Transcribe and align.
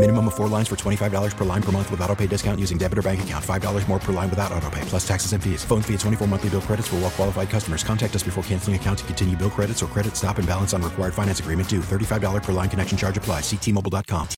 Minimum 0.00 0.28
of 0.28 0.34
four 0.34 0.48
lines 0.48 0.66
for 0.66 0.76
$25 0.76 1.36
per 1.36 1.44
line 1.44 1.62
per 1.62 1.72
month 1.72 1.90
with 1.90 2.00
auto 2.00 2.16
pay 2.16 2.26
discount 2.26 2.58
using 2.58 2.78
debit 2.78 2.96
or 2.96 3.02
bank 3.02 3.22
account. 3.22 3.44
$5 3.44 3.86
more 3.86 3.98
per 3.98 4.14
line 4.14 4.30
without 4.30 4.50
auto 4.50 4.70
pay, 4.70 4.80
plus 4.86 5.06
taxes 5.06 5.34
and 5.34 5.44
fees. 5.44 5.62
Phone 5.62 5.82
fee 5.82 5.92
at 5.92 6.00
24 6.00 6.26
monthly 6.26 6.48
bill 6.48 6.62
credits 6.62 6.88
for 6.88 6.96
well 6.96 7.10
qualified 7.10 7.50
customers. 7.50 7.84
Contact 7.84 8.16
us 8.16 8.22
before 8.22 8.42
canceling 8.44 8.76
account 8.76 9.00
to 9.00 9.04
continue 9.04 9.36
bill 9.36 9.50
credits 9.50 9.82
or 9.82 9.88
credit 9.88 10.16
stop 10.16 10.38
and 10.38 10.48
balance 10.48 10.72
on 10.72 10.80
required 10.80 11.12
finance 11.12 11.40
agreement 11.40 11.68
due. 11.68 11.80
$35 11.80 12.42
per 12.42 12.52
line 12.52 12.70
connection 12.70 12.96
charge 12.96 13.18
applies. 13.18 13.42
Ctmobile.com. 13.42 14.28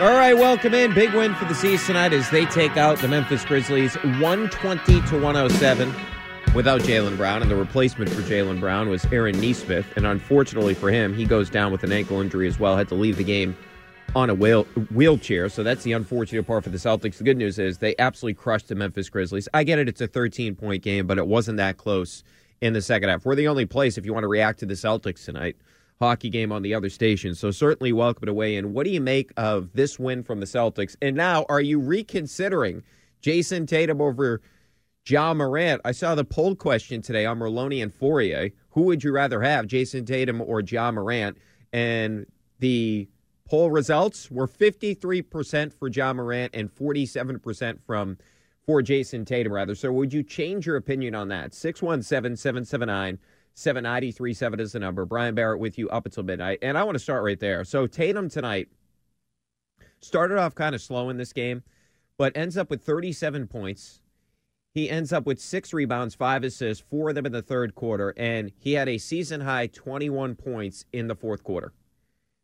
All 0.00 0.16
right, 0.16 0.32
welcome 0.32 0.72
in. 0.72 0.94
Big 0.94 1.12
win 1.12 1.34
for 1.34 1.44
the 1.44 1.54
C's 1.54 1.84
tonight 1.84 2.14
as 2.14 2.30
they 2.30 2.46
take 2.46 2.78
out 2.78 2.98
the 3.00 3.08
Memphis 3.08 3.44
Grizzlies 3.44 3.96
120 3.96 5.02
to 5.08 5.20
107 5.20 5.94
without 6.54 6.82
Jaylen 6.82 7.16
Brown. 7.16 7.42
And 7.42 7.50
the 7.50 7.56
replacement 7.56 8.10
for 8.10 8.22
Jaylen 8.22 8.60
Brown 8.60 8.88
was 8.88 9.04
Aaron 9.06 9.40
Nesmith. 9.40 9.86
And 9.96 10.06
unfortunately 10.06 10.74
for 10.74 10.90
him, 10.90 11.14
he 11.14 11.24
goes 11.24 11.48
down 11.48 11.72
with 11.72 11.82
an 11.82 11.92
ankle 11.92 12.20
injury 12.20 12.46
as 12.46 12.58
well, 12.58 12.76
had 12.76 12.88
to 12.88 12.94
leave 12.94 13.16
the 13.16 13.24
game 13.24 13.56
on 14.14 14.28
a 14.28 14.34
wheel- 14.34 14.64
wheelchair. 14.94 15.48
So 15.48 15.62
that's 15.62 15.84
the 15.84 15.92
unfortunate 15.92 16.46
part 16.46 16.64
for 16.64 16.70
the 16.70 16.76
Celtics. 16.76 17.16
The 17.16 17.24
good 17.24 17.38
news 17.38 17.58
is 17.58 17.78
they 17.78 17.94
absolutely 17.98 18.34
crushed 18.34 18.68
the 18.68 18.74
Memphis 18.74 19.08
Grizzlies. 19.08 19.48
I 19.54 19.64
get 19.64 19.78
it, 19.78 19.88
it's 19.88 20.02
a 20.02 20.06
13 20.06 20.54
point 20.54 20.82
game, 20.82 21.06
but 21.06 21.16
it 21.16 21.26
wasn't 21.26 21.56
that 21.56 21.78
close 21.78 22.22
in 22.60 22.74
the 22.74 22.82
second 22.82 23.08
half. 23.08 23.24
We're 23.24 23.34
the 23.34 23.48
only 23.48 23.64
place, 23.64 23.96
if 23.96 24.04
you 24.04 24.12
want 24.12 24.24
to 24.24 24.28
react 24.28 24.60
to 24.60 24.66
the 24.66 24.74
Celtics 24.74 25.24
tonight, 25.24 25.56
hockey 25.98 26.28
game 26.28 26.52
on 26.52 26.62
the 26.62 26.74
other 26.74 26.90
station. 26.90 27.34
So 27.34 27.50
certainly 27.50 27.92
welcome 27.92 28.26
to 28.26 28.34
weigh 28.34 28.56
in. 28.56 28.74
What 28.74 28.84
do 28.84 28.90
you 28.90 29.00
make 29.00 29.32
of 29.38 29.72
this 29.72 29.98
win 29.98 30.22
from 30.22 30.40
the 30.40 30.46
Celtics? 30.46 30.96
And 31.00 31.16
now, 31.16 31.46
are 31.48 31.60
you 31.60 31.78
reconsidering 31.80 32.82
Jayson 33.22 33.66
Tatum 33.66 34.00
over 34.02 34.42
Ja 35.08 35.34
Morant? 35.34 35.80
I 35.84 35.92
saw 35.92 36.14
the 36.14 36.24
poll 36.24 36.54
question 36.54 37.02
today 37.02 37.26
on 37.26 37.38
Merloni 37.38 37.82
and 37.82 37.92
Fauria. 37.92 38.52
Who 38.70 38.82
would 38.82 39.02
you 39.02 39.12
rather 39.12 39.42
have, 39.42 39.66
Jayson 39.66 40.06
Tatum 40.06 40.40
or 40.40 40.60
Ja 40.60 40.90
Morant? 40.90 41.36
And 41.72 42.26
the 42.60 43.08
poll 43.44 43.70
results 43.70 44.30
were 44.30 44.46
53% 44.46 45.72
for 45.72 45.88
Ja 45.88 46.12
Morant 46.12 46.54
and 46.54 46.72
47% 46.72 47.80
from 47.84 48.18
for 48.64 48.80
Jayson 48.80 49.24
Tatum, 49.24 49.52
rather. 49.52 49.74
So 49.74 49.90
would 49.92 50.12
you 50.12 50.22
change 50.22 50.66
your 50.66 50.76
opinion 50.76 51.16
on 51.16 51.28
that? 51.28 51.52
617 51.52 52.36
779 52.36 53.18
7937 53.54 54.60
is 54.60 54.72
the 54.72 54.78
number. 54.78 55.04
Brian 55.04 55.34
Barrett 55.34 55.58
with 55.58 55.78
you 55.78 55.88
up 55.90 56.06
until 56.06 56.22
midnight. 56.22 56.60
And 56.62 56.78
I 56.78 56.84
want 56.84 56.94
to 56.94 57.00
start 57.00 57.24
right 57.24 57.38
there. 57.38 57.64
So 57.64 57.86
Tatum 57.86 58.28
tonight 58.30 58.68
started 60.00 60.38
off 60.38 60.54
kind 60.54 60.74
of 60.74 60.80
slow 60.80 61.10
in 61.10 61.16
this 61.16 61.32
game, 61.32 61.62
but 62.16 62.36
ends 62.36 62.56
up 62.56 62.70
with 62.70 62.82
37 62.82 63.48
points. 63.48 64.01
He 64.74 64.88
ends 64.88 65.12
up 65.12 65.26
with 65.26 65.38
six 65.38 65.74
rebounds, 65.74 66.14
five 66.14 66.44
assists, 66.44 66.82
four 66.88 67.10
of 67.10 67.14
them 67.14 67.26
in 67.26 67.32
the 67.32 67.42
third 67.42 67.74
quarter, 67.74 68.14
and 68.16 68.52
he 68.58 68.72
had 68.72 68.88
a 68.88 68.96
season 68.96 69.42
high 69.42 69.66
21 69.66 70.34
points 70.34 70.86
in 70.92 71.08
the 71.08 71.14
fourth 71.14 71.44
quarter. 71.44 71.72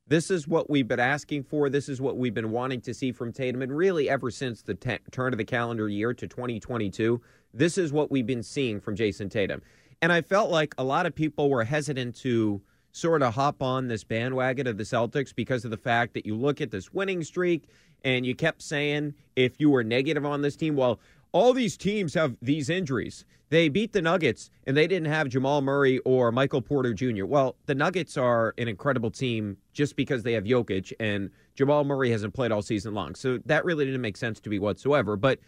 This 0.06 0.30
is 0.30 0.46
what 0.46 0.68
we've 0.68 0.88
been 0.88 1.00
asking 1.00 1.44
for. 1.44 1.70
This 1.70 1.88
is 1.88 2.00
what 2.00 2.18
we've 2.18 2.34
been 2.34 2.50
wanting 2.50 2.82
to 2.82 2.94
see 2.94 3.12
from 3.12 3.32
Tatum. 3.32 3.62
And 3.62 3.74
really, 3.74 4.10
ever 4.10 4.30
since 4.30 4.62
the 4.62 4.74
t- 4.74 4.98
turn 5.10 5.32
of 5.32 5.38
the 5.38 5.44
calendar 5.44 5.88
year 5.88 6.12
to 6.14 6.26
2022, 6.26 7.20
this 7.54 7.78
is 7.78 7.92
what 7.92 8.10
we've 8.10 8.26
been 8.26 8.42
seeing 8.42 8.80
from 8.80 8.96
Jayson 8.96 9.30
Tatum. 9.30 9.62
And 10.00 10.12
I 10.12 10.20
felt 10.20 10.50
like 10.50 10.74
a 10.78 10.84
lot 10.84 11.06
of 11.06 11.14
people 11.14 11.48
were 11.48 11.64
hesitant 11.64 12.16
to 12.16 12.60
sort 12.92 13.22
of 13.22 13.34
hop 13.34 13.62
on 13.62 13.88
this 13.88 14.04
bandwagon 14.04 14.66
of 14.66 14.76
the 14.76 14.84
Celtics 14.84 15.34
because 15.34 15.64
of 15.64 15.70
the 15.70 15.76
fact 15.76 16.14
that 16.14 16.26
you 16.26 16.34
look 16.34 16.60
at 16.60 16.70
this 16.70 16.92
winning 16.92 17.22
streak 17.22 17.64
and 18.04 18.24
you 18.24 18.34
kept 18.34 18.62
saying 18.62 19.14
if 19.36 19.60
you 19.60 19.70
were 19.70 19.84
negative 19.84 20.24
on 20.24 20.42
this 20.42 20.56
team, 20.56 20.76
well, 20.76 21.00
all 21.32 21.52
these 21.52 21.76
teams 21.76 22.14
have 22.14 22.36
these 22.40 22.70
injuries. 22.70 23.24
They 23.50 23.68
beat 23.68 23.92
the 23.92 24.02
Nuggets 24.02 24.50
and 24.66 24.76
they 24.76 24.86
didn't 24.86 25.08
have 25.08 25.28
Jamal 25.28 25.62
Murray 25.62 25.98
or 26.00 26.30
Michael 26.30 26.60
Porter 26.60 26.92
Jr. 26.92 27.24
Well, 27.24 27.56
the 27.66 27.74
Nuggets 27.74 28.16
are 28.16 28.54
an 28.58 28.68
incredible 28.68 29.10
team 29.10 29.56
just 29.72 29.96
because 29.96 30.22
they 30.22 30.34
have 30.34 30.44
Jokic 30.44 30.92
and 31.00 31.30
Jamal 31.54 31.84
Murray 31.84 32.10
hasn't 32.10 32.34
played 32.34 32.52
all 32.52 32.62
season 32.62 32.94
long. 32.94 33.14
So 33.14 33.38
that 33.46 33.64
really 33.64 33.84
didn't 33.84 34.02
make 34.02 34.16
sense 34.16 34.40
to 34.40 34.50
me 34.50 34.58
whatsoever. 34.58 35.16
But 35.16 35.38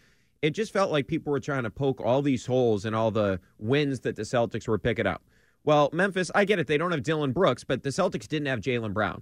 it 0.41 0.51
just 0.51 0.73
felt 0.73 0.91
like 0.91 1.07
people 1.07 1.31
were 1.31 1.39
trying 1.39 1.63
to 1.63 1.69
poke 1.69 2.01
all 2.01 2.21
these 2.23 2.45
holes 2.45 2.85
in 2.85 2.95
all 2.95 3.11
the 3.11 3.39
wins 3.59 3.99
that 4.01 4.15
the 4.15 4.23
Celtics 4.23 4.67
were 4.67 4.79
picking 4.79 5.05
up. 5.05 5.23
Well, 5.63 5.89
Memphis, 5.93 6.31
I 6.33 6.45
get 6.45 6.57
it. 6.57 6.65
They 6.65 6.79
don't 6.79 6.91
have 6.91 7.03
Dillon 7.03 7.33
Brooks, 7.33 7.63
but 7.63 7.83
the 7.83 7.89
Celtics 7.89 8.27
didn't 8.27 8.47
have 8.47 8.61
Jaylen 8.61 8.93
Brown. 8.93 9.21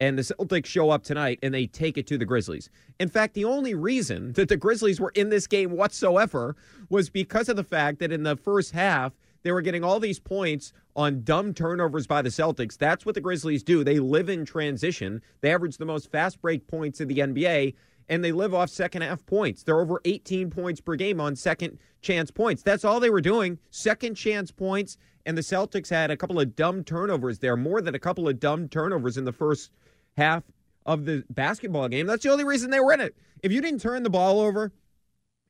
And 0.00 0.16
the 0.16 0.22
Celtics 0.22 0.66
show 0.66 0.90
up 0.90 1.02
tonight 1.02 1.40
and 1.42 1.52
they 1.52 1.66
take 1.66 1.98
it 1.98 2.06
to 2.06 2.18
the 2.18 2.24
Grizzlies. 2.24 2.70
In 3.00 3.08
fact, 3.08 3.34
the 3.34 3.44
only 3.44 3.74
reason 3.74 4.32
that 4.34 4.48
the 4.48 4.56
Grizzlies 4.56 5.00
were 5.00 5.12
in 5.14 5.28
this 5.28 5.46
game 5.46 5.72
whatsoever 5.72 6.54
was 6.88 7.10
because 7.10 7.48
of 7.48 7.56
the 7.56 7.64
fact 7.64 7.98
that 7.98 8.12
in 8.12 8.22
the 8.22 8.36
first 8.36 8.72
half, 8.72 9.12
they 9.42 9.50
were 9.50 9.60
getting 9.60 9.82
all 9.82 9.98
these 9.98 10.20
points 10.20 10.72
on 10.94 11.22
dumb 11.22 11.54
turnovers 11.54 12.06
by 12.06 12.22
the 12.22 12.28
Celtics. 12.28 12.76
That's 12.76 13.06
what 13.06 13.14
the 13.14 13.20
Grizzlies 13.20 13.62
do. 13.62 13.82
They 13.82 13.98
live 13.98 14.28
in 14.28 14.44
transition. 14.44 15.20
They 15.40 15.52
average 15.52 15.78
the 15.78 15.84
most 15.84 16.10
fast 16.10 16.40
break 16.40 16.66
points 16.66 17.00
in 17.00 17.08
the 17.08 17.18
NBA 17.18 17.74
and 18.08 18.24
they 18.24 18.32
live 18.32 18.54
off 18.54 18.70
second 18.70 19.02
half 19.02 19.24
points. 19.26 19.62
They're 19.62 19.80
over 19.80 20.00
18 20.04 20.50
points 20.50 20.80
per 20.80 20.96
game 20.96 21.20
on 21.20 21.36
second 21.36 21.78
chance 22.00 22.30
points. 22.30 22.62
That's 22.62 22.84
all 22.84 23.00
they 23.00 23.10
were 23.10 23.20
doing, 23.20 23.58
second 23.70 24.14
chance 24.14 24.50
points. 24.50 24.96
And 25.26 25.36
the 25.36 25.42
Celtics 25.42 25.90
had 25.90 26.10
a 26.10 26.16
couple 26.16 26.40
of 26.40 26.56
dumb 26.56 26.84
turnovers 26.84 27.38
there, 27.38 27.56
more 27.56 27.82
than 27.82 27.94
a 27.94 27.98
couple 27.98 28.28
of 28.28 28.40
dumb 28.40 28.68
turnovers 28.68 29.18
in 29.18 29.24
the 29.24 29.32
first 29.32 29.70
half 30.18 30.44
of 30.84 31.04
the 31.06 31.24
basketball 31.30 31.88
game. 31.88 32.06
That's 32.06 32.22
the 32.22 32.30
only 32.30 32.44
reason 32.44 32.70
they 32.70 32.80
were 32.80 32.92
in 32.92 33.00
it. 33.00 33.16
If 33.42 33.52
you 33.52 33.60
didn't 33.60 33.80
turn 33.80 34.02
the 34.02 34.10
ball 34.10 34.40
over 34.40 34.72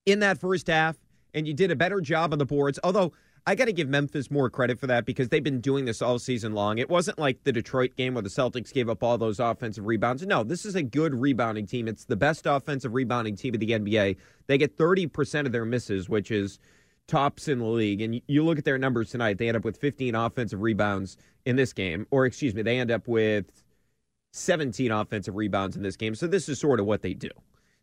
in 0.06 0.20
that 0.20 0.38
first 0.38 0.68
half 0.68 0.96
and 1.34 1.46
you 1.46 1.54
did 1.54 1.70
a 1.70 1.76
better 1.76 2.00
job 2.00 2.32
on 2.32 2.38
the 2.38 2.46
boards, 2.46 2.78
although 2.82 3.12
I 3.46 3.54
got 3.54 3.64
to 3.64 3.72
give 3.72 3.88
Memphis 3.88 4.30
more 4.30 4.50
credit 4.50 4.78
for 4.78 4.86
that 4.88 5.06
because 5.06 5.30
they've 5.30 5.42
been 5.42 5.60
doing 5.62 5.86
this 5.86 6.02
all 6.02 6.18
season 6.18 6.52
long. 6.52 6.76
It 6.76 6.90
wasn't 6.90 7.18
like 7.18 7.44
the 7.44 7.52
Detroit 7.52 7.96
game 7.96 8.12
where 8.12 8.22
the 8.22 8.28
Celtics 8.28 8.72
gave 8.72 8.90
up 8.90 9.02
all 9.02 9.16
those 9.16 9.40
offensive 9.40 9.86
rebounds. 9.86 10.26
No, 10.26 10.44
this 10.44 10.66
is 10.66 10.74
a 10.74 10.82
good 10.82 11.14
rebounding 11.14 11.66
team. 11.66 11.88
It's 11.88 12.04
the 12.04 12.16
best 12.16 12.44
offensive 12.44 12.92
rebounding 12.92 13.36
team 13.36 13.54
of 13.54 13.60
the 13.60 13.70
NBA. 13.70 14.16
They 14.48 14.58
get 14.58 14.76
30% 14.76 15.46
of 15.46 15.52
their 15.52 15.64
misses, 15.64 16.10
which 16.10 16.30
is 16.30 16.58
tops 17.06 17.48
in 17.48 17.58
the 17.58 17.64
league. 17.64 18.02
And 18.02 18.20
you 18.26 18.44
look 18.44 18.58
at 18.58 18.66
their 18.66 18.76
numbers 18.76 19.10
tonight, 19.10 19.38
they 19.38 19.48
end 19.48 19.56
up 19.56 19.64
with 19.64 19.78
15 19.78 20.14
offensive 20.14 20.60
rebounds 20.60 21.16
in 21.46 21.56
this 21.56 21.72
game. 21.72 22.06
Or, 22.10 22.26
excuse 22.26 22.54
me, 22.54 22.60
they 22.60 22.78
end 22.78 22.90
up 22.90 23.08
with 23.08 23.46
17 24.32 24.90
offensive 24.90 25.36
rebounds 25.36 25.76
in 25.76 25.82
this 25.82 25.96
game. 25.96 26.14
So 26.14 26.26
this 26.26 26.48
is 26.48 26.58
sort 26.58 26.80
of 26.80 26.86
what 26.86 27.02
they 27.02 27.14
do. 27.14 27.30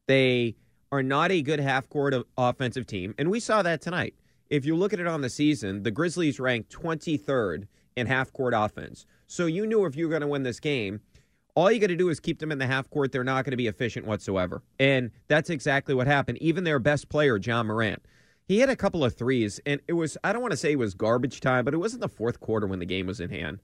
They 0.08 0.56
are 0.92 1.04
not 1.04 1.32
a 1.32 1.42
good 1.42 1.60
half 1.60 1.90
court 1.90 2.14
offensive 2.38 2.88
team. 2.88 3.16
And 3.18 3.30
we 3.30 3.40
saw 3.40 3.62
that 3.64 3.82
tonight 3.82 4.16
if 4.50 4.66
you 4.66 4.76
look 4.76 4.94
at 4.94 5.00
it 5.00 5.08
on 5.08 5.22
the 5.22 5.30
season, 5.30 5.84
the 5.84 5.92
Grizzlies 5.92 6.40
ranked 6.40 6.72
23rd 6.72 7.68
in 7.96 8.08
half 8.08 8.32
court 8.32 8.54
offense. 8.56 9.06
So 9.28 9.48
you 9.48 9.66
knew 9.66 9.86
if 9.86 9.96
you 9.96 10.06
were 10.06 10.12
going 10.12 10.22
to 10.22 10.28
win 10.28 10.44
this 10.44 10.60
game, 10.60 11.02
all 11.56 11.72
you 11.72 11.80
got 11.80 11.88
to 11.88 11.96
do 11.96 12.10
is 12.10 12.20
keep 12.20 12.40
them 12.40 12.52
in 12.52 12.60
the 12.60 12.68
half 12.68 12.90
court. 12.90 13.12
They're 13.12 13.24
not 13.24 13.46
going 13.46 13.52
to 13.52 13.58
be 13.58 13.68
efficient 13.68 14.06
whatsoever. 14.06 14.62
And 14.80 15.12
that's 15.28 15.50
exactly 15.50 15.96
what 15.96 16.06
happened. 16.06 16.38
Even 16.40 16.64
their 16.64 16.80
best 16.80 17.10
player, 17.10 17.38
Ja 17.38 17.64
Morant, 17.64 18.04
he 18.48 18.60
had 18.60 18.70
a 18.70 18.76
couple 18.76 19.04
of 19.04 19.16
threes, 19.16 19.60
and 19.66 19.82
it 19.88 19.94
was, 19.94 20.18
I 20.24 20.32
don't 20.32 20.42
want 20.42 20.52
to 20.52 20.58
say 20.58 20.74
it 20.74 20.80
was 20.80 20.94
garbage 20.94 21.42
time, 21.42 21.66
but 21.66 21.74
it 21.74 21.78
wasn't 21.78 22.02
the 22.02 22.10
fourth 22.10 22.40
quarter 22.40 22.68
when 22.68 22.80
the 22.80 22.86
game 22.86 23.08
was 23.08 23.20
in 23.20 23.32
hand. 23.32 23.60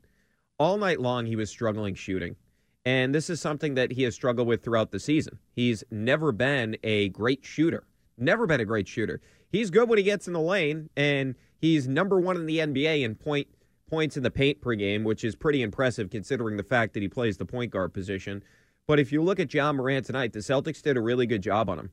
All 0.57 0.77
night 0.77 1.00
long, 1.00 1.25
he 1.25 1.36
was 1.36 1.50
struggling 1.50 1.94
shooting. 1.94 2.36
And 2.83 3.13
this 3.13 3.30
is 3.30 3.39
something 3.39 3.75
that 3.75 3.92
he 3.92 4.04
has 4.04 4.16
struggled 4.16 4.48
with 4.48 4.63
throughout 4.63 4.92
the 4.92 5.00
season. 5.00 5.38
He's 5.54 5.83
never 5.92 6.31
been 6.31 6.78
a 6.83 7.10
great 7.10 7.45
shooter, 7.45 7.86
never 8.18 8.48
been 8.48 8.60
a 8.60 8.66
great 8.66 8.88
shooter 8.88 9.22
he's 9.51 9.69
good 9.69 9.89
when 9.89 9.98
he 9.98 10.04
gets 10.04 10.28
in 10.28 10.33
the 10.33 10.39
lane, 10.39 10.89
and 10.95 11.36
he's 11.60 11.88
number 11.88 12.19
one 12.19 12.38
in 12.38 12.45
the 12.45 12.60
NBA 12.60 13.04
in 13.04 13.16
point 13.16 13.48
points 13.89 14.16
in 14.16 14.24
the 14.24 14.31
paint 14.31 14.62
per 14.62 14.74
game, 14.74 15.04
which 15.04 15.24
is 15.24 15.36
pretty 15.36 15.62
impressive 15.62 16.10
considering 16.10 16.56
the 16.56 16.63
fact 16.63 16.94
that 16.94 17.01
he 17.01 17.10
plays 17.10 17.36
the 17.36 17.45
point 17.45 17.72
guard 17.72 17.94
position. 17.94 18.42
But 18.88 19.01
if 19.01 19.12
you 19.12 19.22
look 19.22 19.38
at 19.38 19.54
Ja 19.54 19.74
Morant 19.74 20.06
tonight, 20.06 20.31
the 20.31 20.39
Celtics 20.39 20.81
did 20.81 20.95
a 20.95 21.01
really 21.01 21.25
good 21.25 21.44
job 21.44 21.69
on 21.69 21.77
him. 21.77 21.92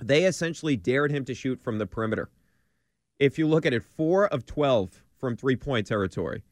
They 0.00 0.24
essentially 0.24 0.76
dared 0.76 1.12
him 1.12 1.24
to 1.26 1.34
shoot 1.34 1.60
from 1.60 1.78
the 1.78 1.86
perimeter. 1.86 2.28
If 3.20 3.38
you 3.38 3.46
look 3.46 3.64
at 3.64 3.72
it, 3.72 3.84
four 3.84 4.26
of 4.26 4.46
12 4.46 5.04
from 5.16 5.36
three 5.36 5.54
point 5.54 5.86
territory. 5.86 6.42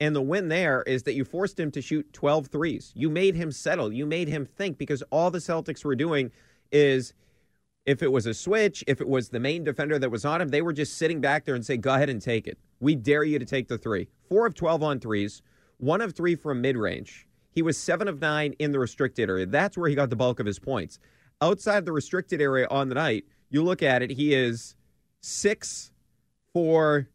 And 0.00 0.14
the 0.14 0.22
win 0.22 0.48
there 0.48 0.82
is 0.82 1.02
that 1.04 1.14
you 1.14 1.24
forced 1.24 1.58
him 1.58 1.70
to 1.72 1.82
shoot 1.82 2.12
12 2.12 2.46
threes. 2.46 2.92
You 2.94 3.10
made 3.10 3.34
him 3.34 3.50
settle. 3.50 3.92
You 3.92 4.06
made 4.06 4.28
him 4.28 4.46
think 4.46 4.78
because 4.78 5.02
all 5.10 5.30
the 5.30 5.38
Celtics 5.38 5.84
were 5.84 5.96
doing 5.96 6.30
is 6.70 7.14
if 7.84 8.02
it 8.02 8.12
was 8.12 8.26
a 8.26 8.34
switch, 8.34 8.84
if 8.86 9.00
it 9.00 9.08
was 9.08 9.30
the 9.30 9.40
main 9.40 9.64
defender 9.64 9.98
that 9.98 10.10
was 10.10 10.24
on 10.24 10.40
him, 10.40 10.48
they 10.48 10.62
were 10.62 10.72
just 10.72 10.98
sitting 10.98 11.20
back 11.20 11.44
there 11.44 11.54
and 11.54 11.64
say, 11.64 11.76
go 11.76 11.94
ahead 11.94 12.10
and 12.10 12.22
take 12.22 12.46
it. 12.46 12.58
We 12.80 12.94
dare 12.94 13.24
you 13.24 13.38
to 13.38 13.44
take 13.44 13.66
the 13.66 13.78
three. 13.78 14.08
Four 14.28 14.46
of 14.46 14.54
12 14.54 14.82
on 14.82 15.00
threes, 15.00 15.42
one 15.78 16.00
of 16.00 16.14
three 16.14 16.36
from 16.36 16.60
mid 16.60 16.76
range. 16.76 17.26
He 17.50 17.62
was 17.62 17.76
seven 17.76 18.06
of 18.06 18.20
nine 18.20 18.54
in 18.58 18.70
the 18.70 18.78
restricted 18.78 19.28
area. 19.28 19.46
That's 19.46 19.76
where 19.76 19.88
he 19.88 19.96
got 19.96 20.10
the 20.10 20.16
bulk 20.16 20.38
of 20.38 20.46
his 20.46 20.58
points. 20.58 20.98
Outside 21.40 21.84
the 21.84 21.92
restricted 21.92 22.40
area 22.40 22.68
on 22.70 22.88
the 22.88 22.94
night, 22.94 23.24
you 23.50 23.64
look 23.64 23.82
at 23.82 24.02
it, 24.02 24.10
he 24.10 24.34
is 24.34 24.76
six 25.20 25.90
for 26.52 27.08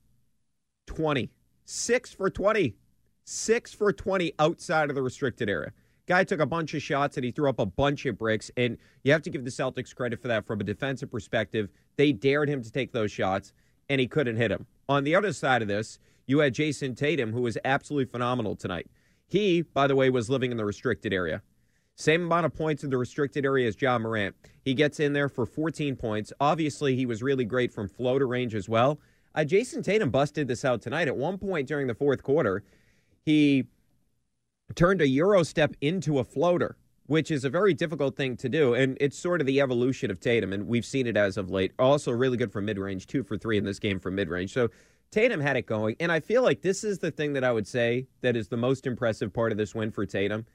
20. 0.87 1.29
Six 1.65 2.13
for 2.13 2.29
20. 2.29 2.75
Six 3.25 3.73
for 3.73 3.93
20 3.93 4.33
outside 4.39 4.89
of 4.89 4.95
the 4.95 5.01
restricted 5.01 5.49
area. 5.49 5.71
Guy 6.05 6.25
took 6.25 6.41
a 6.41 6.45
bunch 6.45 6.73
of 6.73 6.81
shots 6.81 7.15
and 7.15 7.23
he 7.23 7.31
threw 7.31 7.47
up 7.47 7.59
a 7.59 7.65
bunch 7.65 8.05
of 8.05 8.17
bricks. 8.17 8.51
And 8.57 8.77
you 9.03 9.13
have 9.13 9.21
to 9.21 9.29
give 9.29 9.45
the 9.45 9.49
Celtics 9.49 9.95
credit 9.95 10.21
for 10.21 10.27
that 10.27 10.45
from 10.45 10.59
a 10.59 10.65
defensive 10.65 11.09
perspective. 11.09 11.69
They 11.95 12.11
dared 12.11 12.49
him 12.49 12.61
to 12.61 12.71
take 12.71 12.91
those 12.91 13.11
shots 13.11 13.53
and 13.89 14.01
he 14.01 14.07
couldn't 14.07 14.35
hit 14.35 14.49
them. 14.49 14.65
On 14.89 15.05
the 15.05 15.15
other 15.15 15.31
side 15.31 15.61
of 15.61 15.67
this, 15.67 15.99
you 16.27 16.39
had 16.39 16.53
Jayson 16.53 16.95
Tatum, 16.95 17.31
who 17.31 17.41
was 17.41 17.57
absolutely 17.63 18.11
phenomenal 18.11 18.55
tonight. 18.55 18.87
He, 19.27 19.61
by 19.61 19.87
the 19.87 19.95
way, 19.95 20.09
was 20.09 20.29
living 20.29 20.51
in 20.51 20.57
the 20.57 20.65
restricted 20.65 21.13
area. 21.13 21.41
Same 21.95 22.23
amount 22.23 22.45
of 22.45 22.53
points 22.53 22.83
in 22.83 22.89
the 22.89 22.97
restricted 22.97 23.45
area 23.45 23.67
as 23.67 23.79
Ja 23.79 23.97
Morant. 23.99 24.35
He 24.63 24.73
gets 24.73 24.99
in 24.99 25.13
there 25.13 25.29
for 25.29 25.45
14 25.45 25.95
points. 25.95 26.33
Obviously, 26.39 26.95
he 26.95 27.05
was 27.05 27.21
really 27.21 27.45
great 27.45 27.71
from 27.71 27.87
floater 27.87 28.27
range 28.27 28.55
as 28.55 28.67
well. 28.67 28.99
Uh, 29.35 29.41
Jayson 29.41 29.83
Tatum 29.83 30.09
busted 30.09 30.47
this 30.47 30.63
out 30.63 30.81
tonight. 30.81 31.07
At 31.07 31.17
one 31.17 31.37
point 31.37 31.67
during 31.67 31.87
the 31.87 31.95
fourth 31.95 32.21
quarter, 32.23 32.63
he 33.25 33.65
turned 34.75 35.01
a 35.01 35.07
Euro 35.07 35.43
step 35.43 35.75
into 35.81 36.19
a 36.19 36.23
floater, 36.23 36.77
which 37.07 37.31
is 37.31 37.43
a 37.43 37.49
very 37.49 37.73
difficult 37.73 38.15
thing 38.15 38.37
to 38.37 38.49
do. 38.49 38.73
And 38.73 38.97
it's 39.01 39.17
sort 39.17 39.41
of 39.41 39.47
the 39.47 39.59
evolution 39.59 40.11
of 40.11 40.19
Tatum, 40.19 40.53
and 40.53 40.67
we've 40.67 40.85
seen 40.85 41.07
it 41.07 41.17
as 41.17 41.37
of 41.37 41.49
late. 41.49 41.71
Also, 41.79 42.11
really 42.11 42.37
good 42.37 42.51
from 42.51 42.65
mid 42.65 42.77
range, 42.77 43.07
two 43.07 43.23
for 43.23 43.37
three 43.37 43.57
in 43.57 43.63
this 43.63 43.79
game 43.79 43.99
from 43.99 44.15
mid 44.15 44.29
range. 44.29 44.53
So 44.53 44.69
Tatum 45.11 45.41
had 45.41 45.57
it 45.57 45.65
going. 45.65 45.95
And 45.99 46.11
I 46.11 46.19
feel 46.19 46.43
like 46.43 46.61
this 46.61 46.83
is 46.83 46.99
the 46.99 47.11
thing 47.11 47.33
that 47.33 47.43
I 47.43 47.51
would 47.51 47.67
say 47.67 48.07
that 48.21 48.35
is 48.35 48.47
the 48.47 48.57
most 48.57 48.85
impressive 48.87 49.33
part 49.33 49.51
of 49.51 49.57
this 49.57 49.73
win 49.75 49.91
for 49.91 50.05
Tatum. 50.05 50.45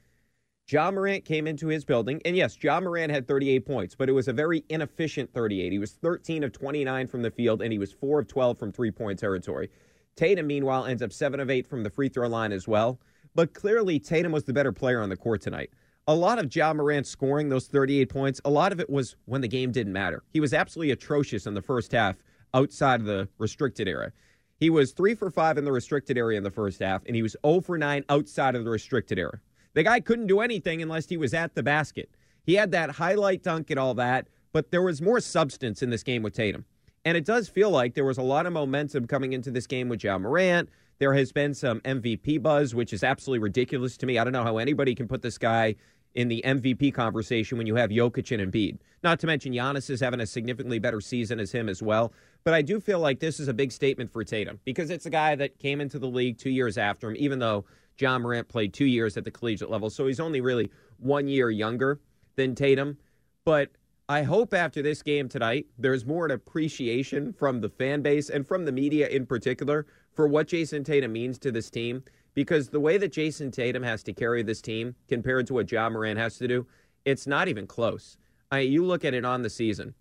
Ja 0.70 0.90
Morant 0.90 1.24
came 1.24 1.46
into 1.46 1.68
his 1.68 1.82
building, 1.82 2.20
and 2.26 2.36
yes, 2.36 2.62
Ja 2.62 2.78
Morant 2.78 3.10
had 3.10 3.26
38 3.26 3.64
points, 3.64 3.94
but 3.94 4.06
it 4.06 4.12
was 4.12 4.28
a 4.28 4.34
very 4.34 4.64
inefficient 4.68 5.32
38. 5.32 5.72
He 5.72 5.78
was 5.78 5.92
13 5.92 6.44
of 6.44 6.52
29 6.52 7.06
from 7.06 7.22
the 7.22 7.30
field, 7.30 7.62
and 7.62 7.72
he 7.72 7.78
was 7.78 7.90
4 7.90 8.20
of 8.20 8.28
12 8.28 8.58
from 8.58 8.72
three 8.72 8.90
point 8.90 9.18
territory. 9.18 9.70
Tatum, 10.14 10.46
meanwhile, 10.46 10.84
ends 10.84 11.02
up 11.02 11.10
7 11.10 11.40
of 11.40 11.48
8 11.48 11.66
from 11.66 11.84
the 11.84 11.90
free 11.90 12.10
throw 12.10 12.28
line 12.28 12.52
as 12.52 12.68
well. 12.68 13.00
But 13.34 13.54
clearly, 13.54 13.98
Tatum 13.98 14.30
was 14.30 14.44
the 14.44 14.52
better 14.52 14.72
player 14.72 15.00
on 15.00 15.08
the 15.08 15.16
court 15.16 15.40
tonight. 15.40 15.70
A 16.06 16.14
lot 16.14 16.38
of 16.38 16.54
Ja 16.54 16.74
Morant 16.74 17.06
scoring 17.06 17.48
those 17.48 17.66
38 17.68 18.10
points, 18.10 18.40
a 18.44 18.50
lot 18.50 18.70
of 18.70 18.78
it 18.78 18.90
was 18.90 19.16
when 19.24 19.40
the 19.40 19.48
game 19.48 19.72
didn't 19.72 19.94
matter. 19.94 20.22
He 20.34 20.40
was 20.40 20.52
absolutely 20.52 20.90
atrocious 20.90 21.46
in 21.46 21.54
the 21.54 21.62
first 21.62 21.92
half 21.92 22.16
outside 22.52 23.00
of 23.00 23.06
the 23.06 23.26
restricted 23.38 23.88
area. 23.88 24.12
He 24.60 24.68
was 24.68 24.92
3 24.92 25.14
for 25.14 25.30
5 25.30 25.56
in 25.56 25.64
the 25.64 25.72
restricted 25.72 26.18
area 26.18 26.36
in 26.36 26.44
the 26.44 26.50
first 26.50 26.80
half, 26.80 27.06
and 27.06 27.16
he 27.16 27.22
was 27.22 27.36
0 27.46 27.62
for 27.62 27.78
9 27.78 28.04
outside 28.10 28.54
of 28.54 28.64
the 28.64 28.70
restricted 28.70 29.18
area. 29.18 29.40
The 29.78 29.84
guy 29.84 30.00
couldn't 30.00 30.26
do 30.26 30.40
anything 30.40 30.82
unless 30.82 31.08
he 31.08 31.16
was 31.16 31.32
at 31.32 31.54
the 31.54 31.62
basket. 31.62 32.10
He 32.42 32.54
had 32.54 32.72
that 32.72 32.90
highlight 32.90 33.44
dunk 33.44 33.70
and 33.70 33.78
all 33.78 33.94
that, 33.94 34.26
but 34.52 34.72
there 34.72 34.82
was 34.82 35.00
more 35.00 35.20
substance 35.20 35.84
in 35.84 35.90
this 35.90 36.02
game 36.02 36.24
with 36.24 36.34
Tatum. 36.34 36.64
And 37.04 37.16
it 37.16 37.24
does 37.24 37.48
feel 37.48 37.70
like 37.70 37.94
there 37.94 38.04
was 38.04 38.18
a 38.18 38.22
lot 38.22 38.44
of 38.46 38.52
momentum 38.52 39.06
coming 39.06 39.34
into 39.34 39.52
this 39.52 39.68
game 39.68 39.88
with 39.88 40.02
Ja 40.02 40.18
Morant. 40.18 40.68
There 40.98 41.14
has 41.14 41.30
been 41.30 41.54
some 41.54 41.78
MVP 41.82 42.42
buzz, 42.42 42.74
which 42.74 42.92
is 42.92 43.04
absolutely 43.04 43.38
ridiculous 43.38 43.96
to 43.98 44.06
me. 44.06 44.18
I 44.18 44.24
don't 44.24 44.32
know 44.32 44.42
how 44.42 44.58
anybody 44.58 44.96
can 44.96 45.06
put 45.06 45.22
this 45.22 45.38
guy 45.38 45.76
in 46.16 46.26
the 46.26 46.42
MVP 46.44 46.92
conversation 46.92 47.56
when 47.56 47.68
you 47.68 47.76
have 47.76 47.90
Jokic 47.90 48.36
and 48.36 48.52
Embiid. 48.52 48.78
Not 49.04 49.20
to 49.20 49.28
mention 49.28 49.52
Giannis 49.52 49.90
is 49.90 50.00
having 50.00 50.18
a 50.18 50.26
significantly 50.26 50.80
better 50.80 51.00
season 51.00 51.38
as 51.38 51.52
him 51.52 51.68
as 51.68 51.80
well. 51.80 52.12
But 52.42 52.52
I 52.52 52.62
do 52.62 52.80
feel 52.80 52.98
like 52.98 53.20
this 53.20 53.38
is 53.38 53.46
a 53.46 53.54
big 53.54 53.70
statement 53.70 54.12
for 54.12 54.24
Tatum 54.24 54.58
because 54.64 54.90
it's 54.90 55.06
a 55.06 55.10
guy 55.10 55.36
that 55.36 55.60
came 55.60 55.80
into 55.80 56.00
the 56.00 56.08
league 56.08 56.36
two 56.36 56.50
years 56.50 56.78
after 56.78 57.08
him, 57.08 57.16
even 57.16 57.38
though 57.38 57.64
Ja 58.00 58.18
Morant 58.18 58.48
played 58.48 58.72
two 58.72 58.84
years 58.84 59.16
at 59.16 59.24
the 59.24 59.30
collegiate 59.30 59.70
level. 59.70 59.90
So 59.90 60.06
he's 60.06 60.20
only 60.20 60.40
really 60.40 60.70
one 60.98 61.28
year 61.28 61.50
younger 61.50 62.00
than 62.36 62.54
Tatum. 62.54 62.98
But 63.44 63.70
I 64.08 64.22
hope 64.22 64.54
after 64.54 64.80
this 64.80 65.02
game 65.02 65.28
tonight, 65.28 65.66
there's 65.78 66.06
more 66.06 66.24
an 66.24 66.30
appreciation 66.30 67.32
from 67.32 67.60
the 67.60 67.68
fan 67.68 68.00
base 68.02 68.30
and 68.30 68.46
from 68.46 68.64
the 68.64 68.72
media 68.72 69.08
in 69.08 69.26
particular 69.26 69.86
for 70.14 70.26
what 70.26 70.48
Jayson 70.48 70.84
Tatum 70.84 71.12
means 71.12 71.38
to 71.40 71.52
this 71.52 71.70
team. 71.70 72.02
Because 72.34 72.68
the 72.68 72.80
way 72.80 72.98
that 72.98 73.12
Jayson 73.12 73.50
Tatum 73.50 73.82
has 73.82 74.02
to 74.04 74.12
carry 74.12 74.42
this 74.42 74.62
team 74.62 74.94
compared 75.08 75.46
to 75.48 75.54
what 75.54 75.70
Ja 75.70 75.90
Morant 75.90 76.18
has 76.18 76.38
to 76.38 76.48
do, 76.48 76.66
it's 77.04 77.26
not 77.26 77.48
even 77.48 77.66
close. 77.66 78.16
I, 78.50 78.60
you 78.60 78.84
look 78.84 79.04
at 79.04 79.14
it 79.14 79.24
on 79.24 79.42
the 79.42 79.50
season. 79.50 79.94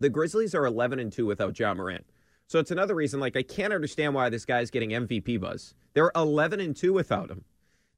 The 0.00 0.10
Grizzlies 0.10 0.54
are 0.54 0.66
11 0.66 0.98
and 0.98 1.12
2 1.12 1.26
without 1.26 1.58
Ja 1.58 1.72
Morant. 1.74 2.04
So 2.46 2.58
it's 2.58 2.70
another 2.70 2.94
reason, 2.94 3.20
like, 3.20 3.36
I 3.36 3.42
can't 3.42 3.72
understand 3.72 4.14
why 4.14 4.28
this 4.28 4.44
guy's 4.44 4.70
getting 4.70 4.90
MVP 4.90 5.40
buzz. 5.40 5.74
They're 5.94 6.12
11 6.14 6.60
and 6.60 6.76
2 6.76 6.92
without 6.92 7.30
him. 7.30 7.44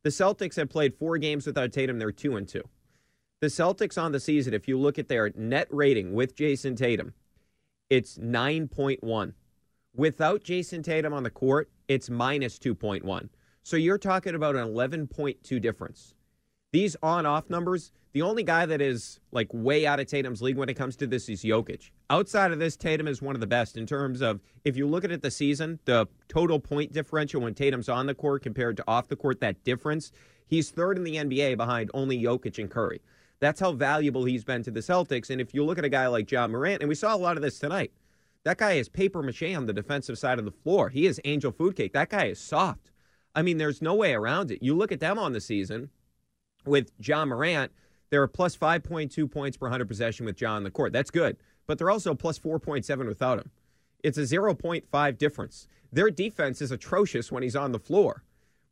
The 0.02 0.10
Celtics 0.10 0.56
have 0.56 0.69
played 0.69 0.94
four 0.94 1.19
games 1.19 1.46
without 1.46 1.72
Tatum. 1.72 1.98
They're 1.98 2.12
2 2.12 2.37
and 2.37 2.48
2. 2.48 2.62
The 3.40 3.48
Celtics 3.48 4.00
on 4.00 4.12
the 4.12 4.20
season, 4.20 4.54
if 4.54 4.66
you 4.66 4.78
look 4.78 4.98
at 4.98 5.08
their 5.08 5.31
net 5.37 5.69
rating 5.70 6.14
with 6.14 6.34
Jason 6.34 6.76
Tatum, 6.76 7.12
it's 7.90 8.16
9.1. 8.19 9.32
Without 9.94 10.43
Jason 10.43 10.82
Tatum 10.82 11.12
on 11.12 11.22
the 11.22 11.31
court, 11.31 11.70
it's 11.88 12.08
minus 12.10 12.58
2.1. 12.58 13.28
So 13.62 13.76
you're 13.76 13.98
talking 13.98 14.34
about 14.34 14.56
an 14.56 14.66
11.2 14.69 15.60
difference. 15.60 16.14
These 16.73 16.97
on 17.03 17.27
off 17.27 17.49
numbers, 17.49 17.93
the 18.13 18.23
only 18.23 18.43
guy 18.43 18.67
that 18.67 18.81
is 18.81 19.21
like 19.31 19.49
way 19.53 19.87
out 19.87 20.01
of 20.01 20.07
Tatum's 20.07 20.43
league 20.43 20.57
when 20.57 20.69
it 20.69 20.75
comes 20.75 20.97
to 20.97 21.07
this 21.07 21.29
is 21.29 21.43
Jokic. 21.45 21.91
Outside 22.11 22.51
of 22.51 22.59
this, 22.59 22.77
Tatum 22.77 23.09
is 23.09 23.23
one 23.23 23.35
of 23.35 23.41
the 23.41 23.47
best 23.47 23.77
in 23.77 23.87
terms 23.87 24.21
of 24.21 24.41
if 24.65 24.77
you 24.77 24.87
look 24.87 25.05
at 25.05 25.13
it 25.13 25.23
the 25.23 25.31
season, 25.31 25.79
the 25.85 26.07
total 26.29 26.59
point 26.59 26.93
differential 26.93 27.41
when 27.43 27.55
Tatum's 27.55 27.89
on 27.89 28.07
the 28.07 28.15
court 28.15 28.43
compared 28.43 28.77
to 28.79 28.85
off 28.89 29.09
the 29.09 29.17
court, 29.17 29.41
that 29.41 29.63
difference, 29.65 30.13
he's 30.49 30.71
third 30.71 30.97
in 30.97 31.05
the 31.05 31.17
NBA 31.17 31.57
behind 31.57 31.91
only 31.95 32.21
Jokic 32.21 32.59
and 32.59 32.71
Curry. 32.71 33.01
That's 33.39 33.61
how 33.61 33.73
valuable 33.73 34.25
he's 34.25 34.45
been 34.45 34.63
to 34.63 34.71
the 34.71 34.81
Celtics. 34.81 35.31
And 35.31 35.41
if 35.41 35.55
you 35.55 35.63
look 35.65 35.79
at 35.79 35.85
a 35.85 35.91
guy 35.91 36.07
like 36.07 36.31
Ja 36.31 36.49
Morant, 36.49 36.81
and 36.81 36.89
we 36.89 36.95
saw 36.95 37.15
a 37.15 37.19
lot 37.19 37.37
of 37.37 37.43
this 37.43 37.59
tonight, 37.59 37.93
that 38.45 38.59
guy 38.59 38.73
is 38.73 38.89
paper 38.89 39.23
mache 39.23 39.55
on 39.55 39.67
the 39.67 39.73
defensive 39.73 40.19
side 40.19 40.39
of 40.39 40.45
the 40.45 40.51
floor. 40.51 40.89
He 40.89 41.07
is 41.07 41.21
angel 41.25 41.53
food 41.53 41.77
cake. 41.77 41.93
That 41.93 42.09
guy 42.09 42.27
is 42.27 42.39
soft. 42.41 42.91
I 43.35 43.43
mean, 43.43 43.59
there's 43.59 43.83
no 43.83 43.95
way 43.95 44.15
around 44.15 44.51
it. 44.51 44.63
You 44.63 44.75
look 44.75 44.91
at 44.91 45.01
them 45.01 45.19
on 45.19 45.33
the 45.33 45.41
season 45.41 45.91
with 46.67 46.93
Ja 47.01 47.25
Morant, 47.25 47.73
they're 48.11 48.27
plus 48.27 48.56
5.2 48.56 49.31
points 49.31 49.56
per 49.56 49.67
100 49.67 49.89
possession 49.89 50.27
with 50.27 50.41
Ja 50.41 50.53
on 50.53 50.65
the 50.65 50.70
court. 50.70 50.93
That's 50.93 51.11
good. 51.11 51.37
But 51.67 51.79
they're 51.79 51.91
also 51.91 52.15
plus 52.15 52.39
4.7 52.39 53.06
without 53.06 53.39
him. 53.39 53.51
It's 54.03 54.19
a 54.19 54.23
0.5 54.23 55.19
difference. 55.19 55.67
Their 55.93 56.11
defense 56.11 56.61
is 56.63 56.70
atrocious 56.70 57.32
when 57.32 57.43
he's 57.43 57.56
on 57.56 57.73
the 57.73 57.79
floor. 57.79 58.23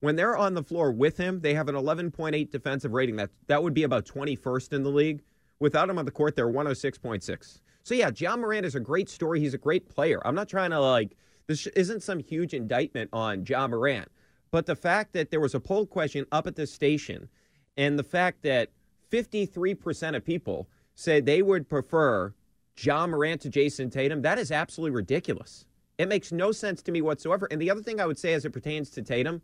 When 0.01 0.17
they're 0.17 0.37
on 0.37 0.55
the 0.55 0.63
floor 0.63 0.93
with 0.93 1.17
him, 1.17 1.41
they 1.41 1.55
have 1.55 1.69
an 1.69 1.75
11.8 1.75 2.51
defensive 2.51 2.93
rating. 2.93 3.17
That 3.17 3.31
that 3.47 3.63
would 3.63 3.75
be 3.75 3.85
about 3.85 4.05
21st 4.05 4.75
in 4.75 4.83
the 4.83 4.91
league. 4.91 5.23
Without 5.61 5.89
him 5.89 5.99
on 5.99 6.05
the 6.05 6.11
court, 6.11 6.37
they're 6.37 6.47
106.6. 6.47 7.61
So 7.83 7.95
yeah, 7.95 8.11
Ja 8.15 8.37
Morant 8.37 8.67
is 8.67 8.75
a 8.75 8.81
great 8.81 9.09
story. 9.09 9.41
He's 9.41 9.55
a 9.55 9.59
great 9.59 9.89
player. 9.89 10.21
I'm 10.27 10.35
not 10.35 10.49
trying 10.49 10.71
to 10.71 10.81
like 10.81 11.17
this 11.47 11.67
isn't 11.69 12.03
some 12.03 12.19
huge 12.19 12.55
indictment 12.55 13.11
on 13.13 13.45
Ja 13.47 13.67
Morant, 13.67 14.11
but 14.51 14.67
the 14.67 14.77
fact 14.77 15.13
that 15.13 15.31
there 15.31 15.41
was 15.41 15.55
a 15.55 15.61
poll 15.61 15.87
question 15.87 16.27
up 16.33 16.47
at 16.47 16.57
the 16.57 16.67
station, 16.67 17.29
and 17.77 17.99
the 17.99 18.05
fact 18.05 18.43
that 18.43 18.71
53% 19.11 20.17
of 20.17 20.25
people 20.25 20.69
said 20.95 21.27
they 21.27 21.43
would 21.43 21.69
prefer 21.69 22.33
Ja 22.79 23.07
Morant 23.07 23.41
to 23.43 23.51
Jayson 23.51 23.91
Tatum, 23.91 24.23
that 24.23 24.39
is 24.39 24.51
absolutely 24.51 24.95
ridiculous. 24.95 25.67
It 25.99 26.09
makes 26.09 26.33
no 26.33 26.51
sense 26.53 26.83
to 26.83 26.93
me 26.93 27.03
whatsoever. 27.03 27.47
And 27.51 27.61
the 27.61 27.71
other 27.71 27.83
thing 27.83 28.01
I 28.01 28.07
would 28.07 28.19
say 28.19 28.35
as 28.35 28.45
it 28.45 28.51
pertains 28.51 28.91
to 28.91 29.03
Tatum, 29.03 29.43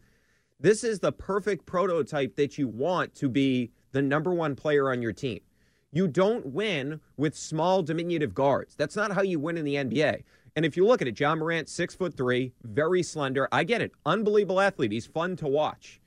this 0.58 0.84
is 0.84 0.98
the 0.98 1.12
perfect 1.12 1.64
prototype 1.64 2.36
that 2.36 2.58
you 2.58 2.68
want 2.68 3.14
to 3.16 3.28
be 3.28 3.70
the 3.92 4.02
number 4.02 4.32
one 4.34 4.56
player 4.56 4.90
on 4.90 5.00
your 5.00 5.12
team. 5.12 5.40
You 5.92 6.06
don't 6.06 6.46
win 6.46 7.00
with 7.16 7.36
small, 7.36 7.82
diminutive 7.82 8.34
guards. 8.34 8.74
That's 8.76 8.96
not 8.96 9.12
how 9.12 9.22
you 9.22 9.40
win 9.40 9.58
in 9.58 9.64
the 9.64 9.76
NBA. 9.76 10.22
And 10.56 10.64
if 10.64 10.76
you 10.76 10.86
look 10.86 11.00
at 11.00 11.08
it, 11.08 11.18
Ja 11.18 11.34
Morant, 11.34 11.68
six 11.68 11.94
foot 11.94 12.16
three, 12.16 12.52
very 12.62 13.02
slender. 13.02 13.48
I 13.50 13.64
get 13.64 13.80
it. 13.80 13.92
Unbelievable 14.04 14.60
athlete. 14.60 14.92
He's 14.92 15.06
fun 15.06 15.36
to 15.36 15.48
watch. 15.48 16.00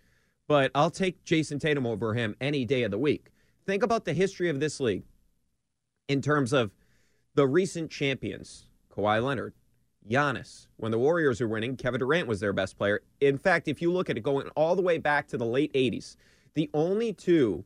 But 0.48 0.72
I'll 0.76 0.92
take 0.92 1.24
Jayson 1.24 1.60
Tatum 1.60 1.86
over 1.86 2.14
him 2.14 2.36
any 2.42 2.66
day 2.66 2.84
of 2.84 2.92
the 2.92 2.98
week. 2.98 3.32
Think 3.66 3.84
about 3.84 4.06
the 4.06 4.14
history 4.14 4.50
of 4.50 4.60
this 4.60 4.80
league 4.80 5.04
in 6.08 6.22
terms 6.22 6.52
of 6.54 6.72
the 7.36 7.48
recent 7.48 7.90
champions 7.90 8.68
Kawhi 8.92 9.24
Leonard, 9.24 9.54
Giannis. 10.08 10.68
When 10.78 10.92
the 10.92 11.00
Warriors 11.00 11.42
were 11.42 11.48
winning, 11.48 11.78
Kevin 11.78 12.00
Durant 12.00 12.28
was 12.28 12.40
their 12.40 12.54
best 12.54 12.78
player. 12.78 13.02
In 13.22 13.38
fact, 13.38 13.68
if 13.68 13.82
you 13.82 13.92
look 13.92 14.10
at 14.10 14.18
it 14.18 14.24
going 14.24 14.50
all 14.50 14.76
the 14.76 14.82
way 14.82 14.98
back 14.98 15.28
to 15.30 15.38
the 15.38 15.46
late 15.46 15.74
80s, 15.74 16.18
the 16.54 16.70
only 16.74 17.14
two 17.14 17.64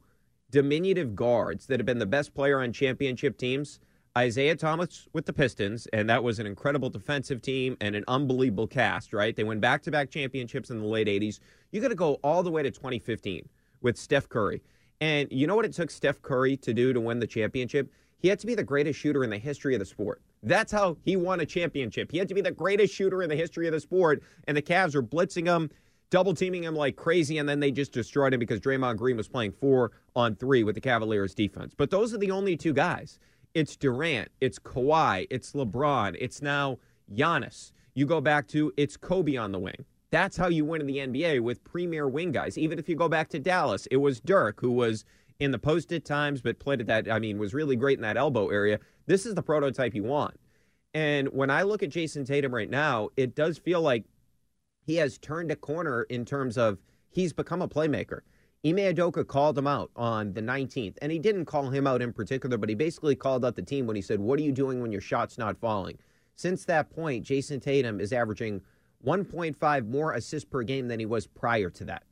diminutive 0.51 1.15
guards 1.15 1.65
that 1.65 1.79
have 1.79 1.85
been 1.85 1.99
the 1.99 2.05
best 2.05 2.33
player 2.33 2.61
on 2.61 2.71
championship 2.71 3.37
teams 3.37 3.79
Isiah 4.17 4.55
Thomas 4.55 5.07
with 5.13 5.25
the 5.25 5.33
Pistons, 5.33 5.87
and 5.93 6.09
that 6.09 6.23
was 6.23 6.39
an 6.39 6.47
incredible 6.47 6.89
defensive 6.89 7.41
team 7.41 7.77
and 7.79 7.95
an 7.95 8.03
unbelievable 8.07 8.65
cast, 8.65 9.13
right? 9.13 9.35
They 9.35 9.43
won 9.43 9.59
back 9.59 9.83
to 9.83 9.91
back 9.91 10.09
championships 10.09 10.71
in 10.71 10.79
the 10.79 10.87
late 10.87 11.07
80s. 11.07 11.39
You 11.71 11.81
got 11.81 11.89
to 11.89 11.95
go 11.95 12.15
all 12.23 12.43
the 12.43 12.51
way 12.51 12.63
to 12.63 12.71
2015 12.71 13.47
with 13.81 13.97
Steph 13.97 14.29
Curry. 14.29 14.61
And 14.99 15.27
you 15.31 15.47
know 15.47 15.55
what 15.55 15.65
it 15.65 15.73
took 15.73 15.91
Steph 15.91 16.21
Curry 16.21 16.57
to 16.57 16.73
do 16.73 16.93
to 16.93 16.99
win 16.99 17.19
the 17.19 17.27
championship? 17.27 17.91
He 18.17 18.29
had 18.29 18.39
to 18.39 18.47
be 18.47 18.55
the 18.55 18.63
greatest 18.63 18.99
shooter 18.99 19.23
in 19.23 19.29
the 19.29 19.37
history 19.37 19.75
of 19.75 19.79
the 19.79 19.85
sport. 19.85 20.21
That's 20.41 20.71
how 20.71 20.97
he 21.03 21.15
won 21.15 21.39
a 21.39 21.45
championship. 21.45 22.11
He 22.11 22.17
had 22.17 22.27
to 22.29 22.33
be 22.33 22.41
the 22.41 22.51
greatest 22.51 22.93
shooter 22.93 23.21
in 23.21 23.29
the 23.29 23.35
history 23.35 23.67
of 23.67 23.73
the 23.73 23.79
sport, 23.79 24.23
and 24.47 24.57
the 24.57 24.61
Cavs 24.61 24.95
were 24.95 25.03
blitzing 25.03 25.45
him, 25.45 25.69
double 26.09 26.33
teaming 26.33 26.63
him 26.63 26.75
like 26.75 26.95
crazy, 26.95 27.37
and 27.37 27.47
then 27.47 27.59
they 27.59 27.71
just 27.71 27.91
destroyed 27.91 28.33
him 28.33 28.39
because 28.39 28.59
Draymond 28.59 28.97
Green 28.97 29.17
was 29.17 29.27
playing 29.27 29.51
four 29.51 29.91
on 30.15 30.35
three 30.35 30.63
with 30.63 30.75
the 30.75 30.81
Cavaliers 30.81 31.35
defense. 31.35 31.73
But 31.75 31.91
those 31.91 32.13
are 32.13 32.17
the 32.17 32.31
only 32.31 32.55
two 32.55 32.73
guys. 32.73 33.19
It's 33.53 33.75
Durant, 33.75 34.29
it's 34.41 34.59
Kawhi, 34.59 35.27
it's 35.29 35.53
LeBron, 35.53 36.15
it's 36.19 36.41
now 36.41 36.77
Giannis. 37.13 37.71
You 37.93 38.05
go 38.05 38.21
back 38.21 38.47
to 38.49 38.71
it's 38.77 38.97
Kobe 38.97 39.37
on 39.37 39.51
the 39.51 39.59
wing. 39.59 39.85
That's 40.09 40.37
how 40.37 40.47
you 40.47 40.63
win 40.63 40.81
in 40.81 40.87
the 40.87 40.97
NBA 40.97 41.41
with 41.41 41.63
premier 41.63 42.07
wing 42.07 42.31
guys. 42.31 42.57
Even 42.57 42.79
if 42.79 42.87
you 42.87 42.95
go 42.95 43.09
back 43.09 43.29
to 43.29 43.39
Dallas, 43.39 43.87
it 43.87 43.97
was 43.97 44.19
Dirk 44.21 44.61
who 44.61 44.71
was 44.71 45.03
in 45.39 45.51
the 45.51 45.59
post 45.59 45.91
at 45.91 46.05
times, 46.05 46.41
but 46.41 46.59
played 46.59 46.81
at 46.81 46.87
that, 46.87 47.11
I 47.11 47.19
mean, 47.19 47.37
was 47.37 47.53
really 47.53 47.75
great 47.75 47.97
in 47.97 48.03
that 48.03 48.17
elbow 48.17 48.49
area. 48.49 48.79
This 49.05 49.25
is 49.25 49.35
the 49.35 49.43
prototype 49.43 49.93
you 49.93 50.03
want. 50.03 50.39
And 50.93 51.27
when 51.29 51.49
I 51.49 51.63
look 51.63 51.83
at 51.83 51.89
Jayson 51.89 52.25
Tatum 52.25 52.53
right 52.53 52.69
now, 52.69 53.09
it 53.17 53.35
does 53.35 53.57
feel 53.57 53.81
like 53.81 54.05
he 54.85 54.95
has 54.95 55.17
turned 55.17 55.51
a 55.51 55.55
corner 55.55 56.03
in 56.03 56.25
terms 56.25 56.57
of 56.57 56.79
he's 57.09 57.33
become 57.33 57.61
a 57.61 57.67
playmaker. 57.67 58.21
Ime 58.65 58.77
Udoka 58.77 59.27
called 59.27 59.57
him 59.57 59.67
out 59.67 59.91
on 59.95 60.33
the 60.33 60.41
19th, 60.41 60.95
and 61.01 61.11
he 61.11 61.19
didn't 61.19 61.45
call 61.45 61.69
him 61.69 61.85
out 61.85 62.01
in 62.01 62.11
particular, 62.11 62.57
but 62.57 62.69
he 62.69 62.75
basically 62.75 63.15
called 63.15 63.45
out 63.45 63.55
the 63.55 63.61
team 63.61 63.85
when 63.85 63.95
he 63.95 64.01
said, 64.01 64.19
What 64.19 64.39
are 64.39 64.43
you 64.43 64.51
doing 64.51 64.81
when 64.81 64.91
your 64.91 65.01
shot's 65.01 65.37
not 65.37 65.59
falling? 65.59 65.99
Since 66.35 66.65
that 66.65 66.89
point, 66.89 67.25
Jayson 67.25 67.59
Tatum 67.59 67.99
is 67.99 68.13
averaging 68.13 68.61
1.5 69.07 69.87
more 69.87 70.13
assists 70.13 70.49
per 70.49 70.63
game 70.63 70.89
than 70.89 70.99
he 70.99 71.05
was 71.05 71.27
prior 71.27 71.69
to 71.69 71.85
that. 71.85 72.03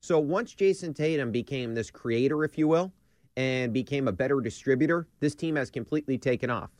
So 0.00 0.20
once 0.20 0.54
Jayson 0.54 0.94
Tatum 0.94 1.32
became 1.32 1.74
this 1.74 1.90
creator, 1.90 2.44
if 2.44 2.56
you 2.56 2.68
will, 2.68 2.92
and 3.36 3.72
became 3.72 4.06
a 4.06 4.12
better 4.12 4.40
distributor, 4.40 5.08
this 5.18 5.34
team 5.34 5.56
has 5.56 5.70
completely 5.70 6.16
taken 6.16 6.48
off. 6.48 6.70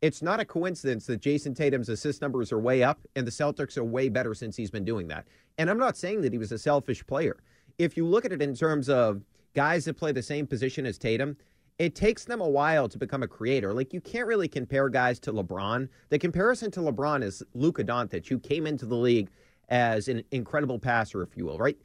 It's 0.00 0.22
not 0.22 0.38
a 0.38 0.44
coincidence 0.44 1.06
that 1.06 1.20
Jayson 1.20 1.56
Tatum's 1.56 1.88
assist 1.88 2.22
numbers 2.22 2.52
are 2.52 2.60
way 2.60 2.84
up 2.84 3.00
and 3.16 3.26
the 3.26 3.32
Celtics 3.32 3.76
are 3.76 3.84
way 3.84 4.08
better 4.08 4.32
since 4.32 4.56
he's 4.56 4.70
been 4.70 4.84
doing 4.84 5.08
that. 5.08 5.26
And 5.58 5.68
I'm 5.68 5.78
not 5.78 5.96
saying 5.96 6.20
that 6.20 6.32
he 6.32 6.38
was 6.38 6.52
a 6.52 6.58
selfish 6.58 7.04
player. 7.04 7.38
If 7.78 7.96
you 7.96 8.06
look 8.06 8.24
at 8.24 8.32
it 8.32 8.40
in 8.40 8.54
terms 8.54 8.88
of 8.88 9.22
guys 9.54 9.86
that 9.86 9.94
play 9.94 10.12
the 10.12 10.22
same 10.22 10.46
position 10.46 10.86
as 10.86 10.98
Tatum, 10.98 11.36
it 11.78 11.94
takes 11.94 12.24
them 12.24 12.40
a 12.40 12.48
while 12.48 12.88
to 12.88 12.98
become 12.98 13.22
a 13.22 13.28
creator. 13.28 13.72
Like 13.72 13.92
you 13.92 14.00
can't 14.00 14.26
really 14.26 14.48
compare 14.48 14.88
guys 14.88 15.18
to 15.20 15.32
LeBron. 15.32 15.88
The 16.08 16.18
comparison 16.18 16.70
to 16.72 16.80
LeBron 16.80 17.22
is 17.22 17.42
Luka 17.54 17.84
Doncic, 17.84 18.26
who 18.28 18.38
came 18.38 18.66
into 18.66 18.86
the 18.86 18.96
league 18.96 19.30
as 19.68 20.08
an 20.08 20.22
incredible 20.30 20.78
passer, 20.78 21.22
if 21.22 21.36
you 21.36 21.44
will, 21.44 21.58
right? 21.58 21.76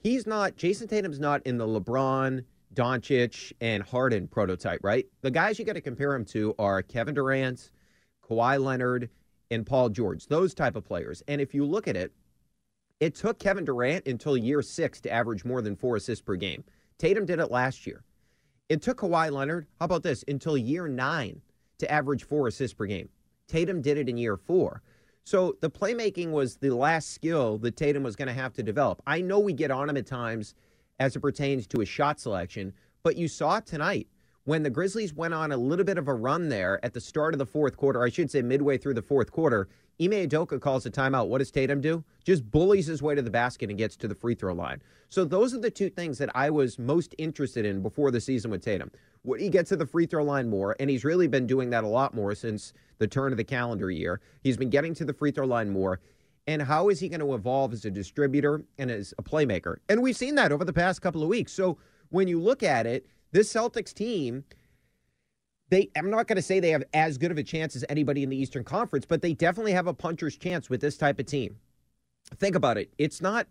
He's 0.00 0.26
not 0.26 0.56
Jayson 0.56 0.88
Tatum's 0.88 1.18
not 1.18 1.44
in 1.46 1.56
the 1.56 1.66
LeBron, 1.66 2.44
Doncic, 2.74 3.52
and 3.60 3.82
Harden 3.82 4.28
prototype, 4.28 4.80
right? 4.82 5.06
The 5.22 5.30
guys 5.30 5.58
you 5.58 5.64
got 5.64 5.74
to 5.74 5.80
compare 5.80 6.14
him 6.14 6.24
to 6.26 6.54
are 6.58 6.82
Kevin 6.82 7.14
Durant, 7.14 7.70
Kawhi 8.28 8.62
Leonard, 8.62 9.08
and 9.50 9.64
Paul 9.64 9.88
George, 9.88 10.26
those 10.26 10.52
type 10.52 10.76
of 10.76 10.84
players. 10.84 11.22
And 11.26 11.40
if 11.40 11.54
you 11.54 11.64
look 11.64 11.88
at 11.88 11.96
it, 11.96 12.12
it 13.00 13.14
took 13.14 13.38
Kevin 13.38 13.64
Durant 13.64 14.06
until 14.06 14.36
year 14.36 14.60
six 14.60 15.00
to 15.02 15.10
average 15.10 15.44
more 15.44 15.62
than 15.62 15.74
four 15.74 15.96
assists 15.96 16.22
per 16.22 16.36
game. 16.36 16.64
Tatum 16.98 17.24
did 17.24 17.38
it 17.38 17.50
last 17.50 17.86
year. 17.86 18.04
It 18.68 18.82
took 18.82 18.98
Kawhi 18.98 19.32
Leonard, 19.32 19.66
how 19.78 19.86
about 19.86 20.02
this, 20.02 20.24
until 20.28 20.56
year 20.56 20.88
nine 20.88 21.40
to 21.78 21.90
average 21.90 22.24
four 22.24 22.48
assists 22.48 22.74
per 22.74 22.84
game. 22.84 23.08
Tatum 23.46 23.80
did 23.80 23.96
it 23.96 24.08
in 24.10 24.18
year 24.18 24.36
four. 24.36 24.82
So 25.24 25.56
the 25.60 25.70
playmaking 25.70 26.32
was 26.32 26.56
the 26.56 26.70
last 26.70 27.12
skill 27.12 27.56
that 27.58 27.76
Tatum 27.76 28.02
was 28.02 28.16
going 28.16 28.28
to 28.28 28.34
have 28.34 28.52
to 28.54 28.62
develop. 28.62 29.02
I 29.06 29.22
know 29.22 29.38
we 29.38 29.54
get 29.54 29.70
on 29.70 29.88
him 29.88 29.96
at 29.96 30.06
times 30.06 30.54
as 30.98 31.16
it 31.16 31.20
pertains 31.20 31.66
to 31.68 31.80
his 31.80 31.88
shot 31.88 32.20
selection, 32.20 32.74
but 33.02 33.16
you 33.16 33.28
saw 33.28 33.60
tonight 33.60 34.08
when 34.48 34.62
the 34.62 34.70
Grizzlies 34.70 35.12
went 35.12 35.34
on 35.34 35.52
a 35.52 35.58
little 35.58 35.84
bit 35.84 35.98
of 35.98 36.08
a 36.08 36.14
run 36.14 36.48
there 36.48 36.82
at 36.82 36.94
the 36.94 37.02
start 37.02 37.34
of 37.34 37.38
the 37.38 37.44
fourth 37.44 37.76
quarter, 37.76 38.02
I 38.02 38.08
should 38.08 38.30
say 38.30 38.40
midway 38.40 38.78
through 38.78 38.94
the 38.94 39.02
fourth 39.02 39.30
quarter, 39.30 39.68
Ime 40.00 40.26
Udoka 40.26 40.58
calls 40.58 40.86
a 40.86 40.90
timeout. 40.90 41.28
What 41.28 41.40
does 41.40 41.50
Tatum 41.50 41.82
do? 41.82 42.02
Just 42.24 42.50
bullies 42.50 42.86
his 42.86 43.02
way 43.02 43.14
to 43.14 43.20
the 43.20 43.28
basket 43.28 43.68
and 43.68 43.78
gets 43.78 43.94
to 43.96 44.08
the 44.08 44.14
free 44.14 44.34
throw 44.34 44.54
line. 44.54 44.80
So 45.10 45.26
those 45.26 45.52
are 45.52 45.60
the 45.60 45.70
two 45.70 45.90
things 45.90 46.16
that 46.16 46.30
I 46.34 46.48
was 46.48 46.78
most 46.78 47.14
interested 47.18 47.66
in 47.66 47.82
before 47.82 48.10
the 48.10 48.22
season 48.22 48.50
with 48.50 48.64
Tatum. 48.64 48.90
Would 49.24 49.42
he 49.42 49.50
get 49.50 49.66
to 49.66 49.76
the 49.76 49.84
free 49.84 50.06
throw 50.06 50.24
line 50.24 50.48
more? 50.48 50.74
And 50.80 50.88
he's 50.88 51.04
really 51.04 51.28
been 51.28 51.46
doing 51.46 51.68
that 51.68 51.84
a 51.84 51.88
lot 51.88 52.14
more 52.14 52.34
since 52.34 52.72
the 52.96 53.06
turn 53.06 53.32
of 53.32 53.36
the 53.36 53.44
calendar 53.44 53.90
year. 53.90 54.18
He's 54.40 54.56
been 54.56 54.70
getting 54.70 54.94
to 54.94 55.04
the 55.04 55.12
free 55.12 55.30
throw 55.30 55.46
line 55.46 55.68
more. 55.68 56.00
And 56.46 56.62
how 56.62 56.88
is 56.88 57.00
he 57.00 57.10
going 57.10 57.20
to 57.20 57.34
evolve 57.34 57.74
as 57.74 57.84
a 57.84 57.90
distributor 57.90 58.62
and 58.78 58.90
as 58.90 59.12
a 59.18 59.22
playmaker? 59.22 59.76
And 59.90 60.00
we've 60.00 60.16
seen 60.16 60.36
that 60.36 60.52
over 60.52 60.64
the 60.64 60.72
past 60.72 61.02
couple 61.02 61.22
of 61.22 61.28
weeks. 61.28 61.52
So 61.52 61.76
when 62.08 62.28
you 62.28 62.40
look 62.40 62.62
at 62.62 62.86
it, 62.86 63.04
this 63.32 63.52
Celtics 63.52 63.92
team, 63.92 64.44
they 65.70 65.90
I'm 65.96 66.10
not 66.10 66.26
going 66.26 66.36
to 66.36 66.42
say 66.42 66.60
they 66.60 66.70
have 66.70 66.84
as 66.94 67.18
good 67.18 67.30
of 67.30 67.38
a 67.38 67.42
chance 67.42 67.76
as 67.76 67.84
anybody 67.88 68.22
in 68.22 68.30
the 68.30 68.36
Eastern 68.36 68.64
Conference, 68.64 69.06
but 69.06 69.22
they 69.22 69.34
definitely 69.34 69.72
have 69.72 69.86
a 69.86 69.94
puncher's 69.94 70.36
chance 70.36 70.70
with 70.70 70.80
this 70.80 70.96
type 70.96 71.18
of 71.18 71.26
team. 71.26 71.56
Think 72.38 72.56
about 72.56 72.78
it. 72.78 72.92
It's 72.98 73.20
not 73.20 73.46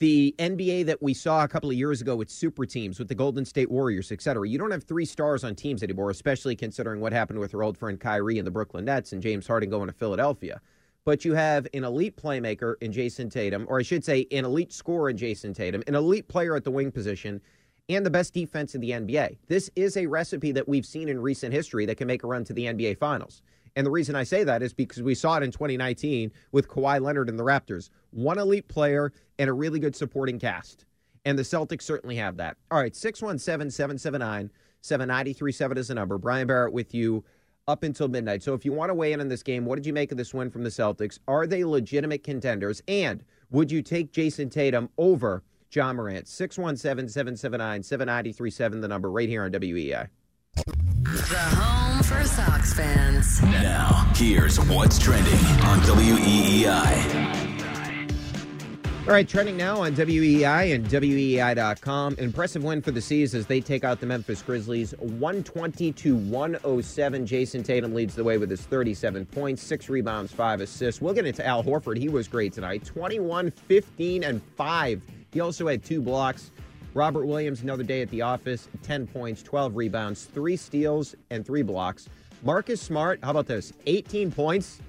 the 0.00 0.34
NBA 0.38 0.86
that 0.86 1.02
we 1.02 1.14
saw 1.14 1.44
a 1.44 1.48
couple 1.48 1.70
of 1.70 1.76
years 1.76 2.00
ago 2.00 2.16
with 2.16 2.28
super 2.28 2.66
teams, 2.66 2.98
with 2.98 3.08
the 3.08 3.14
Golden 3.14 3.44
State 3.44 3.70
Warriors, 3.70 4.10
et 4.10 4.20
cetera. 4.20 4.46
You 4.48 4.58
don't 4.58 4.70
have 4.70 4.84
three 4.84 5.04
stars 5.04 5.44
on 5.44 5.54
teams 5.54 5.82
anymore, 5.82 6.10
especially 6.10 6.56
considering 6.56 7.00
what 7.00 7.12
happened 7.12 7.38
with 7.38 7.54
our 7.54 7.62
old 7.62 7.78
friend 7.78 7.98
Kyrie 7.98 8.38
and 8.38 8.46
the 8.46 8.50
Brooklyn 8.50 8.84
Nets 8.84 9.12
and 9.12 9.22
James 9.22 9.46
Harden 9.46 9.70
going 9.70 9.86
to 9.86 9.92
Philadelphia. 9.92 10.60
But 11.04 11.24
you 11.24 11.34
have 11.34 11.66
an 11.74 11.84
elite 11.84 12.16
playmaker 12.16 12.74
in 12.80 12.92
Jayson 12.92 13.30
Tatum, 13.30 13.66
or 13.68 13.78
I 13.78 13.82
should 13.82 14.04
say, 14.04 14.26
an 14.32 14.44
elite 14.44 14.72
scorer 14.72 15.10
in 15.10 15.16
Jayson 15.16 15.54
Tatum, 15.54 15.82
an 15.86 15.94
elite 15.94 16.28
player 16.28 16.56
at 16.56 16.64
the 16.64 16.70
wing 16.70 16.90
position, 16.90 17.40
and 17.88 18.04
the 18.04 18.10
best 18.10 18.32
defense 18.32 18.74
in 18.74 18.80
the 18.80 18.90
NBA. 18.90 19.38
This 19.48 19.70
is 19.76 19.96
a 19.96 20.06
recipe 20.06 20.52
that 20.52 20.68
we've 20.68 20.86
seen 20.86 21.08
in 21.08 21.20
recent 21.20 21.52
history 21.52 21.86
that 21.86 21.96
can 21.96 22.06
make 22.06 22.24
a 22.24 22.26
run 22.26 22.44
to 22.44 22.52
the 22.52 22.66
NBA 22.66 22.98
Finals. 22.98 23.42
And 23.76 23.86
the 23.86 23.90
reason 23.90 24.14
I 24.14 24.22
say 24.22 24.44
that 24.44 24.62
is 24.62 24.72
because 24.72 25.02
we 25.02 25.14
saw 25.14 25.36
it 25.36 25.42
in 25.42 25.50
2019 25.50 26.30
with 26.52 26.68
Kawhi 26.68 27.00
Leonard 27.00 27.28
and 27.28 27.38
the 27.38 27.44
Raptors. 27.44 27.90
One 28.10 28.38
elite 28.38 28.68
player 28.68 29.12
and 29.38 29.50
a 29.50 29.52
really 29.52 29.80
good 29.80 29.96
supporting 29.96 30.38
cast. 30.38 30.86
And 31.24 31.38
the 31.38 31.42
Celtics 31.42 31.82
certainly 31.82 32.16
have 32.16 32.36
that. 32.36 32.56
All 32.70 32.78
right, 32.78 32.94
617 32.94 33.70
779 33.70 34.50
7937 34.82 35.78
is 35.78 35.88
the 35.88 35.94
number. 35.94 36.18
Brian 36.18 36.46
Barrett 36.46 36.72
with 36.72 36.94
you 36.94 37.24
up 37.66 37.82
until 37.82 38.08
midnight. 38.08 38.42
So 38.42 38.52
if 38.54 38.64
you 38.64 38.72
want 38.72 38.90
to 38.90 38.94
weigh 38.94 39.12
in 39.12 39.20
on 39.20 39.28
this 39.28 39.42
game, 39.42 39.64
what 39.64 39.76
did 39.76 39.86
you 39.86 39.94
make 39.94 40.12
of 40.12 40.18
this 40.18 40.34
win 40.34 40.50
from 40.50 40.62
the 40.62 40.70
Celtics? 40.70 41.18
Are 41.26 41.46
they 41.46 41.64
legitimate 41.64 42.22
contenders? 42.22 42.82
And 42.86 43.24
would 43.50 43.72
you 43.72 43.80
take 43.80 44.12
Jayson 44.12 44.50
Tatum 44.50 44.90
over 44.98 45.42
Ja 45.70 45.92
Morant? 45.92 46.28
617 46.28 47.08
779 47.08 47.82
7937, 47.82 48.80
the 48.80 48.88
number 48.88 49.10
right 49.10 49.28
here 49.28 49.44
on 49.44 49.50
WEEI. 49.50 50.08
The 51.04 51.38
home 51.38 52.02
for 52.02 52.24
Sox 52.24 52.74
fans. 52.74 53.42
Now, 53.42 54.10
here's 54.14 54.58
what's 54.68 54.98
trending 54.98 55.34
on 55.62 55.80
WEEI. 55.80 57.54
All 59.06 59.12
right, 59.12 59.28
trending 59.28 59.58
now 59.58 59.82
on 59.82 59.94
WEEI 59.94 60.74
and 60.74 60.86
WEEI.com. 60.86 62.14
Impressive 62.16 62.64
win 62.64 62.80
for 62.80 62.90
the 62.90 63.02
C's 63.02 63.34
as 63.34 63.46
they 63.46 63.60
take 63.60 63.84
out 63.84 64.00
the 64.00 64.06
Memphis 64.06 64.40
Grizzlies 64.40 64.94
120 64.98 65.92
to 65.92 66.16
107. 66.16 67.26
Jayson 67.26 67.62
Tatum 67.62 67.92
leads 67.92 68.14
the 68.14 68.24
way 68.24 68.38
with 68.38 68.48
his 68.48 68.62
37 68.62 69.26
points, 69.26 69.62
six 69.62 69.90
rebounds, 69.90 70.32
five 70.32 70.62
assists. 70.62 71.02
We'll 71.02 71.12
get 71.12 71.26
into 71.26 71.46
Al 71.46 71.62
Horford. 71.62 71.98
He 71.98 72.08
was 72.08 72.28
great 72.28 72.54
tonight 72.54 72.82
21, 72.86 73.50
15, 73.50 74.24
and 74.24 74.40
5. 74.56 75.02
He 75.34 75.40
also 75.40 75.66
had 75.66 75.84
two 75.84 76.00
blocks. 76.00 76.52
Robert 76.94 77.26
Williams, 77.26 77.62
another 77.62 77.82
day 77.82 78.00
at 78.00 78.08
the 78.10 78.22
office, 78.22 78.68
10 78.84 79.08
points, 79.08 79.42
12 79.42 79.74
rebounds, 79.74 80.26
three 80.26 80.56
steals, 80.56 81.16
and 81.30 81.44
three 81.44 81.62
blocks. 81.62 82.08
Marcus 82.44 82.80
Smart, 82.80 83.18
how 83.24 83.32
about 83.32 83.48
this? 83.48 83.72
18 83.86 84.30
points 84.30 84.80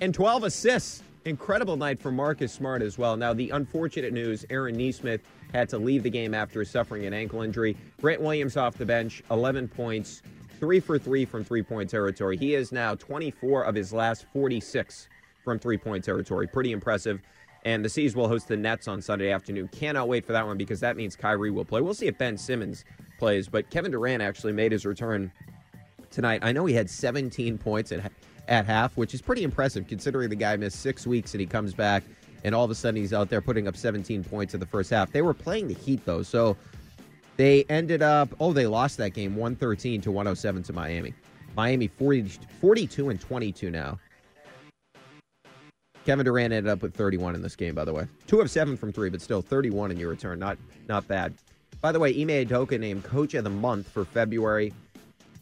and 0.00 0.12
12 0.12 0.44
assists. 0.44 1.02
Incredible 1.24 1.76
night 1.76 1.98
for 1.98 2.12
Marcus 2.12 2.52
Smart 2.52 2.82
as 2.82 2.98
well. 2.98 3.16
Now, 3.16 3.32
the 3.32 3.48
unfortunate 3.48 4.12
news 4.12 4.44
Aaron 4.50 4.76
Nesmith 4.76 5.22
had 5.54 5.70
to 5.70 5.78
leave 5.78 6.02
the 6.02 6.10
game 6.10 6.34
after 6.34 6.62
suffering 6.66 7.06
an 7.06 7.14
ankle 7.14 7.40
injury. 7.40 7.74
Grant 8.02 8.20
Williams 8.20 8.58
off 8.58 8.76
the 8.76 8.84
bench, 8.84 9.22
11 9.30 9.68
points, 9.68 10.20
three 10.60 10.80
for 10.80 10.98
three 10.98 11.24
from 11.24 11.44
three 11.44 11.62
point 11.62 11.88
territory. 11.88 12.36
He 12.36 12.54
is 12.54 12.72
now 12.72 12.94
24 12.94 13.62
of 13.62 13.74
his 13.74 13.90
last 13.90 14.26
46 14.34 15.08
from 15.42 15.58
three 15.58 15.78
point 15.78 16.04
territory. 16.04 16.46
Pretty 16.46 16.72
impressive. 16.72 17.22
And 17.64 17.84
the 17.84 17.88
C's 17.88 18.14
will 18.14 18.28
host 18.28 18.48
the 18.48 18.56
Nets 18.56 18.88
on 18.88 19.00
Sunday 19.00 19.30
afternoon. 19.30 19.68
Cannot 19.68 20.08
wait 20.08 20.26
for 20.26 20.32
that 20.32 20.46
one 20.46 20.58
because 20.58 20.80
that 20.80 20.96
means 20.96 21.16
Kyrie 21.16 21.50
will 21.50 21.64
play. 21.64 21.80
We'll 21.80 21.94
see 21.94 22.06
if 22.06 22.18
Ben 22.18 22.36
Simmons 22.36 22.84
plays, 23.18 23.48
but 23.48 23.70
Kevin 23.70 23.90
Durant 23.90 24.22
actually 24.22 24.52
made 24.52 24.70
his 24.70 24.84
return 24.84 25.32
tonight. 26.10 26.40
I 26.42 26.52
know 26.52 26.66
he 26.66 26.74
had 26.74 26.90
17 26.90 27.56
points 27.56 27.90
at, 27.90 28.12
at 28.48 28.66
half, 28.66 28.96
which 28.96 29.14
is 29.14 29.22
pretty 29.22 29.44
impressive 29.44 29.86
considering 29.86 30.28
the 30.28 30.36
guy 30.36 30.56
missed 30.56 30.80
six 30.80 31.06
weeks 31.06 31.32
and 31.32 31.40
he 31.40 31.46
comes 31.46 31.72
back 31.72 32.02
and 32.44 32.54
all 32.54 32.64
of 32.64 32.70
a 32.70 32.74
sudden 32.74 33.00
he's 33.00 33.12
out 33.12 33.30
there 33.30 33.40
putting 33.40 33.66
up 33.66 33.76
17 33.76 34.22
points 34.24 34.54
in 34.54 34.60
the 34.60 34.66
first 34.66 34.90
half. 34.90 35.10
They 35.10 35.22
were 35.22 35.34
playing 35.34 35.68
the 35.68 35.74
Heat 35.74 36.04
though, 36.04 36.22
so 36.22 36.56
they 37.36 37.64
ended 37.68 38.02
up, 38.02 38.28
oh, 38.38 38.52
they 38.52 38.66
lost 38.66 38.98
that 38.98 39.10
game 39.14 39.34
113 39.34 40.00
to 40.02 40.10
107 40.12 40.62
to 40.64 40.72
Miami. 40.72 41.14
Miami 41.56 41.88
40, 41.88 42.28
42 42.60 43.08
and 43.08 43.20
22 43.20 43.70
now. 43.70 43.98
Kevin 46.04 46.24
Durant 46.24 46.52
ended 46.52 46.70
up 46.70 46.82
with 46.82 46.94
31 46.94 47.34
in 47.34 47.42
this 47.42 47.56
game, 47.56 47.74
by 47.74 47.84
the 47.84 47.92
way. 47.92 48.06
Two 48.26 48.40
of 48.40 48.50
seven 48.50 48.76
from 48.76 48.92
three, 48.92 49.08
but 49.08 49.22
still 49.22 49.40
31 49.40 49.90
in 49.90 49.96
your 49.98 50.10
return. 50.10 50.38
Not 50.38 50.58
not 50.88 51.08
bad. 51.08 51.34
By 51.80 51.92
the 51.92 52.00
way, 52.00 52.10
Ime 52.10 52.46
Udoka 52.46 52.78
named 52.78 53.04
Coach 53.04 53.34
of 53.34 53.44
the 53.44 53.50
Month 53.50 53.88
for 53.88 54.04
February. 54.04 54.72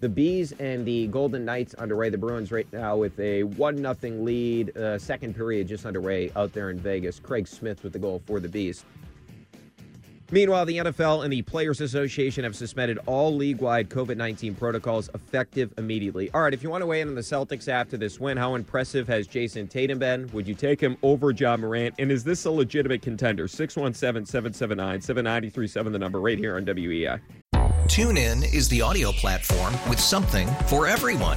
The 0.00 0.08
B's 0.08 0.52
and 0.52 0.84
the 0.84 1.06
Golden 1.08 1.44
Knights 1.44 1.74
underway. 1.74 2.10
The 2.10 2.18
Bruins 2.18 2.50
right 2.50 2.66
now 2.72 2.96
with 2.96 3.18
a 3.20 3.44
one 3.44 3.80
nothing 3.80 4.24
lead. 4.24 4.76
Uh, 4.76 4.98
second 4.98 5.36
period 5.36 5.68
just 5.68 5.86
underway 5.86 6.32
out 6.34 6.52
there 6.52 6.70
in 6.70 6.78
Vegas. 6.78 7.20
Craig 7.20 7.46
Smith 7.46 7.82
with 7.84 7.92
the 7.92 7.98
goal 7.98 8.20
for 8.26 8.40
the 8.40 8.48
B's. 8.48 8.84
Meanwhile, 10.32 10.64
the 10.64 10.78
NFL 10.78 11.24
and 11.24 11.32
the 11.32 11.42
Players 11.42 11.82
Association 11.82 12.44
have 12.44 12.56
suspended 12.56 12.98
all 13.04 13.36
league 13.36 13.60
wide 13.60 13.90
COVID 13.90 14.16
19 14.16 14.54
protocols 14.54 15.10
effective 15.14 15.74
immediately. 15.76 16.30
All 16.32 16.40
right, 16.40 16.54
if 16.54 16.62
you 16.62 16.70
want 16.70 16.80
to 16.80 16.86
weigh 16.86 17.02
in 17.02 17.08
on 17.08 17.14
the 17.14 17.20
Celtics 17.20 17.68
after 17.68 17.98
this 17.98 18.18
win, 18.18 18.38
how 18.38 18.54
impressive 18.54 19.06
has 19.08 19.26
Jayson 19.26 19.68
Tatum 19.68 19.98
been? 19.98 20.30
Would 20.32 20.48
you 20.48 20.54
take 20.54 20.80
him 20.80 20.96
over 21.02 21.32
Ja 21.32 21.58
Morant? 21.58 21.94
And 21.98 22.10
is 22.10 22.24
this 22.24 22.46
a 22.46 22.50
legitimate 22.50 23.02
contender? 23.02 23.46
617 23.46 24.24
779 24.24 25.02
7937, 25.02 25.92
the 25.92 25.98
number 25.98 26.18
right 26.18 26.38
here 26.38 26.56
on 26.56 26.64
WEEI. 26.64 27.20
TuneIn 27.84 28.54
is 28.54 28.70
the 28.70 28.80
audio 28.80 29.12
platform 29.12 29.74
with 29.90 30.00
something 30.00 30.48
for 30.66 30.86
everyone. 30.86 31.36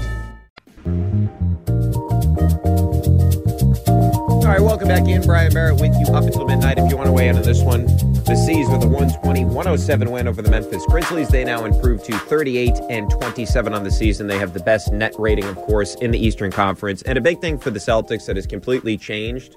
Back 4.91 5.07
in. 5.07 5.21
Brian 5.21 5.53
Barrett 5.53 5.79
with 5.79 5.95
you 5.97 6.13
up 6.13 6.25
until 6.25 6.45
midnight. 6.45 6.77
If 6.77 6.91
you 6.91 6.97
want 6.97 7.07
to 7.07 7.13
weigh 7.13 7.29
in 7.29 7.37
on 7.37 7.43
this 7.43 7.61
one, 7.61 7.85
the 7.85 8.35
C's 8.35 8.67
with 8.69 8.83
a 8.83 8.87
120 8.87 9.45
107 9.45 10.11
win 10.11 10.27
over 10.27 10.41
the 10.41 10.51
Memphis 10.51 10.85
Grizzlies. 10.87 11.29
They 11.29 11.45
now 11.45 11.63
improve 11.63 12.03
to 12.03 12.17
38 12.17 12.77
and 12.89 13.09
27 13.09 13.73
on 13.73 13.85
the 13.85 13.91
season. 13.91 14.27
They 14.27 14.37
have 14.37 14.53
the 14.53 14.59
best 14.59 14.91
net 14.91 15.15
rating, 15.17 15.45
of 15.45 15.55
course, 15.55 15.95
in 15.95 16.11
the 16.11 16.19
Eastern 16.19 16.51
Conference. 16.51 17.03
And 17.03 17.17
a 17.17 17.21
big 17.21 17.39
thing 17.39 17.57
for 17.57 17.69
the 17.69 17.79
Celtics 17.79 18.25
that 18.25 18.35
has 18.35 18.45
completely 18.45 18.97
changed 18.97 19.55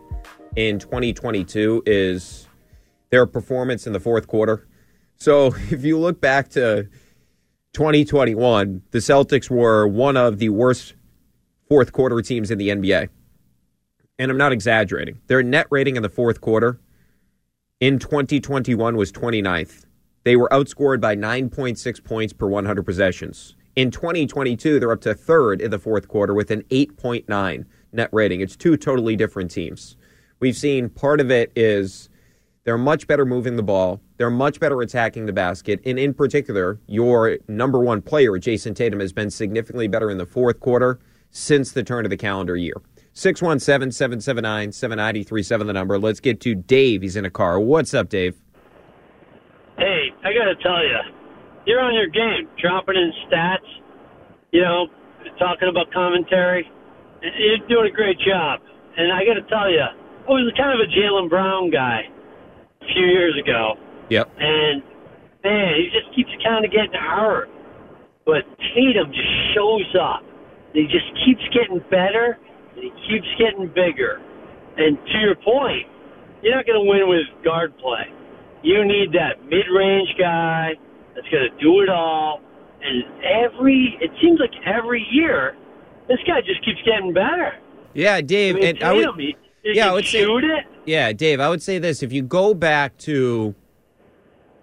in 0.55 0.79
2022 0.79 1.83
is 1.85 2.47
their 3.11 3.27
performance 3.27 3.89
in 3.89 3.93
the 3.93 4.01
fourth 4.01 4.29
quarter. 4.29 4.69
So 5.17 5.47
if 5.71 5.85
you 5.85 5.99
look 5.99 6.21
back 6.21 6.51
to 6.51 6.85
2021, 7.73 8.83
the 8.93 8.99
Celtics 8.99 9.51
were 9.51 9.89
one 9.89 10.17
of 10.17 10.39
the 10.39 10.51
worst 10.51 10.95
fourth 11.69 11.93
quarter 11.93 12.23
teams 12.23 12.53
in 12.53 12.59
the 12.59 12.69
NBA 12.69 13.09
and 14.19 14.31
I'm 14.31 14.37
not 14.37 14.53
exaggerating. 14.53 15.21
Their 15.27 15.43
net 15.43 15.67
rating 15.71 15.97
in 15.97 16.03
the 16.03 16.09
fourth 16.09 16.41
quarter 16.41 16.81
in 17.81 17.99
2021 17.99 18.97
was 18.97 19.13
29th. 19.13 19.85
They 20.25 20.37
were 20.37 20.49
outscored 20.51 21.01
by 21.01 21.17
9.6 21.17 22.05
points 22.05 22.33
per 22.33 22.47
100 22.47 22.83
possessions. 22.83 23.57
In 23.77 23.91
2022, 23.91 24.79
they're 24.79 24.93
up 24.93 25.01
to 25.03 25.15
third 25.15 25.61
in 25.61 25.71
the 25.71 25.79
fourth 25.79 26.09
quarter 26.09 26.33
with 26.33 26.51
an 26.51 26.63
8.9 26.71 27.67
net 27.93 28.09
rating. 28.13 28.41
It's 28.41 28.57
two 28.57 28.77
totally 28.77 29.17
different 29.17 29.51
teams. 29.51 29.97
We've 30.41 30.57
seen 30.57 30.89
part 30.89 31.21
of 31.21 31.31
it 31.31 31.53
is 31.57 32.09
they're 32.65 32.79
much 32.79 33.07
better 33.07 33.27
moving 33.27 33.57
the 33.57 33.63
ball. 33.63 34.01
They're 34.17 34.31
much 34.31 34.61
better 34.61 34.81
attacking 34.81 35.27
the 35.27 35.33
basket. 35.33 35.81
And 35.85 35.99
in 35.99 36.15
particular, 36.15 36.81
your 36.87 37.39
number 37.49 37.81
one 37.81 38.01
player, 38.01 38.39
Jayson 38.39 38.75
Tatum, 38.75 39.01
has 39.01 39.13
been 39.13 39.31
significantly 39.31 39.89
better 39.89 40.11
in 40.11 40.19
the 40.19 40.27
fourth 40.27 40.61
quarter 40.61 40.99
since 41.31 41.73
the 41.73 41.83
turn 41.83 42.07
of 42.07 42.11
the 42.11 42.17
calendar 42.17 42.57
year. 42.57 42.77
617 43.15 43.93
779 43.93 44.73
7937, 44.73 45.67
the 45.67 45.73
number. 45.73 45.99
Let's 45.99 46.19
get 46.19 46.41
to 46.41 46.55
Dave. 46.55 47.03
He's 47.03 47.15
in 47.15 47.25
a 47.25 47.31
car. 47.31 47.61
What's 47.61 47.95
up, 47.95 48.09
Dave? 48.09 48.35
Hey, 49.79 50.11
I 50.25 50.35
got 50.35 50.51
to 50.51 50.57
tell 50.61 50.83
you, 50.83 50.99
you're 51.65 51.81
on 51.81 51.95
your 51.95 52.09
game, 52.09 52.49
dropping 52.61 52.97
in 52.97 53.13
stats, 53.27 53.71
you 54.51 54.63
know, 54.63 54.89
talking 55.39 55.69
about 55.69 55.93
commentary. 55.93 56.69
You're 57.23 57.67
doing 57.69 57.87
a 57.87 57.95
great 57.95 58.19
job. 58.19 58.61
And 58.97 59.13
I 59.13 59.25
got 59.25 59.35
to 59.35 59.47
tell 59.49 59.71
you, 59.71 59.83
I 59.83 60.31
was 60.31 60.53
kind 60.57 60.75
of 60.75 60.83
a 60.83 60.91
Jaylen 60.91 61.31
Brown 61.31 61.71
guy 61.71 62.03
a 62.83 62.87
few 62.93 63.07
years 63.07 63.35
ago. 63.41 63.75
Yep. 64.11 64.31
And, 64.39 64.83
man, 65.43 65.75
he 65.79 65.89
just 65.91 66.15
keeps 66.15 66.31
kind 66.45 66.65
of 66.65 66.71
getting 66.71 66.99
hurt. 66.99 67.49
But 68.27 68.43
Tatum 68.75 69.13
just 69.13 69.55
shows 69.55 69.95
up. 70.01 70.23
He 70.73 70.85
just 70.91 71.07
keeps 71.25 71.43
getting 71.55 71.79
better, 71.91 72.39
he 72.85 72.91
keeps 73.09 73.27
getting 73.39 73.69
bigger. 73.69 74.21
And 74.77 74.99
to 74.99 75.19
your 75.19 75.37
point, 75.37 75.87
you're 76.43 76.55
not 76.55 76.67
going 76.67 76.85
to 76.85 76.91
win 76.91 77.09
with 77.09 77.45
guard 77.45 77.77
play. 77.79 78.13
You 78.63 78.85
need 78.85 79.13
that 79.13 79.43
mid-range 79.45 80.09
guy 80.19 80.73
that's 81.15 81.29
going 81.29 81.49
to 81.51 81.63
do 81.63 81.81
it 81.81 81.89
all. 81.89 82.41
And 82.83 83.05
every, 83.25 83.97
it 84.01 84.11
seems 84.21 84.41
like 84.41 84.53
every 84.67 85.07
year, 85.11 85.57
this 86.09 86.19
guy 86.27 86.41
just 86.41 86.63
keeps 86.65 86.81
getting 86.85 87.15
better. 87.15 87.55
Yeah, 87.95 88.21
Dave. 88.21 88.57
I 88.57 88.59
mean, 88.59 88.69
and 88.69 88.83
I 88.83 88.93
would, 88.93 89.09
he, 89.17 89.37
he 89.63 89.77
yeah, 89.77 89.91
I 89.91 89.93
would 89.95 90.05
say, 90.05 90.23
it. 90.23 90.65
Yeah, 90.85 91.13
Dave, 91.13 91.41
I 91.41 91.49
would 91.49 91.63
say 91.63 91.79
this. 91.79 92.03
If 92.03 92.13
you 92.13 92.23
go 92.23 92.53
back 92.53 92.99
to 92.99 93.55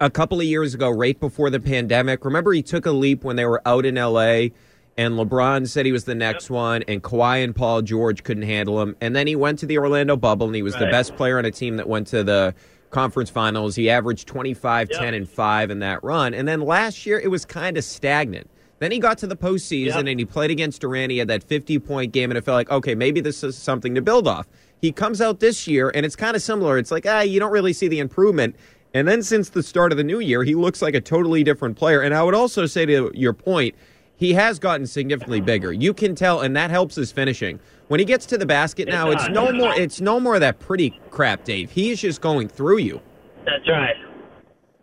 a 0.00 0.10
couple 0.10 0.38
of 0.38 0.44
years 0.44 0.74
ago, 0.74 0.90
right 0.90 1.18
before 1.18 1.50
the 1.50 1.58
pandemic, 1.58 2.24
remember 2.24 2.52
he 2.52 2.62
took 2.62 2.86
a 2.86 2.92
leap 2.92 3.24
when 3.24 3.34
they 3.34 3.46
were 3.46 3.62
out 3.66 3.86
in 3.86 3.96
LA 3.96 4.48
and 4.96 5.14
LeBron 5.14 5.66
said 5.68 5.86
he 5.86 5.92
was 5.92 6.04
the 6.04 6.14
next 6.14 6.50
one, 6.50 6.82
and 6.86 7.02
Kawhi 7.02 7.42
and 7.42 7.54
Paul 7.56 7.82
George 7.82 8.22
couldn't 8.24 8.42
handle 8.44 8.80
him. 8.82 8.94
And 9.00 9.16
then 9.16 9.26
he 9.26 9.34
went 9.36 9.58
to 9.60 9.66
the 9.66 9.78
Orlando 9.78 10.16
bubble 10.16 10.46
and 10.46 10.54
he 10.54 10.62
was 10.62 10.74
the 10.74 10.86
best 10.86 11.16
player 11.16 11.38
on 11.38 11.44
a 11.44 11.50
team 11.50 11.76
that 11.76 11.88
went 11.88 12.06
to 12.08 12.22
the 12.22 12.54
conference 12.90 13.30
finals. 13.30 13.74
He 13.74 13.88
averaged 13.88 14.28
25, 14.28 14.90
10, 14.90 15.14
and 15.14 15.28
5 15.28 15.70
in 15.70 15.78
that 15.78 16.04
run. 16.04 16.34
And 16.34 16.46
then 16.46 16.60
last 16.60 17.06
year, 17.06 17.18
it 17.18 17.28
was 17.28 17.44
kind 17.46 17.78
of 17.78 17.84
stagnant. 17.84 18.50
Then 18.80 18.90
he 18.92 18.98
got 18.98 19.16
to 19.18 19.26
the 19.26 19.36
postseason 19.36 19.86
Yep. 19.86 20.06
and 20.06 20.18
he 20.20 20.26
played 20.26 20.50
against 20.50 20.80
Durant. 20.82 21.10
He 21.12 21.18
had 21.18 21.28
that 21.28 21.42
50 21.44 21.78
point 21.78 22.12
game, 22.12 22.30
and 22.30 22.36
it 22.36 22.44
felt 22.44 22.56
like, 22.56 22.70
okay, 22.70 22.94
maybe 22.94 23.20
this 23.20 23.42
is 23.42 23.56
something 23.56 23.94
to 23.94 24.02
build 24.02 24.26
off. 24.28 24.46
He 24.80 24.90
comes 24.92 25.20
out 25.20 25.38
this 25.40 25.66
year, 25.68 25.90
and 25.94 26.04
it's 26.04 26.16
kind 26.16 26.34
of 26.36 26.42
similar. 26.42 26.76
It's 26.76 26.90
like, 26.90 27.06
ah, 27.08 27.20
you 27.20 27.38
don't 27.40 27.52
really 27.52 27.72
see 27.72 27.86
the 27.88 28.00
improvement. 28.00 28.56
And 28.92 29.06
then 29.08 29.22
since 29.22 29.50
the 29.50 29.62
start 29.62 29.92
of 29.92 29.98
the 29.98 30.04
new 30.04 30.18
year, 30.18 30.42
he 30.42 30.54
looks 30.54 30.82
like 30.82 30.94
a 30.94 31.00
totally 31.00 31.44
different 31.44 31.76
player. 31.78 32.00
And 32.02 32.12
I 32.12 32.22
would 32.24 32.34
also 32.34 32.66
say 32.66 32.84
to 32.84 33.10
your 33.14 33.32
point, 33.32 33.74
he 34.22 34.34
has 34.34 34.60
gotten 34.60 34.86
significantly 34.86 35.40
bigger. 35.40 35.72
You 35.72 35.92
can 35.92 36.14
tell, 36.14 36.42
and 36.42 36.54
that 36.54 36.70
helps 36.70 36.94
his 36.94 37.10
finishing. 37.10 37.58
When 37.88 37.98
he 37.98 38.06
gets 38.06 38.24
to 38.26 38.38
the 38.38 38.46
basket 38.46 38.86
now, 38.86 39.10
it's 39.10 39.26
does. 39.26 39.34
no 39.34 39.52
more. 39.52 39.74
It's 39.74 40.00
no 40.00 40.20
more 40.20 40.34
of 40.36 40.40
that 40.42 40.60
pretty 40.60 41.00
crap, 41.10 41.42
Dave. 41.44 41.72
He's 41.72 42.00
just 42.00 42.20
going 42.20 42.48
through 42.48 42.78
you. 42.78 43.00
That's 43.44 43.68
right. 43.68 43.96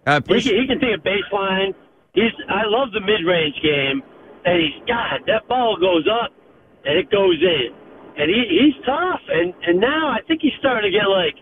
Uh, 0.06 0.22
He 0.28 0.42
can, 0.42 0.56
he 0.60 0.68
can 0.68 0.80
take 0.82 0.96
a 0.96 1.02
baseline. 1.02 1.74
He's 2.14 2.34
I 2.50 2.64
love 2.66 2.92
the 2.92 3.00
mid 3.00 3.24
range 3.26 3.56
game, 3.64 4.04
and 4.44 4.62
he's 4.62 4.84
God. 4.86 5.22
That 5.28 5.48
ball 5.48 5.78
goes 5.80 6.08
up, 6.08 6.32
and 6.86 7.00
it 7.00 7.10
goes 7.10 7.40
in, 7.42 7.74
and 8.18 8.30
he, 8.30 8.44
he's 8.50 8.86
tough. 8.86 9.22
And 9.30 9.54
and 9.66 9.80
now 9.80 10.10
I 10.10 10.20
think 10.28 10.42
he's 10.42 10.54
starting 10.60 10.92
to 10.92 10.98
get 10.98 11.08
like 11.08 11.36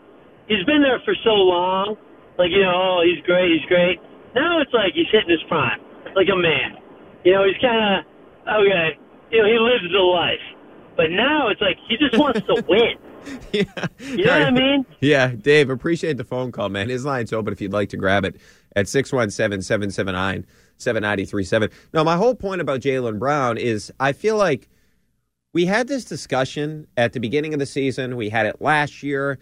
he's 0.48 0.64
been 0.66 0.84
there 0.84 1.02
for 1.04 1.16
so 1.24 1.32
long 1.34 1.98
Like, 2.38 2.52
you 2.52 2.62
know, 2.62 2.74
oh, 2.74 3.04
he's 3.04 3.24
great, 3.26 3.52
he's 3.52 3.68
great. 3.68 4.00
Now 4.36 4.62
it's 4.62 4.74
like 4.74 4.94
he's 4.94 5.10
hitting 5.12 5.30
his 5.32 5.42
prime, 5.50 5.82
like 6.16 6.28
a 6.32 6.38
man. 6.38 6.78
You 7.28 7.34
know, 7.34 7.44
he's 7.44 7.58
kind 7.62 8.00
of, 8.00 8.06
okay, 8.48 8.98
you 9.32 9.42
know, 9.42 9.48
he 9.50 9.60
lives 9.60 9.84
the 9.92 10.00
life. 10.00 10.40
But 10.96 11.12
now 11.12 11.50
it's 11.50 11.60
like 11.60 11.76
he 11.90 11.98
just 11.98 12.18
wants 12.18 12.40
to 12.40 12.64
win. 12.70 12.96
yeah. 13.52 13.88
You 14.00 14.24
know 14.24 14.40
what 14.40 14.48
I 14.48 14.52
mean? 14.52 14.86
Yeah, 15.02 15.34
Dave, 15.36 15.70
appreciate 15.70 16.16
the 16.16 16.24
phone 16.24 16.54
call, 16.54 16.70
man. 16.70 16.88
His 16.88 17.04
line's 17.04 17.34
open 17.34 17.52
if 17.52 17.60
you'd 17.60 17.74
like 17.74 17.90
to 17.90 17.98
grab 17.98 18.24
it 18.24 18.40
at 18.78 18.88
617 18.88 19.62
779 19.62 20.46
7937. 20.78 21.70
No, 21.94 22.06
my 22.06 22.16
whole 22.16 22.34
point 22.34 22.62
about 22.62 22.80
Jaylen 22.80 23.20
Brown 23.20 23.58
is 23.58 23.92
I 24.00 24.14
feel 24.14 24.38
like 24.38 24.70
we 25.52 25.66
had 25.66 25.90
this 25.90 26.06
discussion 26.06 26.88
at 26.96 27.12
the 27.12 27.20
beginning 27.20 27.52
of 27.54 27.60
the 27.60 27.66
season. 27.66 28.16
We 28.16 28.30
had 28.30 28.46
it 28.46 28.62
last 28.62 29.04
year, 29.04 29.38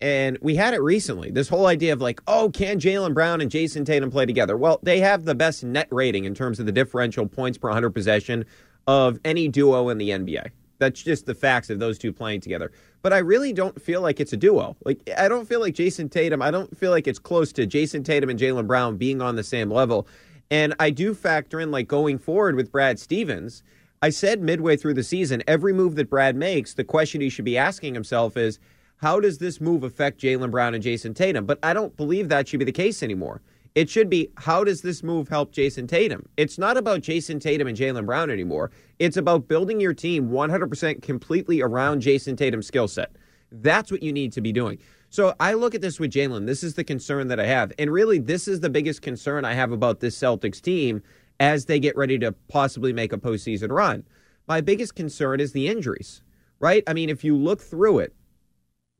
and 0.00 0.38
we 0.40 0.54
had 0.54 0.74
it 0.74 0.82
recently. 0.82 1.30
This 1.30 1.48
whole 1.48 1.66
idea 1.66 1.92
of 1.92 2.00
like, 2.00 2.20
oh, 2.26 2.50
can 2.50 2.78
Jaylen 2.78 3.14
Brown 3.14 3.40
and 3.40 3.50
Jayson 3.50 3.84
Tatum 3.84 4.10
play 4.10 4.26
together? 4.26 4.56
Well, 4.56 4.78
they 4.82 5.00
have 5.00 5.24
the 5.24 5.34
best 5.34 5.64
net 5.64 5.88
rating 5.90 6.24
in 6.24 6.34
terms 6.34 6.60
of 6.60 6.66
the 6.66 6.72
differential 6.72 7.26
points 7.26 7.58
per 7.58 7.68
100 7.68 7.90
possession 7.90 8.44
of 8.86 9.18
any 9.24 9.48
duo 9.48 9.88
in 9.88 9.98
the 9.98 10.10
NBA. 10.10 10.50
That's 10.78 11.02
just 11.02 11.26
the 11.26 11.34
facts 11.34 11.70
of 11.70 11.80
those 11.80 11.98
two 11.98 12.12
playing 12.12 12.40
together. 12.40 12.70
But 13.02 13.12
I 13.12 13.18
really 13.18 13.52
don't 13.52 13.80
feel 13.82 14.00
like 14.00 14.20
it's 14.20 14.32
a 14.32 14.36
duo. 14.36 14.76
Like 14.84 15.00
I 15.18 15.28
don't 15.28 15.48
feel 15.48 15.60
like 15.60 15.74
Jayson 15.74 16.08
Tatum. 16.08 16.40
I 16.40 16.52
don't 16.52 16.76
feel 16.78 16.92
like 16.92 17.08
it's 17.08 17.18
close 17.18 17.52
to 17.54 17.66
Jayson 17.66 18.04
Tatum 18.04 18.30
and 18.30 18.38
Jaylen 18.38 18.66
Brown 18.66 18.96
being 18.96 19.20
on 19.20 19.34
the 19.34 19.42
same 19.42 19.70
level. 19.70 20.06
And 20.50 20.74
I 20.78 20.90
do 20.90 21.14
factor 21.14 21.60
in 21.60 21.72
like 21.72 21.88
going 21.88 22.18
forward 22.18 22.54
with 22.54 22.70
Brad 22.70 22.98
Stevens. 22.98 23.64
I 24.00 24.10
said 24.10 24.40
midway 24.40 24.76
through 24.76 24.94
the 24.94 25.02
season, 25.02 25.42
every 25.48 25.72
move 25.72 25.96
that 25.96 26.08
Brad 26.08 26.36
makes, 26.36 26.74
the 26.74 26.84
question 26.84 27.20
he 27.20 27.28
should 27.28 27.44
be 27.44 27.58
asking 27.58 27.94
himself 27.94 28.36
is, 28.36 28.60
how 28.98 29.20
does 29.20 29.38
this 29.38 29.60
move 29.60 29.84
affect 29.84 30.20
Jaylen 30.20 30.50
Brown 30.50 30.74
and 30.74 30.82
Jayson 30.82 31.14
Tatum? 31.14 31.46
But 31.46 31.58
I 31.62 31.72
don't 31.72 31.96
believe 31.96 32.28
that 32.28 32.48
should 32.48 32.58
be 32.58 32.64
the 32.64 32.72
case 32.72 33.02
anymore. 33.02 33.40
It 33.74 33.88
should 33.88 34.10
be, 34.10 34.30
how 34.36 34.64
does 34.64 34.82
this 34.82 35.04
move 35.04 35.28
help 35.28 35.52
Jayson 35.52 35.86
Tatum? 35.86 36.28
It's 36.36 36.58
not 36.58 36.76
about 36.76 37.02
Jayson 37.02 37.38
Tatum 37.38 37.68
and 37.68 37.78
Jaylen 37.78 38.06
Brown 38.06 38.28
anymore. 38.28 38.72
It's 38.98 39.16
about 39.16 39.46
building 39.46 39.78
your 39.78 39.94
team 39.94 40.30
100% 40.30 41.00
completely 41.00 41.60
around 41.62 42.02
Jayson 42.02 42.36
Tatum's 42.36 42.66
skill 42.66 42.88
set. 42.88 43.12
That's 43.52 43.92
what 43.92 44.02
you 44.02 44.12
need 44.12 44.32
to 44.32 44.40
be 44.40 44.52
doing. 44.52 44.78
So 45.10 45.32
I 45.38 45.52
look 45.52 45.76
at 45.76 45.80
this 45.80 46.00
with 46.00 46.10
Jaylen. 46.10 46.46
This 46.46 46.64
is 46.64 46.74
the 46.74 46.82
concern 46.82 47.28
that 47.28 47.38
I 47.38 47.46
have. 47.46 47.72
And 47.78 47.92
really, 47.92 48.18
this 48.18 48.48
is 48.48 48.60
the 48.60 48.68
biggest 48.68 49.00
concern 49.00 49.44
I 49.44 49.54
have 49.54 49.70
about 49.70 50.00
this 50.00 50.18
Celtics 50.18 50.60
team 50.60 51.02
as 51.38 51.66
they 51.66 51.78
get 51.78 51.96
ready 51.96 52.18
to 52.18 52.32
possibly 52.48 52.92
make 52.92 53.12
a 53.12 53.16
postseason 53.16 53.70
run. 53.70 54.04
My 54.48 54.60
biggest 54.60 54.96
concern 54.96 55.38
is 55.38 55.52
the 55.52 55.68
injuries, 55.68 56.22
right? 56.58 56.82
I 56.88 56.94
mean, 56.94 57.10
if 57.10 57.22
you 57.22 57.36
look 57.36 57.62
through 57.62 58.00
it 58.00 58.12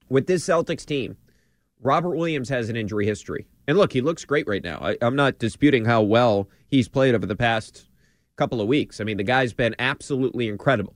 with 0.09 0.27
this 0.27 0.45
Celtics 0.45 0.85
team, 0.85 1.17
Robert 1.81 2.17
Williams 2.17 2.49
has 2.49 2.69
an 2.69 2.77
injury 2.77 3.07
history. 3.07 3.47
And 3.67 3.77
look, 3.77 3.93
he 3.93 4.01
looks 4.01 4.25
great 4.25 4.49
right 4.49 4.63
now. 4.63 4.79
I, 4.81 4.97
am 5.07 5.17
not 5.17 5.39
disputing 5.39 5.85
how 5.85 6.03
well 6.03 6.49
he's 6.67 6.89
played 6.89 7.15
over 7.15 7.27
the 7.27 7.37
past 7.37 7.89
couple 8.37 8.61
of 8.61 8.69
weeks. 8.69 9.01
I 9.01 9.05
mean, 9.05 9.17
the 9.17 9.25
guy's 9.25 9.53
been 9.53 9.75
absolutely 9.79 10.49
incredible. 10.49 10.95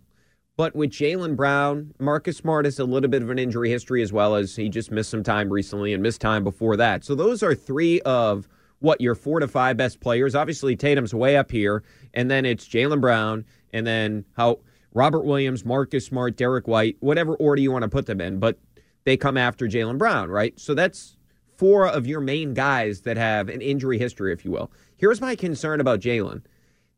But 0.56 0.76
with 0.76 0.90
Jaylen 0.90 1.34
Brown, 1.34 1.94
Marcus 1.98 2.36
Smart 2.36 2.66
has 2.66 2.78
a 2.78 2.84
little 2.84 3.08
bit 3.08 3.22
of 3.22 3.30
an 3.30 3.38
injury 3.38 3.70
history 3.70 4.02
as 4.02 4.12
well 4.12 4.34
as 4.34 4.54
he 4.54 4.68
just 4.68 4.90
missed 4.90 5.10
some 5.10 5.22
time 5.22 5.50
recently 5.50 5.92
and 5.92 6.02
missed 6.02 6.20
time 6.20 6.44
before 6.44 6.76
that. 6.76 7.04
So 7.04 7.14
those 7.14 7.42
are 7.42 7.54
three 7.54 8.00
of 8.02 8.48
what 8.80 9.00
your 9.00 9.14
four 9.14 9.40
to 9.40 9.48
five 9.48 9.76
best 9.76 10.00
players. 10.00 10.34
Obviously, 10.34 10.76
Tatum's 10.76 11.14
way 11.14 11.36
up 11.36 11.50
here, 11.50 11.82
and 12.12 12.30
then 12.30 12.44
it's 12.44 12.68
Jaylen 12.68 13.00
Brown, 13.00 13.44
and 13.72 13.86
then 13.86 14.24
how 14.36 14.58
Robert 14.92 15.24
Williams, 15.24 15.64
Marcus 15.64 16.04
Smart, 16.04 16.36
Derrick 16.36 16.68
White, 16.68 16.96
whatever 17.00 17.34
order 17.36 17.62
you 17.62 17.72
want 17.72 17.82
to 17.82 17.88
put 17.88 18.06
them 18.06 18.20
in. 18.20 18.38
But 18.38 18.58
they 19.04 19.16
come 19.16 19.36
after 19.36 19.66
Jaylen 19.66 19.98
Brown, 19.98 20.30
right? 20.30 20.58
So 20.58 20.74
that's 20.74 21.16
four 21.56 21.86
of 21.86 22.06
your 22.06 22.20
main 22.20 22.54
guys 22.54 23.02
that 23.02 23.16
have 23.16 23.48
an 23.48 23.60
injury 23.60 23.98
history, 23.98 24.32
if 24.32 24.44
you 24.44 24.50
will. 24.50 24.70
Here's 24.96 25.20
my 25.20 25.34
concern 25.34 25.80
about 25.80 26.00
Jaylen. 26.00 26.42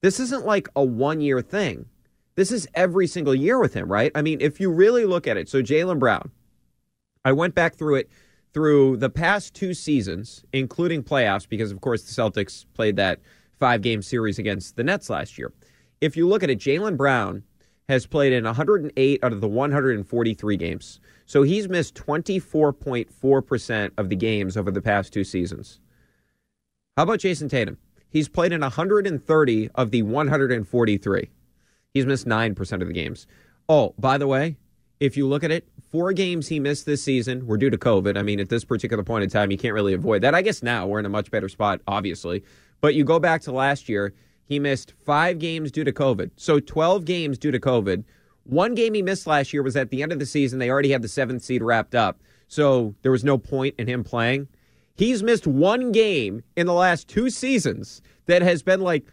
This 0.01 0.21
isn't 0.21 0.45
like 0.45 0.69
a 0.77 0.85
one 0.85 1.21
year 1.21 1.41
thing. 1.41 1.87
This 2.37 2.51
is 2.51 2.69
every 2.75 3.07
single 3.07 3.35
year 3.35 3.59
with 3.59 3.75
him, 3.75 3.91
right? 3.91 4.11
I 4.15 4.23
mean, 4.23 4.41
if 4.41 4.61
you 4.61 4.71
really 4.71 5.05
look 5.05 5.27
at 5.27 5.37
it, 5.37 5.49
so 5.49 5.63
Jaylen 5.63 5.99
Brown, 5.99 6.31
I 7.25 7.33
went 7.33 7.55
back 7.55 7.77
through 7.77 7.97
it 7.97 8.11
through 8.53 8.97
the 8.99 9.11
past 9.11 9.55
two 9.55 9.75
seasons, 9.75 10.45
including 10.53 11.03
playoffs, 11.03 11.49
because 11.49 11.73
of 11.73 11.81
course 11.81 12.03
the 12.03 12.23
Celtics 12.23 12.65
played 12.75 12.97
that 12.97 13.21
five 13.59 13.83
game 13.83 14.03
series 14.03 14.39
against 14.39 14.77
the 14.77 14.85
Nets 14.85 15.11
last 15.11 15.39
year. 15.39 15.53
If 16.01 16.17
you 16.17 16.29
look 16.29 16.43
at 16.43 16.51
it, 16.51 16.59
Jaylen 16.59 16.97
Brown 16.97 17.43
has 17.89 18.07
played 18.07 18.33
in 18.33 18.45
108 18.45 19.23
out 19.23 19.33
of 19.33 19.41
the 19.41 19.49
143 19.49 20.57
games. 20.57 21.01
So 21.27 21.43
he's 21.43 21.69
missed 21.69 21.95
24.4% 21.95 23.91
of 23.97 24.09
the 24.09 24.17
games 24.17 24.57
over 24.57 24.71
the 24.71 24.83
past 24.83 25.13
two 25.13 25.25
seasons. 25.25 25.81
How 26.97 27.03
about 27.03 27.21
Jayson 27.21 27.49
Tatum? 27.49 27.79
He's 28.09 28.29
played 28.29 28.53
in 28.53 28.61
130 28.61 29.71
of 29.75 29.91
the 29.91 30.03
143. 30.03 31.31
He's 31.93 32.07
missed 32.07 32.27
9% 32.27 32.73
of 32.81 32.87
the 32.87 32.95
games. 32.95 33.27
Oh, 33.69 33.95
by 33.99 34.19
the 34.19 34.27
way, 34.27 34.57
if 35.01 35.17
you 35.17 35.27
look 35.27 35.43
at 35.43 35.51
it, 35.51 35.67
four 35.91 36.13
games 36.13 36.49
he 36.49 36.61
missed 36.61 36.87
this 36.87 37.03
season 37.03 37.47
were 37.47 37.57
due 37.57 37.71
to 37.71 37.79
COVID. 37.79 38.17
I 38.17 38.23
mean, 38.23 38.41
at 38.41 38.49
this 38.49 38.65
particular 38.65 39.03
point 39.03 39.25
in 39.25 39.31
time, 39.31 39.51
you 39.51 39.59
can't 39.59 39.75
really 39.75 39.95
avoid 39.95 40.23
that. 40.23 40.35
I 40.35 40.43
guess 40.43 40.63
now 40.63 40.87
we're 40.87 41.01
in 41.01 41.07
a 41.07 41.11
much 41.11 41.31
better 41.31 41.49
spot, 41.49 41.81
obviously. 41.87 42.45
But 42.81 42.95
you 42.95 43.05
go 43.05 43.19
back 43.19 43.43
to 43.43 43.53
last 43.53 43.89
year, 43.89 44.15
he 44.47 44.59
missed 44.59 44.93
five 45.05 45.39
games 45.39 45.71
due 45.71 45.85
to 45.85 45.93
COVID. 45.93 46.31
So 46.37 46.61
12 46.61 47.05
games 47.05 47.39
due 47.39 47.51
to 47.51 47.61
COVID. 47.61 48.05
One 48.45 48.75
game 48.75 48.95
he 48.95 49.03
missed 49.03 49.27
last 49.27 49.53
year 49.53 49.63
was 49.63 49.77
at 49.77 49.91
the 49.91 50.03
end 50.03 50.13
of 50.13 50.19
the 50.19 50.27
season. 50.27 50.59
They 50.59 50.71
already 50.71 50.93
had 50.93 51.03
the 51.03 51.09
seventh 51.09 51.43
seed 51.43 51.63
wrapped 51.63 51.95
up. 51.95 52.21
So 52.47 52.95
there 53.03 53.13
was 53.13 53.25
no 53.25 53.39
point 53.39 53.75
in 53.79 53.87
him 53.87 54.05
playing. 54.05 54.49
He's 54.97 55.23
missed 55.23 55.47
one 55.47 55.93
game 55.93 56.43
in 56.57 56.67
the 56.67 56.75
last 56.75 57.09
two 57.09 57.31
seasons 57.31 58.03
that 58.27 58.43
has 58.43 58.63
been 58.63 58.81
like 58.81 59.07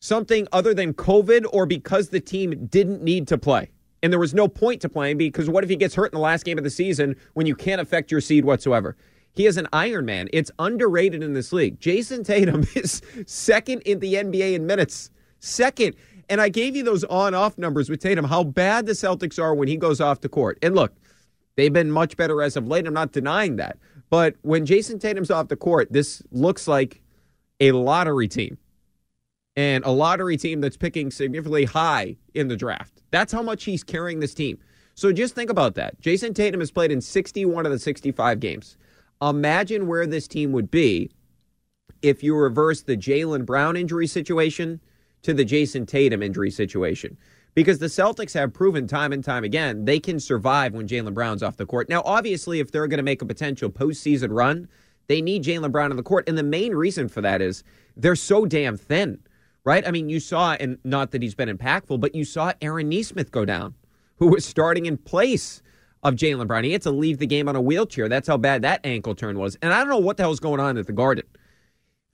something 0.00 0.46
other 0.52 0.74
than 0.74 0.94
COVID 0.94 1.46
or 1.52 1.66
because 1.66 2.10
the 2.10 2.20
team 2.20 2.66
didn't 2.66 3.02
need 3.02 3.26
to 3.28 3.38
play. 3.38 3.70
And 4.02 4.12
there 4.12 4.20
was 4.20 4.34
no 4.34 4.48
point 4.48 4.80
to 4.82 4.88
playing 4.88 5.18
because 5.18 5.50
what 5.50 5.64
if 5.64 5.70
he 5.70 5.76
gets 5.76 5.94
hurt 5.94 6.12
in 6.12 6.16
the 6.16 6.22
last 6.22 6.44
game 6.44 6.58
of 6.58 6.64
the 6.64 6.70
season 6.70 7.16
when 7.34 7.46
you 7.46 7.54
can't 7.54 7.80
affect 7.80 8.10
your 8.10 8.20
seed 8.20 8.44
whatsoever? 8.44 8.96
He 9.34 9.46
is 9.46 9.56
an 9.56 9.68
Iron 9.72 10.04
Man. 10.04 10.28
It's 10.32 10.50
underrated 10.58 11.22
in 11.22 11.34
this 11.34 11.52
league. 11.52 11.80
Jayson 11.80 12.24
Tatum 12.24 12.66
is 12.74 13.02
second 13.26 13.82
in 13.82 14.00
the 14.00 14.14
NBA 14.14 14.54
in 14.54 14.66
minutes. 14.66 15.10
Second. 15.38 15.96
And 16.28 16.40
I 16.40 16.48
gave 16.48 16.76
you 16.76 16.84
those 16.84 17.02
on 17.04 17.34
off 17.34 17.58
numbers 17.58 17.90
with 17.90 18.00
Tatum, 18.00 18.24
how 18.24 18.44
bad 18.44 18.86
the 18.86 18.92
Celtics 18.92 19.40
are 19.42 19.54
when 19.54 19.66
he 19.66 19.76
goes 19.76 20.00
off 20.00 20.20
the 20.20 20.28
court. 20.28 20.58
And 20.62 20.76
look, 20.76 20.92
they've 21.56 21.72
been 21.72 21.90
much 21.90 22.16
better 22.16 22.40
as 22.42 22.56
of 22.56 22.68
late. 22.68 22.86
I'm 22.86 22.94
not 22.94 23.12
denying 23.12 23.56
that. 23.56 23.78
But 24.10 24.36
when 24.42 24.64
Jayson 24.64 25.00
Tatum's 25.00 25.30
off 25.30 25.48
the 25.48 25.56
court, 25.56 25.92
this 25.92 26.22
looks 26.30 26.68
like 26.68 27.02
a 27.58 27.72
lottery 27.72 28.28
team 28.28 28.58
and 29.56 29.84
a 29.84 29.90
lottery 29.90 30.36
team 30.36 30.60
that's 30.60 30.76
picking 30.76 31.10
significantly 31.10 31.64
high 31.64 32.16
in 32.34 32.48
the 32.48 32.56
draft. 32.56 33.02
That's 33.10 33.32
how 33.32 33.42
much 33.42 33.64
he's 33.64 33.82
carrying 33.82 34.20
this 34.20 34.34
team. 34.34 34.58
So 34.94 35.12
just 35.12 35.34
think 35.34 35.50
about 35.50 35.74
that. 35.74 36.00
Jayson 36.00 36.34
Tatum 36.34 36.60
has 36.60 36.70
played 36.70 36.92
in 36.92 37.00
61 37.00 37.66
of 37.66 37.72
the 37.72 37.78
65 37.78 38.40
games. 38.40 38.76
Imagine 39.22 39.86
where 39.86 40.06
this 40.06 40.26
team 40.26 40.52
would 40.52 40.70
be 40.70 41.10
if 42.02 42.22
you 42.22 42.34
reverse 42.34 42.82
the 42.82 42.96
Jaylen 42.96 43.44
Brown 43.44 43.76
injury 43.76 44.06
situation 44.06 44.80
to 45.22 45.34
the 45.34 45.44
Jayson 45.44 45.86
Tatum 45.86 46.22
injury 46.22 46.50
situation. 46.50 47.16
Because 47.54 47.78
the 47.78 47.86
Celtics 47.86 48.32
have 48.34 48.54
proven 48.54 48.86
time 48.86 49.12
and 49.12 49.22
time 49.24 49.44
again 49.44 49.84
they 49.84 50.00
can 50.00 50.20
survive 50.20 50.72
when 50.72 50.88
Jaylen 50.88 51.14
Brown's 51.14 51.42
off 51.42 51.56
the 51.56 51.66
court. 51.66 51.88
Now, 51.88 52.02
obviously, 52.04 52.60
if 52.60 52.70
they're 52.70 52.86
going 52.86 52.98
to 52.98 53.02
make 53.04 53.22
a 53.22 53.26
potential 53.26 53.70
postseason 53.70 54.28
run, 54.30 54.68
they 55.08 55.20
need 55.20 55.44
Jaylen 55.44 55.72
Brown 55.72 55.90
on 55.90 55.96
the 55.96 56.02
court. 56.02 56.28
And 56.28 56.38
the 56.38 56.42
main 56.42 56.74
reason 56.74 57.08
for 57.08 57.20
that 57.20 57.42
is 57.42 57.64
they're 57.96 58.16
so 58.16 58.46
damn 58.46 58.76
thin, 58.76 59.18
right? 59.64 59.86
I 59.86 59.90
mean, 59.90 60.08
you 60.08 60.20
saw, 60.20 60.52
and 60.52 60.78
not 60.84 61.10
that 61.10 61.22
he's 61.22 61.34
been 61.34 61.54
impactful, 61.54 62.00
but 62.00 62.14
you 62.14 62.24
saw 62.24 62.52
Aaron 62.62 62.88
Nesmith 62.88 63.32
go 63.32 63.44
down, 63.44 63.74
who 64.16 64.28
was 64.28 64.46
starting 64.46 64.86
in 64.86 64.96
place 64.96 65.60
of 66.02 66.14
Jaylen 66.14 66.46
Brown. 66.46 66.64
He 66.64 66.72
had 66.72 66.82
to 66.82 66.90
leave 66.90 67.18
the 67.18 67.26
game 67.26 67.48
on 67.48 67.56
a 67.56 67.60
wheelchair. 67.60 68.08
That's 68.08 68.28
how 68.28 68.36
bad 68.36 68.62
that 68.62 68.80
ankle 68.84 69.14
turn 69.14 69.38
was. 69.38 69.56
And 69.62 69.72
I 69.72 69.80
don't 69.80 69.88
know 69.88 69.98
what 69.98 70.16
the 70.16 70.22
hell's 70.22 70.40
going 70.40 70.60
on 70.60 70.78
at 70.78 70.86
the 70.86 70.92
Garden. 70.92 71.24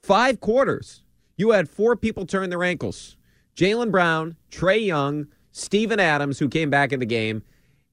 Five 0.03 0.41
quarters, 0.41 1.03
you 1.37 1.51
had 1.51 1.69
four 1.69 1.97
people 1.97 2.27
turn 2.27 2.51
their 2.51 2.65
ankles 2.65 3.17
Jaylen 3.57 3.91
Brown, 3.91 4.37
Trae 4.51 4.85
Young, 4.85 5.29
Steven 5.53 5.99
Adams, 5.99 6.39
who 6.39 6.49
came 6.49 6.71
back 6.71 6.93
in 6.93 7.01
the 7.01 7.07
game, 7.07 7.43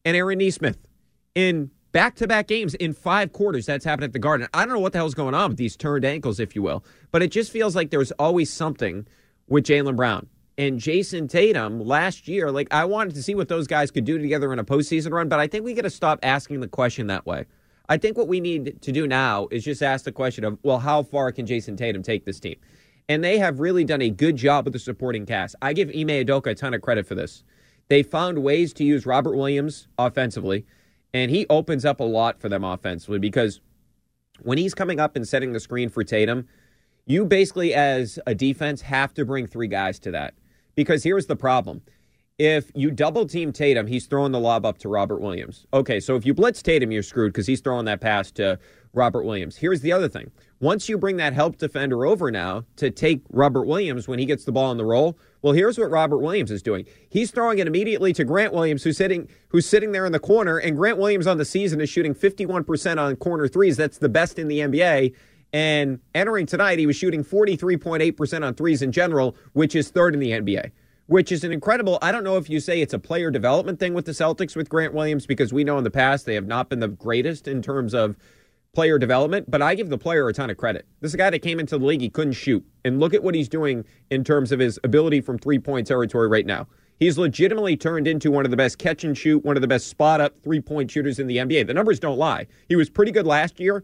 and 0.04 0.18
Aaron 0.18 0.40
Nesmith 0.40 0.78
in 1.36 1.72
back 1.92 2.16
to 2.16 2.28
back 2.28 2.48
games 2.48 2.74
in 2.76 2.94
five 2.94 3.32
quarters. 3.32 3.66
That's 3.66 3.86
happened 3.86 4.06
at 4.06 4.14
the 4.14 4.20
Garden. 4.20 4.48
I 4.54 4.66
don't 4.66 4.74
know 4.74 4.80
what 4.80 4.92
the 4.92 5.00
hell's 5.00 5.14
going 5.14 5.34
on 5.34 5.50
with 5.50 5.58
these 5.58 5.78
turned 5.78 6.04
ankles, 6.04 6.40
if 6.40 6.56
you 6.56 6.62
will, 6.62 6.84
but 7.12 7.24
it 7.24 7.32
just 7.32 7.52
feels 7.52 7.76
like 7.76 7.92
there's 7.92 8.12
always 8.14 8.52
something 8.52 9.08
with 9.48 9.64
Jaylen 9.64 9.96
Brown 9.96 10.28
and 10.58 10.80
Jayson 10.80 11.30
Tatum 11.30 11.80
last 11.80 12.28
year. 12.28 12.52
Like, 12.52 12.74
I 12.74 12.86
wanted 12.86 13.16
to 13.16 13.24
see 13.24 13.36
what 13.36 13.48
those 13.48 13.68
guys 13.68 13.92
could 13.92 14.06
do 14.06 14.18
together 14.18 14.54
in 14.54 14.60
a 14.60 14.64
postseason 14.64 15.12
run, 15.12 15.30
but 15.30 15.40
I 15.40 15.48
think 15.48 15.66
we 15.66 15.74
got 15.74 15.84
to 15.84 15.90
stop 15.90 16.20
asking 16.24 16.60
the 16.60 16.68
question 16.68 17.08
that 17.08 17.26
way. 17.26 17.46
I 17.90 17.98
think 17.98 18.18
what 18.18 18.28
we 18.28 18.40
need 18.40 18.82
to 18.82 18.92
do 18.92 19.08
now 19.08 19.48
is 19.52 19.64
just 19.64 19.84
ask 19.84 20.06
the 20.06 20.12
question 20.12 20.44
of, 20.44 20.58
well, 20.64 20.80
how 20.80 21.04
far 21.04 21.32
can 21.32 21.46
Jayson 21.46 21.76
Tatum 21.76 22.02
take 22.02 22.26
this 22.26 22.40
team? 22.40 22.56
And 23.10 23.24
they 23.24 23.38
have 23.38 23.60
really 23.60 23.84
done 23.84 24.02
a 24.02 24.10
good 24.10 24.38
job 24.38 24.66
with 24.66 24.74
the 24.74 24.80
supporting 24.80 25.26
cast. 25.26 25.56
I 25.62 25.74
give 25.74 25.90
Ime 25.90 26.08
Udoka 26.08 26.52
a 26.52 26.56
ton 26.56 26.74
of 26.74 26.82
credit 26.82 27.06
for 27.06 27.16
this. 27.16 27.44
They 27.90 28.02
found 28.02 28.42
ways 28.42 28.74
to 28.74 28.86
use 28.86 29.06
Robert 29.06 29.36
Williams 29.36 29.88
offensively, 29.98 30.66
and 31.14 31.30
he 31.30 31.46
opens 31.50 31.84
up 31.84 32.00
a 32.00 32.06
lot 32.06 32.40
for 32.40 32.48
them 32.48 32.64
offensively 32.64 33.20
because 33.20 33.60
when 34.42 34.58
he's 34.58 34.74
coming 34.74 35.00
up 35.00 35.16
and 35.18 35.28
setting 35.28 35.52
the 35.52 35.60
screen 35.60 35.90
for 35.90 36.04
Tatum, 36.04 36.48
you 37.06 37.26
basically, 37.26 37.74
as 37.74 38.18
a 38.26 38.34
defense, 38.34 38.82
have 38.82 39.14
to 39.16 39.26
bring 39.26 39.46
three 39.46 39.68
guys 39.68 40.00
to 40.00 40.12
that. 40.12 40.34
Because 40.76 41.04
here's 41.04 41.28
the 41.28 41.36
problem. 41.36 41.82
If 42.40 42.72
you 42.74 42.90
double 42.90 43.28
team 43.28 43.54
Tatum, 43.54 43.86
he's 43.86 44.08
throwing 44.08 44.32
the 44.32 44.40
lob 44.40 44.66
up 44.66 44.80
to 44.80 44.90
Robert 44.90 45.22
Williams. 45.22 45.68
Okay, 45.72 46.00
so 46.00 46.16
if 46.16 46.26
you 46.26 46.34
blitz 46.34 46.64
Tatum, 46.64 46.92
you're 46.92 47.04
screwed 47.04 47.32
because 47.32 47.46
he's 47.46 47.62
throwing 47.62 47.86
that 47.86 48.02
pass 48.02 48.32
to 48.32 48.58
Robert 48.94 49.24
Williams. 49.24 49.58
Here's 49.58 49.82
the 49.82 49.92
other 49.92 50.10
thing. 50.10 50.32
Once 50.60 50.90
you 50.90 50.98
bring 50.98 51.18
that 51.18 51.34
help 51.34 51.58
defender 51.58 52.06
over 52.06 52.32
now 52.32 52.64
to 52.78 52.90
take 52.90 53.22
Robert 53.32 53.66
Williams 53.66 54.08
when 54.08 54.18
he 54.18 54.26
gets 54.26 54.46
the 54.46 54.52
ball 54.52 54.66
on 54.66 54.78
the 54.78 54.86
roll, 54.86 55.18
well, 55.42 55.54
here's 55.54 55.78
what 55.78 55.92
Robert 55.92 56.20
Williams 56.20 56.50
is 56.52 56.64
doing. 56.64 56.86
He's 57.10 57.30
throwing 57.30 57.60
it 57.60 57.68
immediately 57.68 58.14
to 58.14 58.24
Grant 58.24 58.54
Williams, 58.54 58.84
who's 58.84 58.98
sitting 58.98 59.28
who's 59.50 59.68
sitting 59.68 59.92
there 59.92 60.06
in 60.06 60.12
the 60.12 60.20
corner, 60.20 60.58
and 60.58 60.78
Grant 60.78 60.98
Williams 60.98 61.28
on 61.28 61.38
the 61.38 61.46
season 61.46 61.82
is 61.82 61.90
shooting 61.90 62.16
51% 62.16 62.98
on 62.98 63.16
corner 63.18 63.48
threes. 63.48 63.78
That's 63.78 63.98
the 63.98 64.10
best 64.10 64.40
in 64.40 64.48
the 64.48 64.60
NBA. 64.60 65.14
And 65.54 66.00
entering 66.16 66.48
tonight, 66.48 66.80
he 66.80 66.88
was 66.88 66.96
shooting 66.96 67.24
43.8% 67.24 68.46
on 68.46 68.56
threes 68.56 68.82
in 68.82 68.92
general, 68.92 69.38
which 69.54 69.76
is 69.76 69.90
third 69.90 70.14
in 70.14 70.20
the 70.20 70.32
NBA 70.32 70.72
which 71.08 71.32
is 71.32 71.44
an 71.44 71.52
incredible. 71.52 72.00
I 72.02 72.12
don't 72.12 72.24
know 72.24 72.38
if 72.38 72.50
you 72.50 72.60
say 72.60 72.82
it's 72.82 72.94
a 72.94 73.00
player 73.00 73.30
development 73.30 73.80
thing 73.80 73.94
with 73.94 74.06
the 74.06 74.14
Celtics 74.14 74.56
with 74.56 74.70
Grant 74.70 74.94
Williams 74.94 75.26
because 75.26 75.52
we 75.52 75.64
know 75.64 75.78
in 75.78 75.84
the 75.84 75.92
past 75.92 76.26
they 76.26 76.36
have 76.36 76.48
not 76.48 76.70
been 76.70 76.80
the 76.80 76.88
greatest 76.88 77.48
in 77.48 77.62
terms 77.62 77.94
of 77.94 78.18
player 78.74 78.98
development, 78.98 79.50
but 79.52 79.62
I 79.62 79.76
give 79.76 79.90
the 79.90 79.98
player 79.98 80.28
a 80.28 80.34
ton 80.34 80.50
of 80.50 80.58
credit. 80.58 80.88
This 81.00 81.12
is 81.12 81.16
a 81.16 81.18
guy 81.18 81.30
that 81.30 81.40
came 81.40 81.60
into 81.60 81.78
the 81.78 81.86
league, 81.86 82.02
he 82.02 82.10
couldn't 82.10 82.34
shoot. 82.34 82.66
And 82.84 83.00
look 83.00 83.14
at 83.14 83.24
what 83.24 83.36
he's 83.36 83.50
doing 83.50 83.86
in 84.10 84.24
terms 84.24 84.52
of 84.52 84.60
his 84.60 84.80
ability 84.84 85.22
from 85.22 85.38
three 85.38 85.60
point 85.60 85.86
territory 85.88 86.28
right 86.28 86.46
now. 86.46 86.68
He's 87.00 87.18
legitimately 87.18 87.76
turned 87.76 88.08
into 88.08 88.32
one 88.32 88.46
of 88.46 88.52
the 88.52 88.58
best 88.58 88.78
catch 88.78 89.04
and 89.04 89.18
shoot, 89.18 89.44
one 89.44 89.58
of 89.58 89.62
the 89.62 89.68
best 89.68 89.88
spot 89.88 90.22
up 90.22 90.40
three 90.40 90.62
point 90.62 90.90
shooters 90.90 91.20
in 91.20 91.28
the 91.28 91.38
NBA. 91.38 91.68
The 91.68 91.74
numbers 91.74 92.00
don't 92.00 92.18
lie. 92.18 92.48
He 92.70 92.76
was 92.76 92.90
pretty 92.90 93.12
good 93.12 93.28
last 93.28 93.60
year. 93.60 93.84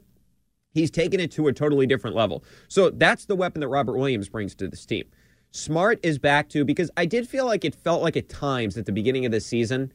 He's 0.74 0.92
taken 0.92 1.20
it 1.20 1.32
to 1.32 1.48
a 1.48 1.54
totally 1.54 1.88
different 1.88 2.16
level. 2.16 2.44
So 2.68 2.90
that's 2.90 3.26
the 3.26 3.36
weapon 3.36 3.62
that 3.62 3.70
Robert 3.70 3.98
Williams 3.98 4.30
brings 4.30 4.54
to 4.56 4.68
this 4.68 4.86
team. 4.86 5.06
Smart 5.52 6.00
is 6.04 6.20
back 6.20 6.50
to 6.50 6.64
because 6.64 6.92
I 6.96 7.06
did 7.06 7.28
feel 7.28 7.46
like 7.46 7.66
it 7.66 7.74
felt 7.74 8.04
like 8.04 8.16
at 8.16 8.30
times 8.30 8.78
at 8.78 8.86
the 8.86 8.92
beginning 8.92 9.26
of 9.26 9.32
the 9.32 9.42
season, 9.42 9.92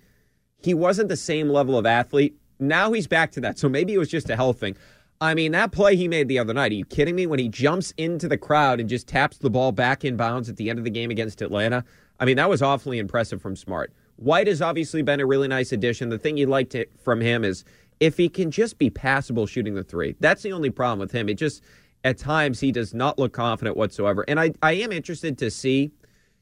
he 0.59 0.75
wasn't 0.75 1.09
the 1.09 1.17
same 1.17 1.49
level 1.49 1.79
of 1.79 1.87
athlete. 1.87 2.37
Now 2.59 2.93
he's 2.93 3.07
back 3.07 3.31
to 3.33 3.41
that. 3.43 3.59
So 3.59 3.69
maybe 3.69 3.95
it 3.95 3.99
was 3.99 4.11
just 4.11 4.31
a 4.31 4.37
health 4.37 4.59
thing. 4.59 4.77
I 5.21 5.35
mean, 5.35 5.53
that 5.53 5.71
play 5.71 5.95
he 5.95 6.09
made 6.09 6.27
the 6.27 6.41
other 6.41 6.53
night, 6.53 6.73
are 6.73 6.75
you 6.75 6.85
kidding 6.85 7.15
me? 7.15 7.27
When 7.27 7.39
he 7.39 7.49
jumps 7.49 7.93
into 7.97 8.29
the 8.29 8.37
crowd 8.37 8.81
and 8.81 8.89
just 8.89 9.07
taps 9.07 9.39
the 9.39 9.49
ball 9.49 9.71
back 9.71 10.05
in 10.05 10.17
bounds 10.17 10.49
at 10.49 10.57
the 10.57 10.69
end 10.69 10.79
of 10.79 10.85
the 10.85 10.91
game 10.91 11.11
against 11.11 11.41
Atlanta. 11.41 11.85
I 12.19 12.25
mean, 12.25 12.37
that 12.37 12.49
was 12.49 12.63
awfully 12.63 12.99
impressive 12.99 13.41
from 13.41 13.55
Smart. 13.55 13.93
White 14.17 14.47
has 14.49 14.61
obviously 14.61 15.03
been 15.03 15.21
a 15.21 15.27
really 15.27 15.49
nice 15.49 15.73
addition. 15.73 16.09
The 16.09 16.19
thing 16.19 16.37
you 16.37 16.47
liked 16.47 16.77
from 17.03 17.21
him 17.21 17.45
is 17.45 17.65
if 18.01 18.17
he 18.17 18.29
can 18.29 18.51
just 18.51 18.79
be 18.79 18.91
passable 18.91 19.47
shooting 19.47 19.75
the 19.75 19.83
three. 19.83 20.17
That's 20.21 20.43
the 20.43 20.53
only 20.53 20.71
problem 20.71 20.99
with 20.99 21.13
him. 21.13 21.29
It 21.29 21.35
just 21.35 21.63
at 22.03 22.19
times 22.19 22.61
he 22.61 22.71
does 22.71 22.93
not 22.93 23.19
look 23.19 23.33
confident 23.33 23.77
whatsoever. 23.77 24.25
And 24.29 24.39
I, 24.39 24.53
I 24.63 24.73
am 24.73 24.93
interested 24.93 25.39
to 25.39 25.51
see 25.51 25.93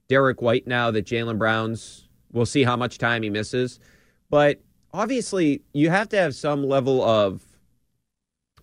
Derrick 0.09 0.43
White 0.43 0.67
now 0.67 0.91
that 0.91 1.07
Jaylen 1.07 1.38
Brown's, 1.38 2.09
we'll 2.33 2.47
see 2.47 2.65
how 2.65 2.77
much 2.77 2.99
time 2.99 3.23
he 3.23 3.31
misses. 3.31 3.79
But 4.29 4.61
obviously, 4.93 5.62
you 5.73 5.91
have 5.91 6.09
to 6.11 6.17
have 6.17 6.35
some 6.35 6.65
level 6.65 7.03
of 7.03 7.43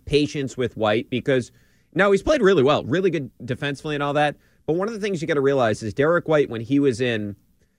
patience 0.06 0.58
with 0.58 0.76
White 0.76 1.10
because 1.10 1.52
now 1.94 2.12
he's 2.12 2.24
played 2.24 2.42
really 2.42 2.64
well, 2.64 2.84
really 2.84 3.10
good 3.10 3.32
defensively 3.46 3.96
and 3.96 4.04
all 4.04 4.14
that. 4.14 4.36
But 4.66 4.74
one 4.74 4.88
of 4.88 4.94
the 4.94 5.00
things 5.00 5.22
you 5.22 5.28
got 5.28 5.36
to 5.36 5.42
realize 5.42 5.82
is 5.82 5.94
Derrick 5.94 6.28
White, 6.28 6.50
when 6.50 6.62
he 6.62 6.80
was 6.80 7.02
in 7.02 7.36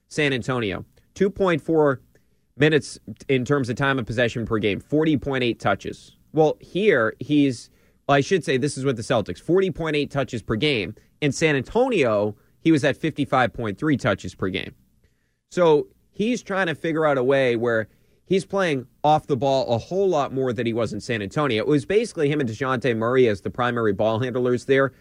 San 0.07 0.33
Antonio, 0.33 0.85
2.4 1.15 1.99
minutes 2.57 2.99
in 3.27 3.45
terms 3.45 3.69
of 3.69 3.75
time 3.75 3.99
of 3.99 4.05
possession 4.05 4.45
per 4.45 4.57
game, 4.57 4.81
40.8 4.81 5.59
touches. 5.59 6.17
Well, 6.33 6.57
here 6.59 7.15
he's 7.19 7.69
well, 8.07 8.17
I 8.17 8.21
should 8.21 8.43
say 8.43 8.57
this 8.57 8.77
is 8.77 8.85
with 8.85 8.97
the 8.97 9.03
Celtics 9.03 9.41
40.8 9.41 10.09
touches 10.09 10.41
per 10.41 10.55
game. 10.55 10.95
In 11.21 11.31
San 11.31 11.55
Antonio, 11.55 12.35
he 12.59 12.71
was 12.71 12.83
at 12.83 12.99
55.3 12.99 13.99
touches 13.99 14.35
per 14.35 14.49
game. 14.49 14.73
So 15.49 15.87
he's 16.11 16.41
trying 16.41 16.67
to 16.67 16.75
figure 16.75 17.05
out 17.05 17.17
a 17.17 17.23
way 17.23 17.55
where 17.55 17.87
he's 18.25 18.45
playing 18.45 18.87
off 19.03 19.27
the 19.27 19.37
ball 19.37 19.73
a 19.73 19.77
whole 19.77 20.09
lot 20.09 20.33
more 20.33 20.53
than 20.53 20.65
he 20.65 20.73
was 20.73 20.93
in 20.93 20.99
San 20.99 21.21
Antonio. 21.21 21.63
It 21.63 21.67
was 21.67 21.85
basically 21.85 22.29
him 22.29 22.39
and 22.39 22.49
DeJounte 22.49 22.95
Murray 22.97 23.27
as 23.27 23.41
the 23.41 23.49
primary 23.49 23.93
ball 23.93 24.19
handlers 24.19 24.65
there. 24.65 24.93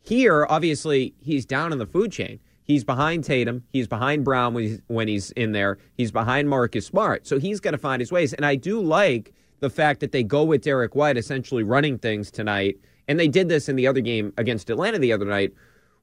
Here, 0.00 0.46
obviously, 0.48 1.14
he's 1.20 1.44
down 1.44 1.72
in 1.72 1.78
the 1.78 1.86
food 1.86 2.12
chain. 2.12 2.40
He's 2.68 2.84
behind 2.84 3.24
Tatum. 3.24 3.64
He's 3.72 3.88
behind 3.88 4.26
Brown 4.26 4.52
when 4.52 4.64
he's, 4.64 4.82
when 4.88 5.08
he's 5.08 5.30
in 5.32 5.52
there. 5.52 5.78
He's 5.96 6.12
behind 6.12 6.50
Marcus 6.50 6.84
Smart. 6.84 7.26
So 7.26 7.38
he's 7.38 7.60
got 7.60 7.70
to 7.70 7.78
find 7.78 7.98
his 7.98 8.12
ways. 8.12 8.34
And 8.34 8.44
I 8.44 8.56
do 8.56 8.78
like 8.78 9.32
the 9.60 9.70
fact 9.70 10.00
that 10.00 10.12
they 10.12 10.22
go 10.22 10.44
with 10.44 10.62
Derrick 10.62 10.94
White 10.94 11.16
essentially 11.16 11.62
running 11.62 11.96
things 11.96 12.30
tonight. 12.30 12.76
And 13.08 13.18
they 13.18 13.26
did 13.26 13.48
this 13.48 13.70
in 13.70 13.76
the 13.76 13.86
other 13.86 14.02
game 14.02 14.34
against 14.36 14.68
Atlanta 14.68 14.98
the 14.98 15.14
other 15.14 15.24
night 15.24 15.54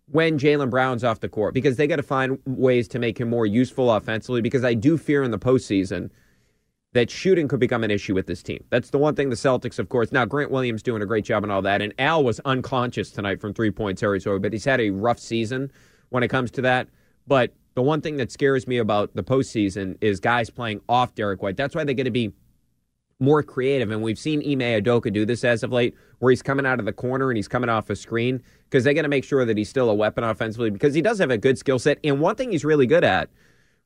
when 0.08 0.39
Jaylen 0.39 0.71
Brown's 0.71 1.04
off 1.04 1.19
the 1.19 1.30
court 1.30 1.54
because 1.54 1.78
they 1.78 1.86
got 1.86 1.97
to 1.97 2.04
find 2.04 2.39
ways 2.45 2.88
to 2.89 2.99
make 2.99 3.19
him 3.19 3.30
more 3.30 3.45
useful 3.45 3.91
offensively 3.91 4.41
because 4.41 4.63
I 4.63 4.73
do 4.73 4.97
fear 4.97 5.21
in 5.21 5.30
the 5.30 5.39
postseason 5.39 6.10
that 6.93 7.12
shooting 7.12 7.47
could 7.47 7.60
become 7.60 7.84
an 7.84 7.91
issue 7.91 8.15
with 8.15 8.25
this 8.25 8.41
team. 8.41 8.63
That's 8.71 8.89
the 8.89 8.97
one 8.97 9.13
thing 9.13 9.30
the 9.30 9.36
Celtics, 9.36 9.78
of 9.78 9.89
course. 9.89 10.12
Now, 10.12 10.25
Grant 10.25 10.49
Williams 10.49 10.82
doing 10.82 11.04
a 11.04 11.06
great 11.06 11.25
job 11.25 11.43
and 11.43 11.51
all 11.51 11.62
that. 11.62 11.84
And 11.84 11.93
Al 11.99 12.23
was 12.23 12.39
unconscious 12.45 13.12
tonight 13.12 13.39
from 13.39 13.54
three 13.54 13.69
point 13.69 13.99
territory, 13.99 14.39
but 14.39 14.51
he's 14.51 14.65
had 14.65 14.82
a 14.82 14.89
rough 14.89 15.19
season 15.19 15.71
when 16.10 16.24
it 16.24 16.30
comes 16.30 16.52
to 16.52 16.62
that. 16.62 16.88
But 17.28 17.54
the 17.76 17.82
one 17.82 18.02
thing 18.02 18.18
that 18.18 18.32
scares 18.32 18.68
me 18.68 18.78
about 18.78 19.15
the 19.15 19.24
postseason 19.24 19.98
is 20.02 20.20
guys 20.20 20.50
playing 20.50 20.82
off 20.88 21.13
Derrick 21.13 21.41
White. 21.41 21.58
That's 21.58 21.76
why 21.76 21.84
they 21.84 21.94
got 21.94 22.04
to 22.04 22.12
be 22.12 22.32
more 23.20 23.44
creative. 23.44 23.91
And 23.91 24.02
we've 24.02 24.20
seen 24.20 24.39
Ime 24.39 24.82
Udoka 24.82 25.12
do 25.12 25.26
this 25.26 25.44
as 25.44 25.63
of 25.63 25.72
late, 25.72 25.96
where 26.20 26.32
he's 26.32 26.41
coming 26.41 26.65
out 26.65 26.80
of 26.80 26.86
the 26.86 26.94
corner 26.94 27.30
and 27.30 27.38
he's 27.38 27.48
coming 27.48 27.70
off 27.70 27.89
a 27.89 27.96
screen 27.96 28.41
because 28.65 28.84
they 28.84 28.94
got 28.94 29.04
to 29.04 29.08
make 29.08 29.24
sure 29.24 29.46
that 29.46 29.58
he's 29.58 29.70
still 29.70 29.89
a 29.89 29.94
weapon 29.94 30.24
offensively 30.24 30.70
because 30.70 30.94
he 30.94 31.02
does 31.02 31.20
have 31.20 31.32
a 31.32 31.38
good 31.38 31.58
skill 31.58 31.80
set. 31.80 32.00
And 32.04 32.20
one 32.20 32.36
thing 32.36 32.52
he's 32.52 32.65
really 32.65 32.88
good 32.88 33.04
at, 33.04 33.30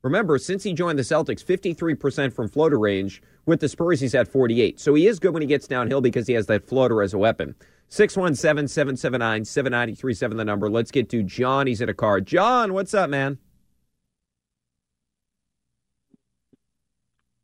remember, 0.02 0.38
since 0.38 0.62
he 0.62 0.72
joined 0.72 0.98
the 0.98 1.02
Celtics, 1.02 1.44
53% 1.44 2.32
from 2.32 2.48
floater 2.48 2.78
range. 2.78 3.22
With 3.46 3.60
the 3.60 3.68
Spurs, 3.68 4.00
he's 4.00 4.14
at 4.14 4.28
48. 4.28 4.78
So 4.78 4.94
he 4.94 5.06
is 5.06 5.18
good 5.18 5.32
when 5.32 5.42
he 5.42 5.48
gets 5.48 5.66
downhill 5.66 6.00
because 6.00 6.26
he 6.26 6.34
has 6.34 6.46
that 6.46 6.66
floater 6.66 7.02
as 7.02 7.14
a 7.14 7.18
weapon. 7.18 7.54
617 7.90 8.68
779 8.68 9.44
7937, 9.44 10.36
the 10.36 10.44
number. 10.44 10.70
Let's 10.70 10.92
get 10.92 11.08
to 11.10 11.24
John. 11.24 11.66
He's 11.66 11.82
at 11.82 11.88
a 11.88 11.94
car. 11.94 12.20
John, 12.20 12.72
what's 12.72 12.94
up, 12.94 13.10
man? 13.10 13.38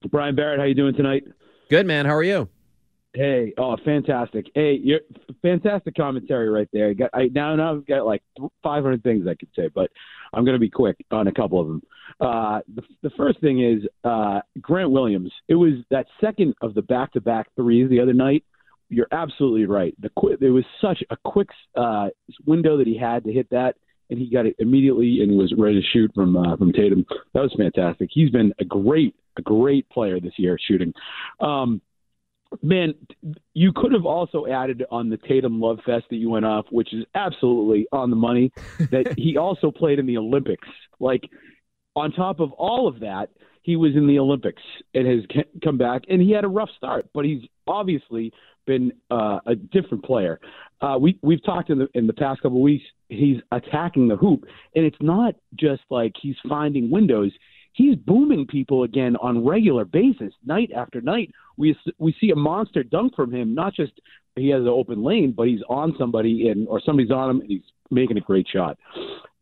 Brian 0.09 0.37
Barrett, 0.37 0.61
how 0.61 0.67
you 0.67 0.75
doing 0.75 0.95
tonight? 0.95 1.25
Good, 1.69 1.85
man. 1.85 2.07
How 2.07 2.15
are 2.15 2.23
you? 2.23 2.49
Hey, 3.13 3.55
oh, 3.59 3.77
fantastic! 3.85 4.47
Hey, 4.55 4.79
you're 4.81 5.01
fantastic 5.43 5.95
commentary 5.97 6.49
right 6.49 6.69
there. 6.73 6.95
got, 6.95 7.11
I, 7.13 7.29
now, 7.33 7.57
now 7.57 7.75
I've 7.75 7.87
got 7.87 8.07
like 8.07 8.23
500 8.63 9.03
things 9.03 9.27
I 9.27 9.35
could 9.35 9.49
say, 9.57 9.69
but 9.75 9.91
I'm 10.33 10.45
going 10.45 10.55
to 10.55 10.61
be 10.61 10.71
quick 10.71 10.97
on 11.11 11.27
a 11.27 11.33
couple 11.33 11.61
of 11.61 11.67
them. 11.67 11.83
Uh, 12.21 12.61
the, 12.73 12.83
the 13.03 13.11
first 13.17 13.41
thing 13.41 13.65
is 13.65 13.83
uh, 14.05 14.41
Grant 14.61 14.91
Williams. 14.91 15.33
It 15.49 15.55
was 15.55 15.73
that 15.91 16.07
second 16.21 16.55
of 16.61 16.75
the 16.75 16.83
back-to-back 16.83 17.49
threes 17.57 17.89
the 17.91 18.01
other 18.01 18.13
night. 18.13 18.45
You're 18.89 19.09
absolutely 19.11 19.67
right. 19.67 19.95
The 20.01 20.11
qu- 20.19 20.37
there 20.39 20.53
was 20.53 20.65
such 20.81 21.03
a 21.11 21.17
quick 21.17 21.49
uh, 21.75 22.09
window 22.45 22.77
that 22.77 22.87
he 22.87 22.97
had 22.97 23.25
to 23.25 23.33
hit 23.33 23.51
that, 23.51 23.77
and 24.11 24.19
he 24.19 24.31
got 24.31 24.47
it 24.47 24.55
immediately 24.59 25.21
and 25.23 25.37
was 25.37 25.53
ready 25.59 25.81
to 25.81 25.87
shoot 25.93 26.13
from 26.15 26.37
uh, 26.37 26.57
from 26.57 26.73
Tatum. 26.73 27.05
That 27.35 27.41
was 27.41 27.55
fantastic. 27.59 28.11
He's 28.13 28.31
been 28.31 28.53
a 28.61 28.65
great 28.65 29.15
a 29.37 29.43
great 29.43 29.89
player 29.91 30.21
this 30.21 30.35
year 30.39 30.59
shooting. 30.69 30.93
Um, 31.41 31.81
man, 32.63 32.95
you 33.55 33.73
could 33.75 33.93
have 33.93 34.07
also 34.07 34.47
added 34.47 34.85
on 34.91 35.11
the 35.11 35.17
Tatum 35.17 35.61
Love 35.61 35.79
Fest 35.85 36.05
that 36.11 36.17
you 36.17 36.31
went 36.31 36.45
off, 36.45 36.67
which 36.71 36.93
is 36.95 37.05
absolutely 37.15 37.87
on 37.93 38.11
the 38.11 38.17
money, 38.17 38.53
that 38.91 39.15
he 39.17 39.37
also 39.37 39.71
played 39.71 39.99
in 39.99 40.07
the 40.07 40.17
Olympics. 40.17 40.69
Like, 41.01 41.29
on 41.95 42.13
top 42.13 42.41
of 42.41 42.53
all 42.53 42.89
of 42.89 43.01
that, 43.01 43.31
he 43.63 43.77
was 43.77 43.97
in 43.97 44.07
the 44.07 44.19
Olympics 44.19 44.63
and 44.95 45.07
has 45.07 45.45
come 45.63 45.77
back, 45.77 46.03
and 46.09 46.23
he 46.23 46.31
had 46.31 46.45
a 46.45 46.49
rough 46.49 46.71
start, 46.77 47.07
but 47.13 47.25
he's 47.25 47.43
obviously 47.67 48.33
been 48.67 48.93
uh, 49.11 49.41
a 49.47 49.55
different 49.55 50.05
player. 50.05 50.41
Uh, 50.81 50.99
we 51.01 51.19
we've 51.23 51.43
talked 51.45 51.71
in 51.71 51.79
the 51.79 51.89
in 51.95 52.07
the 52.07 52.13
past 52.13 52.43
couple 52.43 52.59
of 52.59 52.63
weeks. 52.63 52.85
He's 53.09 53.39
attacking 53.53 54.09
the 54.09 54.17
hoop, 54.17 54.45
and 54.75 54.85
it's 54.85 54.97
not 55.01 55.35
just 55.55 55.83
like 55.91 56.13
he's 56.21 56.37
finding 56.49 56.91
windows 56.91 57.33
he's 57.77 57.95
booming 57.95 58.47
people 58.47 58.83
again 58.83 59.17
on 59.17 59.45
regular 59.45 59.85
basis, 59.85 60.33
night 60.45 60.71
after 60.75 61.01
night. 61.01 61.31
We 61.57 61.77
we 61.99 62.15
see 62.21 62.31
a 62.31 62.37
monster 62.37 62.83
dunk 62.83 63.15
from 63.15 63.33
him. 63.33 63.55
Not 63.55 63.75
just 63.75 63.93
he 64.35 64.49
has 64.49 64.63
an 64.63 64.69
open 64.69 65.03
lane, 65.03 65.33
but 65.33 65.47
he's 65.47 65.63
on 65.69 65.95
somebody 65.99 66.49
and 66.49 66.67
or 66.69 66.81
somebody's 66.81 67.11
on 67.11 67.31
him 67.31 67.41
and 67.41 67.51
he's 67.51 67.63
making 67.91 68.17
a 68.17 68.21
great 68.21 68.47
shot. 68.49 68.79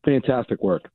Fantastic 0.05 0.63
work. 0.63 0.91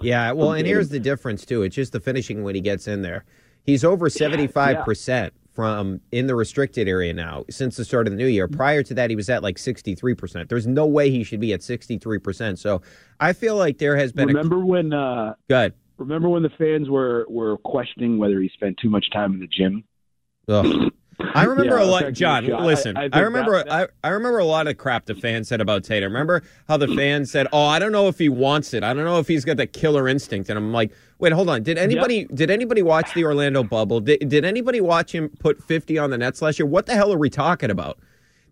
Yeah, 0.00 0.32
well, 0.32 0.52
and 0.52 0.66
here's 0.66 0.90
the 0.90 1.00
difference 1.00 1.44
too. 1.44 1.62
It's 1.62 1.74
just 1.74 1.92
the 1.92 2.00
finishing 2.00 2.42
when 2.42 2.54
he 2.54 2.60
gets 2.60 2.86
in 2.86 3.02
there. 3.02 3.24
He's 3.64 3.84
over 3.84 4.08
seventy 4.08 4.46
five 4.46 4.84
percent 4.84 5.34
from 5.56 6.00
in 6.12 6.26
the 6.28 6.36
restricted 6.36 6.86
area 6.86 7.12
now 7.14 7.44
since 7.50 7.76
the 7.76 7.84
start 7.84 8.06
of 8.06 8.12
the 8.12 8.16
new 8.16 8.26
year. 8.26 8.46
Prior 8.46 8.82
to 8.84 8.94
that, 8.94 9.08
he 9.10 9.16
was 9.16 9.28
at 9.30 9.42
like 9.42 9.56
63%. 9.56 10.48
There's 10.48 10.66
no 10.66 10.86
way 10.86 11.10
he 11.10 11.24
should 11.24 11.40
be 11.40 11.52
at 11.54 11.60
63%. 11.60 12.58
So 12.58 12.82
I 13.18 13.32
feel 13.32 13.56
like 13.56 13.78
there 13.78 13.96
has 13.96 14.12
been. 14.12 14.28
Remember 14.28 14.56
a... 14.62 14.66
when? 14.66 14.92
Uh, 14.92 15.34
Good. 15.48 15.72
Remember 15.96 16.28
when 16.28 16.42
the 16.42 16.50
fans 16.50 16.90
were 16.90 17.24
were 17.28 17.56
questioning 17.58 18.18
whether 18.18 18.38
he 18.40 18.50
spent 18.50 18.76
too 18.76 18.90
much 18.90 19.10
time 19.10 19.32
in 19.32 19.40
the 19.40 19.46
gym? 19.46 19.82
Ugh. 20.48 20.92
I 21.34 21.44
remember 21.46 21.78
Yeah, 21.78 21.84
a 21.84 21.86
lot, 21.86 22.12
John. 22.12 22.52
I- 22.52 22.64
Listen, 22.64 22.96
I 22.98 23.00
I, 23.00 23.08
think 23.08 23.14
remember, 23.14 23.64
that- 23.64 23.72
I, 23.72 24.08
I 24.08 24.10
remember 24.10 24.38
a 24.38 24.44
lot 24.44 24.66
of 24.68 24.76
crap 24.76 25.06
the 25.06 25.14
fans 25.14 25.48
said 25.48 25.62
about 25.62 25.82
Tatum. 25.84 26.12
Remember 26.12 26.42
how 26.68 26.76
the 26.76 26.88
fans 26.88 27.30
said, 27.30 27.46
"Oh, 27.52 27.64
I 27.64 27.78
don't 27.78 27.92
know 27.92 28.08
if 28.08 28.18
he 28.18 28.28
wants 28.28 28.74
it. 28.74 28.84
I 28.84 28.92
don't 28.92 29.04
know 29.04 29.18
if 29.18 29.26
he's 29.26 29.44
got 29.46 29.56
the 29.56 29.66
killer 29.66 30.06
instinct." 30.06 30.50
And 30.50 30.58
I'm 30.58 30.72
like, 30.72 30.92
"Wait, 31.18 31.32
hold 31.32 31.48
on. 31.48 31.62
Did 31.62 31.78
anybody 31.78 32.24
did 32.26 32.50
anybody 32.50 32.82
watch 32.82 33.12
the 33.14 33.24
Orlando 33.24 33.62
bubble? 33.62 34.00
Did, 34.00 34.28
did 34.28 34.44
anybody 34.44 34.80
watch 34.80 35.12
him 35.14 35.30
put 35.38 35.62
50 35.62 35.98
on 35.98 36.10
the 36.10 36.18
Nets 36.18 36.42
last 36.42 36.58
year? 36.58 36.66
What 36.66 36.86
the 36.86 36.94
hell 36.94 37.12
are 37.12 37.18
we 37.18 37.30
talking 37.30 37.70
about?" 37.70 37.98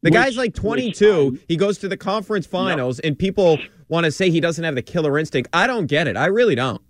The 0.02 0.10
Which- 0.10 0.14
guy's 0.14 0.36
like 0.36 0.52
which 0.54 0.60
22. 0.60 1.38
he 1.48 1.56
goes 1.56 1.78
to 1.78 1.88
the 1.88 1.96
conference 1.96 2.46
finals, 2.46 2.98
and 3.00 3.18
people 3.18 3.58
want 3.88 4.04
to 4.04 4.10
say 4.12 4.28
he 4.30 4.38
doesn't 4.40 4.62
have 4.62 4.74
the 4.74 4.82
killer 4.82 5.18
instinct. 5.18 5.48
I 5.54 5.66
don't 5.66 5.86
get 5.86 6.06
it. 6.06 6.16
I 6.16 6.26
really 6.26 6.54
don't. 6.54 6.82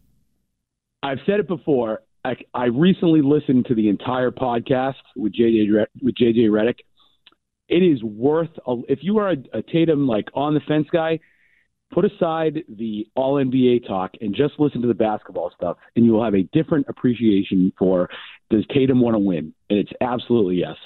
I've 1.02 1.20
said 1.26 1.38
it 1.38 1.46
before. 1.46 2.02
I, 2.24 2.36
I 2.54 2.64
recently 2.66 3.20
listened 3.22 3.66
to 3.66 3.74
the 3.74 3.88
entire 3.88 4.30
podcast 4.30 4.94
with 5.14 5.32
JJ 5.34 5.86
with 6.02 6.14
JJ 6.16 6.48
Redick. 6.48 6.78
It 7.68 7.82
is 7.82 8.02
worth 8.02 8.48
a, 8.66 8.76
if 8.88 9.00
you 9.02 9.18
are 9.18 9.30
a, 9.30 9.36
a 9.52 9.62
Tatum 9.62 10.06
like 10.06 10.28
on 10.34 10.54
the 10.54 10.60
fence 10.66 10.86
guy, 10.90 11.20
put 11.92 12.04
aside 12.04 12.64
the 12.68 13.06
All 13.14 13.34
NBA 13.34 13.86
talk 13.86 14.12
and 14.20 14.34
just 14.34 14.54
listen 14.58 14.82
to 14.82 14.88
the 14.88 14.94
basketball 14.94 15.52
stuff, 15.56 15.76
and 15.96 16.04
you 16.04 16.12
will 16.12 16.24
have 16.24 16.34
a 16.34 16.42
different 16.52 16.86
appreciation 16.88 17.72
for 17.78 18.08
does 18.50 18.64
Tatum 18.72 19.00
want 19.00 19.14
to 19.14 19.18
win? 19.18 19.54
And 19.70 19.78
it's 19.78 19.92
absolutely 20.00 20.56
yes. 20.56 20.76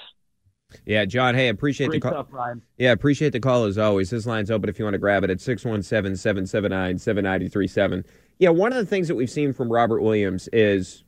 Yeah, 0.85 1.05
John. 1.05 1.35
Hey, 1.35 1.49
appreciate 1.49 1.87
Great 1.87 2.03
the 2.03 2.11
call. 2.11 2.25
stuff. 2.25 2.57
Yeah, 2.77 2.91
appreciate 2.91 3.31
the 3.31 3.39
call 3.39 3.65
as 3.65 3.77
always. 3.77 4.11
This 4.11 4.25
line's 4.25 4.51
open 4.51 4.69
if 4.69 4.77
you 4.77 4.85
want 4.85 4.93
to 4.93 4.99
grab 4.99 5.23
it 5.23 5.29
at 5.29 5.41
617 5.41 6.15
779 6.15 6.99
7937. 6.99 8.05
Yeah, 8.37 8.49
one 8.49 8.71
of 8.71 8.77
the 8.77 8.85
things 8.85 9.07
that 9.07 9.15
we've 9.15 9.29
seen 9.29 9.51
from 9.51 9.71
Robert 9.71 10.01
Williams 10.01 10.47
is, 10.53 11.03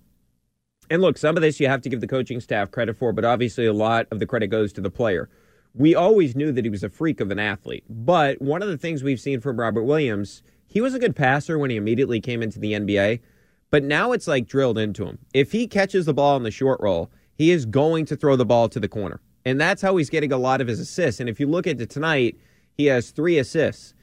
and 0.89 1.01
look, 1.01 1.17
some 1.17 1.37
of 1.37 1.41
this 1.41 1.59
you 1.59 1.67
have 1.67 1.81
to 1.81 1.89
give 1.89 2.01
the 2.01 2.07
coaching 2.07 2.41
staff 2.41 2.71
credit 2.71 2.97
for, 2.97 3.13
but 3.13 3.23
obviously 3.23 3.65
a 3.65 3.73
lot 3.73 4.07
of 4.11 4.19
the 4.19 4.25
credit 4.25 4.47
goes 4.47 4.73
to 4.73 4.81
the 4.81 4.89
player. 4.89 5.29
We 5.73 5.95
always 5.95 6.35
knew 6.35 6.51
that 6.51 6.65
he 6.65 6.69
was 6.69 6.83
a 6.83 6.89
freak 6.89 7.21
of 7.21 7.31
an 7.31 7.39
athlete, 7.39 7.85
but 7.89 8.41
one 8.41 8.61
of 8.61 8.67
the 8.67 8.77
things 8.77 9.03
we've 9.03 9.19
seen 9.19 9.39
from 9.39 9.59
Robert 9.59 9.83
Williams, 9.83 10.43
he 10.67 10.81
was 10.81 10.93
a 10.93 10.99
good 10.99 11.15
passer 11.15 11.57
when 11.57 11.69
he 11.69 11.77
immediately 11.77 12.19
came 12.19 12.43
into 12.43 12.59
the 12.59 12.73
NBA, 12.73 13.21
but 13.69 13.83
now 13.83 14.11
it's 14.11 14.27
like 14.27 14.47
drilled 14.47 14.77
into 14.77 15.05
him. 15.05 15.17
If 15.33 15.53
he 15.53 15.67
catches 15.67 16.05
the 16.05 16.13
ball 16.13 16.35
in 16.35 16.43
the 16.43 16.51
short 16.51 16.79
roll, 16.81 17.09
he 17.35 17.51
is 17.51 17.65
going 17.65 18.05
to 18.05 18.15
throw 18.17 18.35
the 18.35 18.45
ball 18.45 18.67
to 18.69 18.79
the 18.79 18.89
corner. 18.89 19.21
And 19.45 19.59
that's 19.59 19.81
how 19.81 19.95
he's 19.97 20.09
getting 20.09 20.31
a 20.31 20.37
lot 20.37 20.61
of 20.61 20.67
his 20.67 20.79
assists. 20.79 21.19
And 21.19 21.29
if 21.29 21.39
you 21.39 21.47
look 21.47 21.65
at 21.65 21.81
it 21.81 21.89
tonight, 21.89 22.37
he 22.77 22.85
has 22.87 23.11
three 23.11 23.37
assists. 23.37 23.93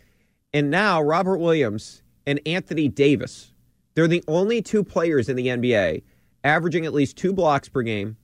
And 0.52 0.70
now 0.70 1.02
Robert 1.02 1.38
Williams 1.38 2.02
and 2.26 2.40
Anthony 2.46 2.88
Davis, 2.88 3.52
they're 3.94 4.08
the 4.08 4.24
only 4.26 4.62
two 4.62 4.82
players 4.82 5.28
in 5.28 5.36
the 5.36 5.48
NBA 5.48 6.02
averaging 6.44 6.86
at 6.86 6.94
least 6.94 7.16
two 7.16 7.32
blocks 7.32 7.68
per 7.68 7.82
game, 7.82 8.16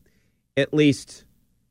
at 0.57 0.73
least 0.73 1.25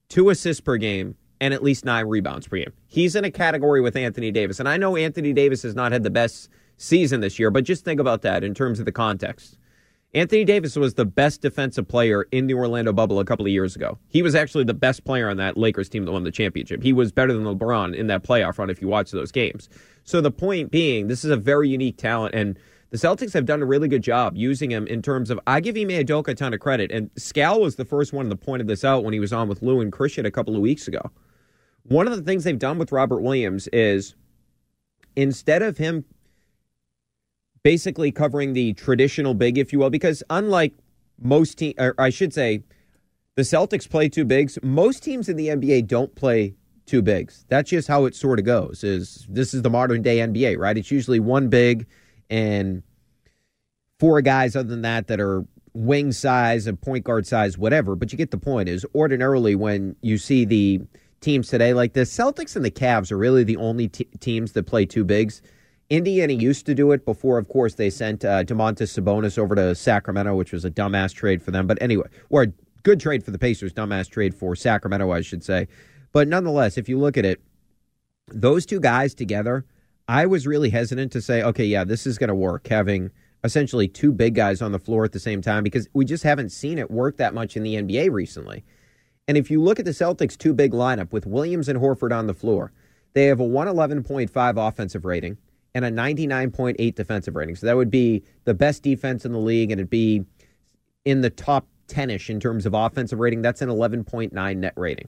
two 0.09 0.29
assists 0.29 0.62
per 0.62 0.77
game, 0.77 1.15
and 1.43 1.53
at 1.53 1.62
least 1.62 1.84
nine 1.84 2.06
rebounds 2.08 2.47
per 2.47 2.56
game. 2.56 2.71
He's 2.88 3.17
in 3.17 3.25
a 3.25 3.29
category 3.29 3.82
with 3.82 3.97
Anthony 3.97 4.32
Davis. 4.32 4.62
And 4.62 4.69
I 4.69 4.77
know 4.77 4.95
Anthony 4.95 5.34
Davis 5.34 5.62
has 5.63 5.75
not 5.75 5.91
had 5.91 6.03
the 6.03 6.10
best 6.10 6.47
season 6.77 7.19
this 7.19 7.38
year, 7.38 7.51
but 7.51 7.65
just 7.65 7.84
think 7.84 7.99
about 7.99 8.21
that 8.21 8.45
in 8.45 8.53
terms 8.53 8.79
of 8.79 8.86
the 8.86 8.93
context. 8.93 9.58
Anthony 10.13 10.45
Davis 10.45 10.77
was 10.77 10.93
the 10.93 11.03
best 11.03 11.41
defensive 11.41 11.86
player 11.86 12.27
in 12.32 12.47
the 12.47 12.53
Orlando 12.53 12.93
bubble 12.93 13.19
a 13.19 13.25
couple 13.25 13.45
of 13.45 13.51
years 13.51 13.75
ago. 13.75 13.97
He 14.08 14.21
was 14.21 14.36
actually 14.36 14.63
the 14.63 14.73
best 14.73 15.03
player 15.03 15.29
on 15.29 15.36
that 15.36 15.58
Lakers 15.58 15.89
team 15.89 16.06
that 16.06 16.13
won 16.13 16.23
the 16.23 16.32
championship. 16.32 16.82
He 16.82 16.93
was 16.93 17.12
better 17.12 17.34
than 17.34 17.43
LeBron 17.43 17.93
in 17.93 18.08
that 18.08 18.23
playoff 18.23 18.58
run 18.58 18.69
if 18.69 18.82
you 18.82 18.88
watch 18.88 19.12
those 19.12 19.34
games. 19.34 19.67
So 20.06 20.21
the 20.21 20.32
point 20.32 20.71
being, 20.71 21.08
this 21.08 21.25
is 21.25 21.32
a 21.32 21.36
very 21.36 21.67
unique 21.67 21.97
talent, 21.97 22.36
and 22.36 22.58
the 22.91 22.97
Celtics 22.97 23.34
have 23.34 23.45
done 23.45 23.62
a 23.62 23.65
really 23.65 23.89
good 23.89 24.03
job 24.03 24.38
using 24.38 24.71
him 24.71 24.88
in 24.88 25.01
terms 25.01 25.29
of. 25.29 25.41
I 25.45 25.60
give 25.60 25.75
Ime 25.75 25.89
Udoka 25.89 26.29
a 26.29 26.36
ton 26.36 26.53
of 26.53 26.62
credit, 26.62 26.89
and 26.91 27.13
Scal 27.15 27.60
was 27.60 27.75
the 27.75 27.86
first 27.86 28.13
one 28.13 28.29
that 28.29 28.38
pointed 28.38 28.67
this 28.67 28.86
out 28.86 29.03
when 29.03 29.13
he 29.13 29.19
was 29.19 29.34
on 29.34 29.49
with 29.49 29.62
Lou 29.62 29.82
and 29.82 29.91
Christian 29.91 30.25
a 30.25 30.32
couple 30.32 30.56
of 30.56 30.62
weeks 30.62 30.88
ago. 30.88 31.01
One 31.83 32.07
of 32.07 32.15
the 32.15 32.23
things 32.23 32.43
they've 32.43 32.57
done 32.57 32.77
with 32.77 32.91
Robert 32.91 33.21
Williams 33.21 33.67
is 33.73 34.15
instead 35.15 35.61
of 35.61 35.77
him 35.77 36.05
basically 37.63 38.11
covering 38.11 38.53
the 38.53 38.73
traditional 38.73 39.33
big, 39.33 39.57
if 39.57 39.71
you 39.73 39.79
will, 39.79 39.89
because 39.89 40.23
unlike 40.29 40.73
most 41.21 41.57
teams, 41.57 41.75
I 41.97 42.09
should 42.09 42.33
say, 42.33 42.63
the 43.35 43.41
Celtics 43.41 43.89
play 43.89 44.09
two 44.09 44.25
bigs. 44.25 44.59
Most 44.61 45.03
teams 45.03 45.27
in 45.27 45.37
the 45.37 45.47
NBA 45.47 45.87
don't 45.87 46.13
play 46.15 46.55
two 46.85 47.01
bigs. 47.01 47.45
That's 47.47 47.69
just 47.69 47.87
how 47.87 48.05
it 48.05 48.15
sort 48.15 48.39
of 48.39 48.45
goes. 48.45 48.83
Is 48.83 49.25
this 49.29 49.53
is 49.53 49.61
the 49.61 49.69
modern 49.69 50.01
day 50.01 50.17
NBA, 50.17 50.57
right? 50.57 50.77
It's 50.77 50.91
usually 50.91 51.19
one 51.19 51.49
big 51.49 51.87
and 52.29 52.83
four 53.99 54.21
guys 54.21 54.55
other 54.55 54.69
than 54.69 54.81
that 54.81 55.07
that 55.07 55.19
are 55.19 55.45
wing 55.73 56.11
size 56.11 56.67
and 56.67 56.79
point 56.79 57.03
guard 57.03 57.25
size, 57.25 57.57
whatever. 57.57 57.95
But 57.95 58.11
you 58.11 58.17
get 58.17 58.31
the 58.31 58.37
point. 58.37 58.69
Is 58.69 58.85
ordinarily 58.93 59.55
when 59.55 59.95
you 60.01 60.17
see 60.17 60.45
the 60.45 60.81
teams 61.23 61.47
today 61.47 61.73
like 61.73 61.93
the 61.93 62.01
Celtics 62.01 62.55
and 62.55 62.63
the 62.63 62.71
Cavs 62.71 63.12
are 63.12 63.17
really 63.17 63.43
the 63.43 63.57
only 63.57 63.88
t- 63.88 64.07
teams 64.19 64.51
that 64.51 64.63
play 64.63 64.86
two 64.86 65.03
bigs. 65.03 65.41
Indiana 65.89 66.33
used 66.33 66.65
to 66.65 66.75
do 66.75 66.91
it 66.91 67.05
before, 67.05 67.38
of 67.38 67.47
course, 67.47 67.75
they 67.75 67.89
sent 67.89 68.23
uh, 68.23 68.43
Domantas 68.43 68.99
Sabonis 68.99 69.38
over 69.38 69.55
to 69.55 69.75
Sacramento, 69.75 70.36
which 70.36 70.51
was 70.51 70.65
a 70.65 70.71
dumbass 70.71 71.13
trade 71.13 71.41
for 71.41 71.51
them. 71.51 71.67
But 71.67 71.81
anyway, 71.81 72.07
or 72.29 72.43
a 72.43 72.47
good 72.83 72.99
trade 72.99 73.23
for 73.23 73.31
the 73.31 73.39
Pacers, 73.39 73.73
dumbass 73.73 74.09
trade 74.09 74.36
for 74.36 74.55
Sacramento, 74.55 75.12
I 75.12 75.21
should 75.21 75.43
say. 75.43 75.67
But 76.12 76.27
nonetheless, 76.27 76.77
if 76.77 76.88
you 76.88 76.99
look 76.99 77.17
at 77.17 77.25
it, 77.25 77.41
those 78.27 78.65
two 78.65 78.79
guys 78.79 79.13
together, 79.13 79.65
I 80.07 80.25
was 80.25 80.45
really 80.45 80.69
hesitant 80.69 81.12
to 81.13 81.21
say, 81.21 81.41
okay, 81.41 81.65
yeah, 81.65 81.83
this 81.83 82.05
is 82.05 82.17
going 82.17 82.29
to 82.29 82.36
work, 82.36 82.67
having 82.67 83.12
essentially 83.43 83.88
two 83.88 84.12
big 84.12 84.36
guys 84.36 84.62
on 84.62 84.71
the 84.71 84.79
floor 84.79 85.03
at 85.03 85.12
the 85.12 85.19
same 85.19 85.41
time, 85.41 85.63
because 85.63 85.88
we 85.93 86.05
just 86.05 86.23
haven't 86.23 86.49
seen 86.49 86.77
it 86.77 86.91
work 86.91 87.17
that 87.17 87.33
much 87.33 87.57
in 87.57 87.63
the 87.63 87.75
NBA 87.75 88.12
recently. 88.12 88.63
And 89.27 89.38
if 89.38 89.49
you 89.49 89.62
look 89.62 89.79
at 89.79 89.86
the 89.86 89.91
Celtics' 89.91 90.38
two 90.38 90.53
big 90.53 90.71
lineup 90.71 91.12
with 91.12 91.25
Williams 91.25 91.69
and 91.69 91.79
Horford 91.79 92.17
on 92.17 92.27
the 92.27 92.33
floor, 92.33 92.71
they 93.13 93.25
have 93.25 93.39
a 93.39 93.47
111.5 93.47 94.67
offensive 94.67 95.05
rating 95.05 95.38
and 95.75 95.86
a 95.86 95.91
99.8 95.91 96.95
defensive 96.95 97.36
rating. 97.36 97.55
So 97.55 97.65
that 97.65 97.75
would 97.75 97.91
be 97.91 98.23
the 98.43 98.53
best 98.53 98.83
defense 98.83 99.25
in 99.25 99.31
the 99.31 99.39
league, 99.39 99.71
and 99.71 99.79
it'd 99.79 99.89
be 99.89 100.23
in 101.05 101.21
the 101.21 101.29
top 101.29 101.67
10 101.88 102.09
ish 102.09 102.29
in 102.29 102.39
terms 102.39 102.65
of 102.65 102.73
offensive 102.73 103.19
rating. 103.19 103.41
That's 103.41 103.62
an 103.62 103.69
11.9 103.69 104.57
net 104.57 104.73
rating. 104.75 105.07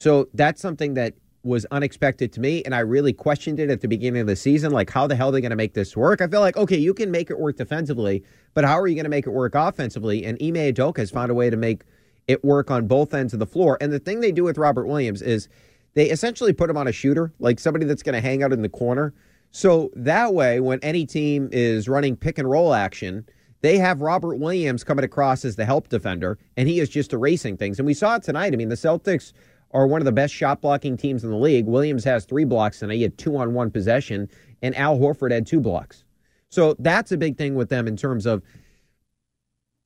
So 0.00 0.28
that's 0.32 0.60
something 0.60 0.94
that 0.94 1.14
was 1.42 1.66
unexpected 1.70 2.32
to 2.32 2.40
me, 2.40 2.62
and 2.64 2.74
I 2.74 2.80
really 2.80 3.12
questioned 3.12 3.60
it 3.60 3.70
at 3.70 3.80
the 3.80 3.88
beginning 3.88 4.20
of 4.20 4.26
the 4.26 4.36
season. 4.36 4.72
Like, 4.72 4.90
how 4.90 5.06
the 5.06 5.16
hell 5.16 5.28
are 5.28 5.32
they 5.32 5.40
going 5.40 5.50
to 5.50 5.56
make 5.56 5.74
this 5.74 5.96
work? 5.96 6.20
I 6.20 6.26
feel 6.26 6.40
like, 6.40 6.56
okay, 6.56 6.76
you 6.76 6.92
can 6.94 7.10
make 7.10 7.30
it 7.30 7.38
work 7.38 7.56
defensively, 7.56 8.24
but 8.54 8.64
how 8.64 8.78
are 8.78 8.86
you 8.86 8.94
going 8.94 9.04
to 9.04 9.10
make 9.10 9.26
it 9.26 9.30
work 9.30 9.54
offensively? 9.54 10.24
And 10.24 10.40
Ime 10.42 10.72
Udoka 10.72 10.98
has 10.98 11.10
found 11.10 11.30
a 11.30 11.34
way 11.34 11.48
to 11.48 11.56
make 11.56 11.82
it 12.28 12.44
work 12.44 12.70
on 12.70 12.86
both 12.86 13.14
ends 13.14 13.32
of 13.32 13.40
the 13.40 13.46
floor. 13.46 13.78
And 13.80 13.92
the 13.92 13.98
thing 13.98 14.20
they 14.20 14.32
do 14.32 14.44
with 14.44 14.58
Robert 14.58 14.86
Williams 14.86 15.22
is 15.22 15.48
they 15.94 16.10
essentially 16.10 16.52
put 16.52 16.70
him 16.70 16.76
on 16.76 16.86
a 16.86 16.92
shooter, 16.92 17.32
like 17.40 17.58
somebody 17.58 17.86
that's 17.86 18.02
going 18.02 18.14
to 18.14 18.20
hang 18.20 18.42
out 18.42 18.52
in 18.52 18.62
the 18.62 18.68
corner. 18.68 19.14
So 19.50 19.90
that 19.96 20.34
way, 20.34 20.60
when 20.60 20.78
any 20.80 21.06
team 21.06 21.48
is 21.50 21.88
running 21.88 22.16
pick 22.16 22.38
and 22.38 22.48
roll 22.48 22.74
action, 22.74 23.26
they 23.62 23.78
have 23.78 24.02
Robert 24.02 24.36
Williams 24.36 24.84
coming 24.84 25.04
across 25.04 25.44
as 25.44 25.56
the 25.56 25.64
help 25.64 25.88
defender, 25.88 26.38
and 26.56 26.68
he 26.68 26.78
is 26.78 26.88
just 26.88 27.12
erasing 27.12 27.56
things. 27.56 27.78
And 27.78 27.86
we 27.86 27.94
saw 27.94 28.16
it 28.16 28.22
tonight. 28.22 28.52
I 28.52 28.56
mean, 28.56 28.68
the 28.68 28.76
Celtics 28.76 29.32
are 29.72 29.86
one 29.86 30.00
of 30.00 30.04
the 30.04 30.12
best 30.12 30.32
shot 30.32 30.60
blocking 30.60 30.96
teams 30.96 31.24
in 31.24 31.30
the 31.30 31.36
league. 31.36 31.66
Williams 31.66 32.04
has 32.04 32.24
three 32.24 32.44
blocks 32.44 32.78
tonight. 32.78 32.96
He 32.96 33.02
had 33.02 33.18
two 33.18 33.36
on 33.36 33.54
one 33.54 33.70
possession, 33.70 34.28
and 34.62 34.76
Al 34.76 34.98
Horford 34.98 35.32
had 35.32 35.46
two 35.46 35.60
blocks. 35.60 36.04
So 36.50 36.76
that's 36.78 37.12
a 37.12 37.18
big 37.18 37.36
thing 37.36 37.54
with 37.54 37.68
them 37.68 37.86
in 37.88 37.96
terms 37.96 38.26
of 38.26 38.42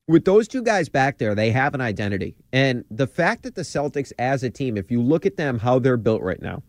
with 0.07 0.25
those 0.25 0.47
two 0.47 0.61
guys 0.61 0.89
back 0.89 1.17
there, 1.17 1.35
they 1.35 1.51
have 1.51 1.73
an 1.73 1.81
identity. 1.81 2.35
And 2.51 2.83
the 2.91 3.07
fact 3.07 3.43
that 3.43 3.55
the 3.55 3.61
Celtics 3.61 4.11
as 4.19 4.43
a 4.43 4.49
team, 4.49 4.77
if 4.77 4.91
you 4.91 5.01
look 5.01 5.25
at 5.25 5.37
them, 5.37 5.59
how 5.59 5.79
they're 5.79 5.97
built 5.97 6.21
right 6.21 6.41
now, 6.41 6.63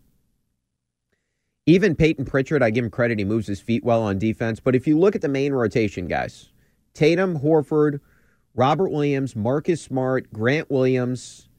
even 1.65 1.95
Peyton 1.95 2.25
Pritchard, 2.25 2.61
I 2.61 2.69
give 2.69 2.85
him 2.85 2.91
credit, 2.91 3.17
he 3.17 3.25
moves 3.25 3.47
his 3.47 3.59
feet 3.59 3.83
well 3.83 4.03
on 4.03 4.19
defense. 4.19 4.59
But 4.59 4.75
if 4.75 4.87
you 4.87 4.97
look 4.97 5.15
at 5.15 5.21
the 5.21 5.27
main 5.27 5.51
rotation 5.51 6.07
guys, 6.07 6.51
Tatum, 6.93 7.39
Horford, 7.39 7.99
Robert 8.53 8.89
Williams, 8.89 9.35
Marcus 9.35 9.81
Smart, 9.81 10.31
Grant 10.31 10.69
Williams, 10.69 11.49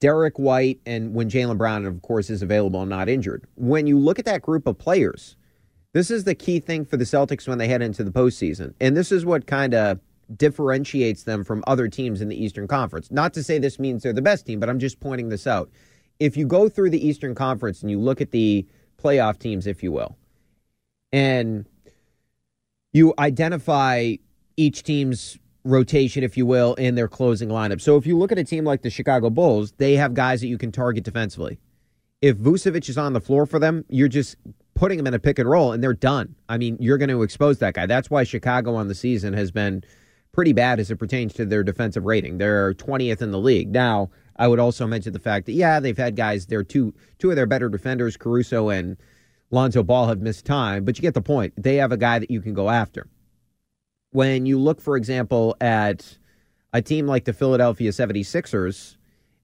Derrick 0.00 0.38
White, 0.38 0.80
and 0.86 1.14
when 1.14 1.28
Jaylen 1.28 1.58
Brown, 1.58 1.84
of 1.84 2.00
course, 2.02 2.30
is 2.30 2.42
available 2.42 2.80
and 2.80 2.90
not 2.90 3.08
injured. 3.08 3.44
When 3.54 3.86
you 3.86 3.98
look 3.98 4.18
at 4.18 4.24
that 4.24 4.42
group 4.42 4.66
of 4.66 4.78
players, 4.78 5.36
this 5.92 6.10
is 6.10 6.24
the 6.24 6.34
key 6.34 6.58
thing 6.58 6.86
for 6.86 6.96
the 6.96 7.04
Celtics 7.04 7.46
when 7.46 7.58
they 7.58 7.68
head 7.68 7.82
into 7.82 8.02
the 8.02 8.10
postseason. 8.10 8.74
And 8.80 8.96
this 8.96 9.12
is 9.12 9.26
what 9.26 9.46
kind 9.46 9.74
of 9.74 10.00
differentiates 10.36 11.24
them 11.24 11.44
from 11.44 11.64
other 11.66 11.88
teams 11.88 12.20
in 12.20 12.28
the 12.28 12.42
Eastern 12.42 12.68
Conference. 12.68 13.10
Not 13.10 13.34
to 13.34 13.42
say 13.42 13.58
this 13.58 13.78
means 13.78 14.02
they're 14.02 14.12
the 14.12 14.22
best 14.22 14.46
team, 14.46 14.60
but 14.60 14.68
I'm 14.68 14.78
just 14.78 15.00
pointing 15.00 15.28
this 15.28 15.46
out. 15.46 15.70
If 16.18 16.36
you 16.36 16.46
go 16.46 16.68
through 16.68 16.90
the 16.90 17.06
Eastern 17.06 17.34
Conference 17.34 17.82
and 17.82 17.90
you 17.90 17.98
look 17.98 18.20
at 18.20 18.30
the 18.30 18.66
playoff 19.02 19.38
teams, 19.38 19.66
if 19.66 19.82
you 19.82 19.90
will, 19.92 20.16
and 21.12 21.66
you 22.92 23.14
identify 23.18 24.14
each 24.56 24.82
team's 24.82 25.38
rotation, 25.64 26.22
if 26.22 26.36
you 26.36 26.46
will, 26.46 26.74
in 26.74 26.94
their 26.94 27.08
closing 27.08 27.48
lineup. 27.48 27.80
So 27.80 27.96
if 27.96 28.06
you 28.06 28.16
look 28.16 28.32
at 28.32 28.38
a 28.38 28.44
team 28.44 28.64
like 28.64 28.82
the 28.82 28.90
Chicago 28.90 29.30
Bulls, 29.30 29.72
they 29.78 29.94
have 29.96 30.14
guys 30.14 30.40
that 30.40 30.48
you 30.48 30.58
can 30.58 30.72
target 30.72 31.04
defensively. 31.04 31.58
If 32.22 32.36
Vucevic 32.36 32.88
is 32.88 32.98
on 32.98 33.12
the 33.12 33.20
floor 33.20 33.46
for 33.46 33.58
them, 33.58 33.84
you're 33.88 34.08
just 34.08 34.36
putting 34.74 34.98
them 34.98 35.06
in 35.06 35.14
a 35.14 35.18
pick 35.18 35.38
and 35.38 35.48
roll 35.48 35.72
and 35.72 35.82
they're 35.82 35.94
done. 35.94 36.34
I 36.48 36.58
mean, 36.58 36.76
you're 36.80 36.98
going 36.98 37.10
to 37.10 37.22
expose 37.22 37.58
that 37.58 37.74
guy. 37.74 37.86
That's 37.86 38.10
why 38.10 38.24
Chicago 38.24 38.74
on 38.74 38.88
the 38.88 38.94
season 38.94 39.32
has 39.34 39.50
been 39.50 39.84
pretty 40.32 40.52
bad 40.52 40.80
as 40.80 40.90
it 40.90 40.96
pertains 40.96 41.32
to 41.34 41.44
their 41.44 41.62
defensive 41.62 42.04
rating. 42.04 42.38
They're 42.38 42.74
20th 42.74 43.22
in 43.22 43.30
the 43.30 43.38
league. 43.38 43.70
Now, 43.70 44.10
I 44.36 44.48
would 44.48 44.58
also 44.58 44.86
mention 44.86 45.12
the 45.12 45.18
fact 45.18 45.46
that 45.46 45.52
yeah, 45.52 45.80
they've 45.80 45.96
had 45.96 46.16
guys. 46.16 46.46
They're 46.46 46.64
two 46.64 46.94
two 47.18 47.30
of 47.30 47.36
their 47.36 47.46
better 47.46 47.68
defenders, 47.68 48.16
Caruso 48.16 48.68
and 48.68 48.96
Lonzo 49.50 49.82
Ball, 49.82 50.06
have 50.06 50.20
missed 50.20 50.46
time. 50.46 50.84
But 50.84 50.96
you 50.96 51.02
get 51.02 51.14
the 51.14 51.20
point. 51.20 51.52
They 51.56 51.76
have 51.76 51.92
a 51.92 51.96
guy 51.96 52.18
that 52.18 52.30
you 52.30 52.40
can 52.40 52.54
go 52.54 52.70
after. 52.70 53.08
When 54.12 54.46
you 54.46 54.58
look, 54.58 54.80
for 54.80 54.96
example, 54.96 55.56
at 55.60 56.18
a 56.72 56.80
team 56.80 57.06
like 57.06 57.24
the 57.24 57.32
Philadelphia 57.32 57.90
76ers, 57.90 58.96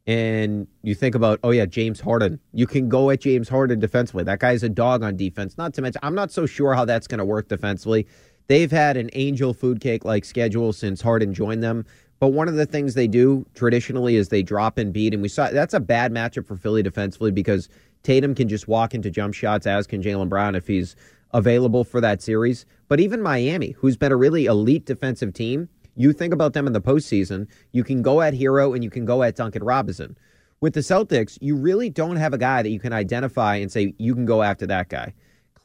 and 0.06 0.68
you 0.82 0.94
think 0.94 1.16
about, 1.16 1.40
oh 1.42 1.50
yeah, 1.50 1.66
James 1.66 2.00
Harden. 2.00 2.38
You 2.52 2.66
can 2.66 2.88
go 2.88 3.10
at 3.10 3.20
James 3.20 3.48
Harden 3.48 3.80
defensively. 3.80 4.22
That 4.22 4.38
guy's 4.38 4.62
a 4.62 4.68
dog 4.68 5.02
on 5.02 5.16
defense. 5.16 5.58
Not 5.58 5.74
to 5.74 5.82
mention, 5.82 6.00
I'm 6.02 6.14
not 6.14 6.30
so 6.30 6.46
sure 6.46 6.74
how 6.74 6.84
that's 6.84 7.08
going 7.08 7.18
to 7.18 7.24
work 7.24 7.48
defensively. 7.48 8.06
They've 8.48 8.70
had 8.70 8.96
an 8.96 9.10
angel 9.12 9.52
food 9.52 9.80
cake 9.80 10.04
like 10.04 10.24
schedule 10.24 10.72
since 10.72 11.00
Harden 11.00 11.34
joined 11.34 11.62
them. 11.62 11.84
But 12.18 12.28
one 12.28 12.48
of 12.48 12.54
the 12.54 12.66
things 12.66 12.94
they 12.94 13.08
do 13.08 13.44
traditionally 13.54 14.16
is 14.16 14.28
they 14.28 14.42
drop 14.42 14.78
and 14.78 14.92
beat, 14.92 15.12
and 15.12 15.22
we 15.22 15.28
saw 15.28 15.50
that's 15.50 15.74
a 15.74 15.80
bad 15.80 16.12
matchup 16.12 16.46
for 16.46 16.56
Philly 16.56 16.82
defensively 16.82 17.30
because 17.30 17.68
Tatum 18.02 18.34
can 18.34 18.48
just 18.48 18.68
walk 18.68 18.94
into 18.94 19.10
jump 19.10 19.34
shots, 19.34 19.66
as 19.66 19.86
can 19.86 20.02
Jaylen 20.02 20.28
Brown 20.28 20.54
if 20.54 20.66
he's 20.66 20.96
available 21.34 21.84
for 21.84 22.00
that 22.00 22.22
series. 22.22 22.64
But 22.88 23.00
even 23.00 23.20
Miami, 23.20 23.72
who's 23.72 23.96
been 23.96 24.12
a 24.12 24.16
really 24.16 24.46
elite 24.46 24.86
defensive 24.86 25.34
team, 25.34 25.68
you 25.94 26.12
think 26.12 26.32
about 26.32 26.52
them 26.52 26.66
in 26.66 26.72
the 26.72 26.80
postseason, 26.80 27.48
you 27.72 27.84
can 27.84 28.00
go 28.00 28.22
at 28.22 28.34
Herro 28.34 28.74
and 28.74 28.84
you 28.84 28.90
can 28.90 29.04
go 29.04 29.22
at 29.22 29.36
Duncan 29.36 29.64
Robinson. 29.64 30.16
With 30.60 30.72
the 30.72 30.80
Celtics, 30.80 31.36
you 31.42 31.56
really 31.56 31.90
don't 31.90 32.16
have 32.16 32.32
a 32.32 32.38
guy 32.38 32.62
that 32.62 32.70
you 32.70 32.80
can 32.80 32.92
identify 32.92 33.56
and 33.56 33.70
say 33.70 33.94
you 33.98 34.14
can 34.14 34.24
go 34.24 34.42
after 34.42 34.66
that 34.68 34.88
guy. 34.88 35.12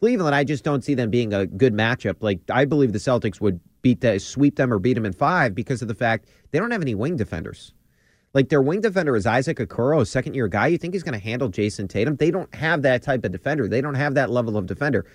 Cleveland, 0.01 0.33
I 0.33 0.43
just 0.43 0.63
don't 0.63 0.83
see 0.83 0.95
them 0.95 1.11
being 1.11 1.31
a 1.31 1.45
good 1.45 1.73
matchup. 1.73 2.17
Like 2.21 2.39
I 2.49 2.65
believe 2.65 2.91
the 2.91 2.99
Celtics 2.99 3.39
would 3.39 3.59
beat 3.83 4.01
the 4.01 4.19
sweep 4.19 4.55
them 4.55 4.73
or 4.73 4.79
beat 4.79 4.95
them 4.95 5.05
in 5.05 5.13
five 5.13 5.53
because 5.53 5.83
of 5.83 5.87
the 5.87 5.95
fact 5.95 6.27
they 6.49 6.57
don't 6.57 6.71
have 6.71 6.81
any 6.81 6.95
wing 6.95 7.17
defenders. 7.17 7.73
Like 8.33 8.49
their 8.49 8.63
wing 8.63 8.81
defender 8.81 9.15
is 9.15 9.27
Isaac 9.27 9.57
Okoro, 9.57 10.01
a 10.01 10.05
second 10.05 10.33
year 10.33 10.47
guy. 10.47 10.67
You 10.67 10.79
think 10.79 10.95
he's 10.95 11.03
going 11.03 11.19
to 11.19 11.23
handle 11.23 11.49
Jayson 11.49 11.87
Tatum? 11.87 12.15
They 12.15 12.31
don't 12.31 12.53
have 12.55 12.81
that 12.81 13.03
type 13.03 13.23
of 13.25 13.31
defender. 13.31 13.67
They 13.67 13.81
don't 13.81 13.93
have 13.93 14.15
that 14.15 14.31
level 14.31 14.57
of 14.57 14.65
defender. 14.65 15.05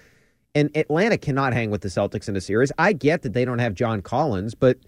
And 0.55 0.75
Atlanta 0.77 1.19
cannot 1.19 1.53
hang 1.53 1.71
with 1.71 1.81
the 1.81 1.89
Celtics 1.89 2.29
in 2.29 2.37
a 2.37 2.41
series. 2.41 2.71
I 2.79 2.93
get 2.93 3.23
that 3.23 3.33
they 3.33 3.45
don't 3.45 3.59
have 3.59 3.75
John 3.75 4.03
Collins, 4.03 4.55
but 4.55 4.79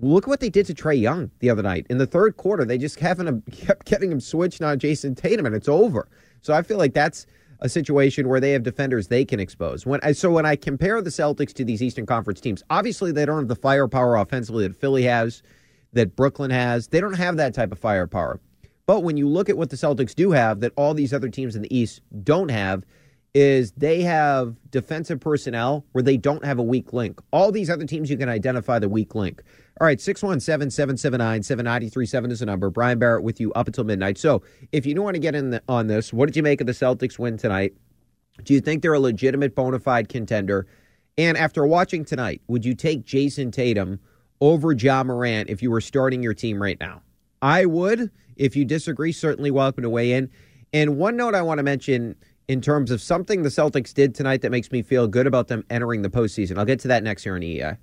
look 0.00 0.26
what 0.26 0.40
they 0.40 0.48
did 0.48 0.64
to 0.66 0.74
Trae 0.74 0.98
Young 0.98 1.30
the 1.40 1.50
other 1.50 1.62
night. 1.62 1.86
In 1.90 1.98
the 1.98 2.06
third 2.06 2.38
quarter, 2.38 2.64
they 2.64 2.78
just 2.78 2.98
him, 2.98 3.42
kept 3.52 3.86
getting 3.86 4.10
him 4.10 4.20
switched 4.20 4.62
on 4.62 4.78
Jayson 4.78 5.14
Tatum, 5.14 5.44
and 5.44 5.54
it's 5.54 5.68
over. 5.68 6.08
So 6.40 6.54
I 6.54 6.62
feel 6.62 6.78
like 6.78 6.94
that's 6.94 7.26
a 7.62 7.68
situation 7.68 8.28
where 8.28 8.40
they 8.40 8.50
have 8.50 8.64
defenders 8.64 9.06
they 9.08 9.24
can 9.24 9.40
expose. 9.40 9.86
When 9.86 10.00
I, 10.02 10.12
so 10.12 10.30
when 10.30 10.44
I 10.44 10.56
compare 10.56 11.00
the 11.00 11.10
Celtics 11.10 11.54
to 11.54 11.64
these 11.64 11.80
Eastern 11.80 12.06
Conference 12.06 12.40
teams, 12.40 12.62
obviously 12.68 13.12
they 13.12 13.24
don't 13.24 13.38
have 13.38 13.48
the 13.48 13.56
firepower 13.56 14.16
offensively 14.16 14.66
that 14.66 14.76
Philly 14.76 15.04
has, 15.04 15.42
that 15.92 16.16
Brooklyn 16.16 16.50
has. 16.50 16.88
They 16.88 17.00
don't 17.00 17.14
have 17.14 17.36
that 17.36 17.54
type 17.54 17.70
of 17.70 17.78
firepower. 17.78 18.40
But 18.84 19.04
when 19.04 19.16
you 19.16 19.28
look 19.28 19.48
at 19.48 19.56
what 19.56 19.70
the 19.70 19.76
Celtics 19.76 20.14
do 20.14 20.32
have 20.32 20.60
that 20.60 20.72
all 20.76 20.92
these 20.92 21.14
other 21.14 21.28
teams 21.28 21.54
in 21.54 21.62
the 21.62 21.74
East 21.74 22.00
don't 22.24 22.50
have, 22.50 22.84
is 23.34 23.72
they 23.72 24.02
have 24.02 24.56
defensive 24.70 25.20
personnel 25.20 25.84
where 25.92 26.02
they 26.02 26.16
don't 26.16 26.44
have 26.44 26.58
a 26.58 26.62
weak 26.62 26.92
link. 26.92 27.20
All 27.32 27.50
these 27.50 27.70
other 27.70 27.86
teams, 27.86 28.10
you 28.10 28.18
can 28.18 28.28
identify 28.28 28.78
the 28.78 28.88
weak 28.88 29.14
link. 29.14 29.42
All 29.80 29.86
right, 29.86 30.00
617 30.00 30.70
779 30.70 31.42
7937 31.42 32.30
is 32.30 32.40
the 32.40 32.46
number. 32.46 32.68
Brian 32.68 32.98
Barrett 32.98 33.24
with 33.24 33.40
you 33.40 33.52
up 33.54 33.66
until 33.66 33.84
midnight. 33.84 34.18
So 34.18 34.42
if 34.70 34.84
you 34.84 34.94
do 34.94 35.02
want 35.02 35.14
to 35.14 35.20
get 35.20 35.34
in 35.34 35.50
the, 35.50 35.62
on 35.66 35.86
this, 35.86 36.12
what 36.12 36.26
did 36.26 36.36
you 36.36 36.42
make 36.42 36.60
of 36.60 36.66
the 36.66 36.74
Celtics 36.74 37.18
win 37.18 37.38
tonight? 37.38 37.74
Do 38.44 38.52
you 38.52 38.60
think 38.60 38.82
they're 38.82 38.92
a 38.92 39.00
legitimate 39.00 39.54
bona 39.54 39.78
fide 39.78 40.08
contender? 40.08 40.66
And 41.16 41.36
after 41.38 41.66
watching 41.66 42.04
tonight, 42.04 42.42
would 42.48 42.64
you 42.64 42.74
take 42.74 43.04
Jayson 43.04 43.50
Tatum 43.50 43.98
over 44.40 44.72
Ja 44.72 45.04
Morant 45.04 45.48
if 45.48 45.62
you 45.62 45.70
were 45.70 45.80
starting 45.80 46.22
your 46.22 46.34
team 46.34 46.60
right 46.60 46.78
now? 46.80 47.02
I 47.40 47.64
would. 47.64 48.10
If 48.36 48.56
you 48.56 48.64
disagree, 48.64 49.12
certainly 49.12 49.50
welcome 49.50 49.82
to 49.82 49.90
weigh 49.90 50.12
in. 50.12 50.30
And 50.72 50.96
one 50.96 51.16
note 51.16 51.34
I 51.34 51.42
want 51.42 51.58
to 51.58 51.62
mention 51.62 52.16
in 52.48 52.60
terms 52.60 52.90
of 52.90 53.00
something 53.00 53.42
the 53.42 53.48
Celtics 53.48 53.94
did 53.94 54.14
tonight 54.14 54.42
that 54.42 54.50
makes 54.50 54.70
me 54.72 54.82
feel 54.82 55.06
good 55.06 55.26
about 55.26 55.48
them 55.48 55.64
entering 55.70 56.02
the 56.02 56.10
postseason. 56.10 56.58
I'll 56.58 56.64
get 56.64 56.80
to 56.80 56.88
that 56.88 57.02
next 57.02 57.24
here 57.24 57.34
on 57.34 57.40
EEI. 57.40 57.78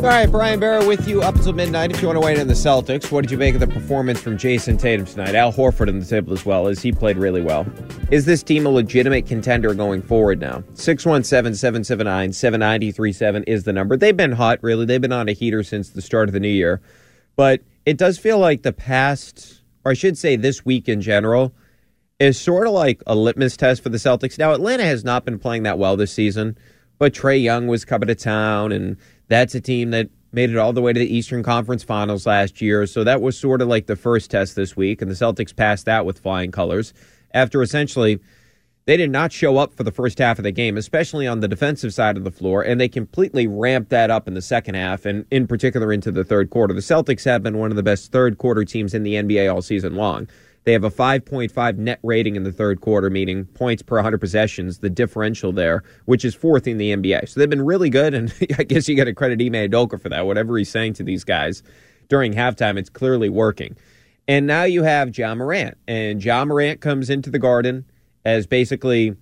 All 0.00 0.06
right, 0.06 0.30
Brian 0.30 0.58
Barrett 0.58 0.88
with 0.88 1.06
you 1.06 1.20
up 1.20 1.36
until 1.36 1.52
midnight. 1.52 1.92
If 1.92 2.00
you 2.00 2.08
want 2.08 2.16
to 2.16 2.24
weigh 2.24 2.32
in 2.32 2.40
on 2.40 2.46
the 2.46 2.54
Celtics, 2.54 3.12
what 3.12 3.20
did 3.20 3.30
you 3.30 3.36
make 3.36 3.52
of 3.52 3.60
the 3.60 3.66
performance 3.66 4.18
from 4.18 4.38
Jayson 4.38 4.78
Tatum 4.78 5.04
tonight? 5.04 5.34
Al 5.34 5.52
Horford 5.52 5.88
on 5.88 5.98
the 5.98 6.06
table 6.06 6.32
as 6.32 6.46
well, 6.46 6.68
as 6.68 6.80
he 6.80 6.90
played 6.90 7.18
really 7.18 7.42
well. 7.42 7.66
Is 8.10 8.24
this 8.24 8.42
team 8.42 8.64
a 8.64 8.70
legitimate 8.70 9.26
contender 9.26 9.74
going 9.74 10.00
forward 10.00 10.40
now? 10.40 10.64
617 10.72 11.54
779 11.54 12.32
7937 12.32 13.44
is 13.44 13.64
the 13.64 13.74
number. 13.74 13.94
They've 13.94 14.16
been 14.16 14.32
hot, 14.32 14.58
really. 14.62 14.86
They've 14.86 15.02
been 15.02 15.12
on 15.12 15.28
a 15.28 15.32
heater 15.32 15.62
since 15.62 15.90
the 15.90 16.00
start 16.00 16.30
of 16.30 16.32
the 16.32 16.40
new 16.40 16.48
year. 16.48 16.80
But 17.36 17.60
it 17.86 17.96
does 17.96 18.18
feel 18.18 18.38
like 18.38 18.62
the 18.62 18.72
past, 18.72 19.62
or 19.84 19.92
I 19.92 19.94
should 19.94 20.18
say 20.18 20.36
this 20.36 20.64
week 20.64 20.88
in 20.88 21.00
general, 21.00 21.52
is 22.18 22.38
sort 22.38 22.66
of 22.66 22.72
like 22.72 23.02
a 23.06 23.14
litmus 23.14 23.56
test 23.56 23.82
for 23.82 23.88
the 23.88 23.98
Celtics. 23.98 24.38
Now, 24.38 24.52
Atlanta 24.52 24.84
has 24.84 25.04
not 25.04 25.24
been 25.24 25.38
playing 25.38 25.62
that 25.62 25.78
well 25.78 25.96
this 25.96 26.12
season, 26.12 26.56
but 26.98 27.14
Trae 27.14 27.42
Young 27.42 27.66
was 27.66 27.84
coming 27.84 28.08
to 28.08 28.14
town, 28.14 28.72
and 28.72 28.96
that's 29.28 29.54
a 29.54 29.60
team 29.60 29.90
that 29.90 30.10
made 30.32 30.50
it 30.50 30.58
all 30.58 30.72
the 30.72 30.82
way 30.82 30.92
to 30.92 31.00
the 31.00 31.16
Eastern 31.16 31.42
Conference 31.42 31.82
Finals 31.82 32.26
last 32.26 32.60
year. 32.60 32.86
So 32.86 33.04
that 33.04 33.22
was 33.22 33.38
sort 33.38 33.62
of 33.62 33.68
like 33.68 33.86
the 33.86 33.96
first 33.96 34.30
test 34.30 34.54
this 34.54 34.76
week, 34.76 35.00
and 35.00 35.10
the 35.10 35.14
Celtics 35.14 35.56
passed 35.56 35.86
that 35.86 36.04
with 36.04 36.20
flying 36.20 36.50
colors 36.50 36.92
after 37.32 37.62
essentially 37.62 38.20
they 38.90 38.96
did 38.96 39.12
not 39.12 39.32
show 39.32 39.56
up 39.56 39.72
for 39.72 39.84
the 39.84 39.92
first 39.92 40.18
half 40.18 40.36
of 40.38 40.42
the 40.42 40.50
game, 40.50 40.76
especially 40.76 41.24
on 41.24 41.38
the 41.38 41.46
defensive 41.46 41.94
side 41.94 42.16
of 42.16 42.24
the 42.24 42.30
floor, 42.32 42.60
and 42.60 42.80
they 42.80 42.88
completely 42.88 43.46
ramped 43.46 43.90
that 43.90 44.10
up 44.10 44.26
in 44.26 44.34
the 44.34 44.42
second 44.42 44.74
half, 44.74 45.06
and 45.06 45.24
in 45.30 45.46
particular 45.46 45.92
into 45.92 46.10
the 46.10 46.24
third 46.24 46.50
quarter. 46.50 46.74
The 46.74 46.80
Celtics 46.80 47.24
have 47.24 47.40
been 47.40 47.58
one 47.58 47.70
of 47.70 47.76
the 47.76 47.84
best 47.84 48.10
third 48.10 48.38
quarter 48.38 48.64
teams 48.64 48.92
in 48.92 49.04
the 49.04 49.14
NBA 49.14 49.54
all 49.54 49.62
season 49.62 49.94
long. 49.94 50.26
They 50.64 50.72
have 50.72 50.82
a 50.82 50.90
5.5 50.90 51.76
net 51.76 52.00
rating 52.02 52.34
in 52.34 52.42
the 52.42 52.50
third 52.50 52.80
quarter, 52.80 53.10
meaning 53.10 53.44
points 53.44 53.80
per 53.80 53.94
100 53.94 54.18
possessions, 54.18 54.80
the 54.80 54.90
differential 54.90 55.52
there, 55.52 55.84
which 56.06 56.24
is 56.24 56.34
fourth 56.34 56.66
in 56.66 56.78
the 56.78 56.90
NBA. 56.90 57.28
So 57.28 57.38
they've 57.38 57.48
been 57.48 57.64
really 57.64 57.90
good, 57.90 58.12
and 58.12 58.34
I 58.58 58.64
guess 58.64 58.88
you 58.88 58.96
got 58.96 59.04
to 59.04 59.14
credit 59.14 59.40
Ime 59.40 59.70
Udoka 59.70 60.02
for 60.02 60.08
that. 60.08 60.26
Whatever 60.26 60.58
he's 60.58 60.68
saying 60.68 60.94
to 60.94 61.04
these 61.04 61.22
guys 61.22 61.62
during 62.08 62.32
halftime, 62.32 62.76
it's 62.76 62.90
clearly 62.90 63.28
working. 63.28 63.76
And 64.26 64.48
now 64.48 64.64
you 64.64 64.82
have 64.82 65.16
Ja 65.16 65.32
Morant, 65.36 65.78
and 65.86 66.24
Ja 66.24 66.44
Morant 66.44 66.80
comes 66.80 67.08
into 67.08 67.30
the 67.30 67.38
Garden 67.38 67.84
as 68.24 68.46
basically 68.46 69.16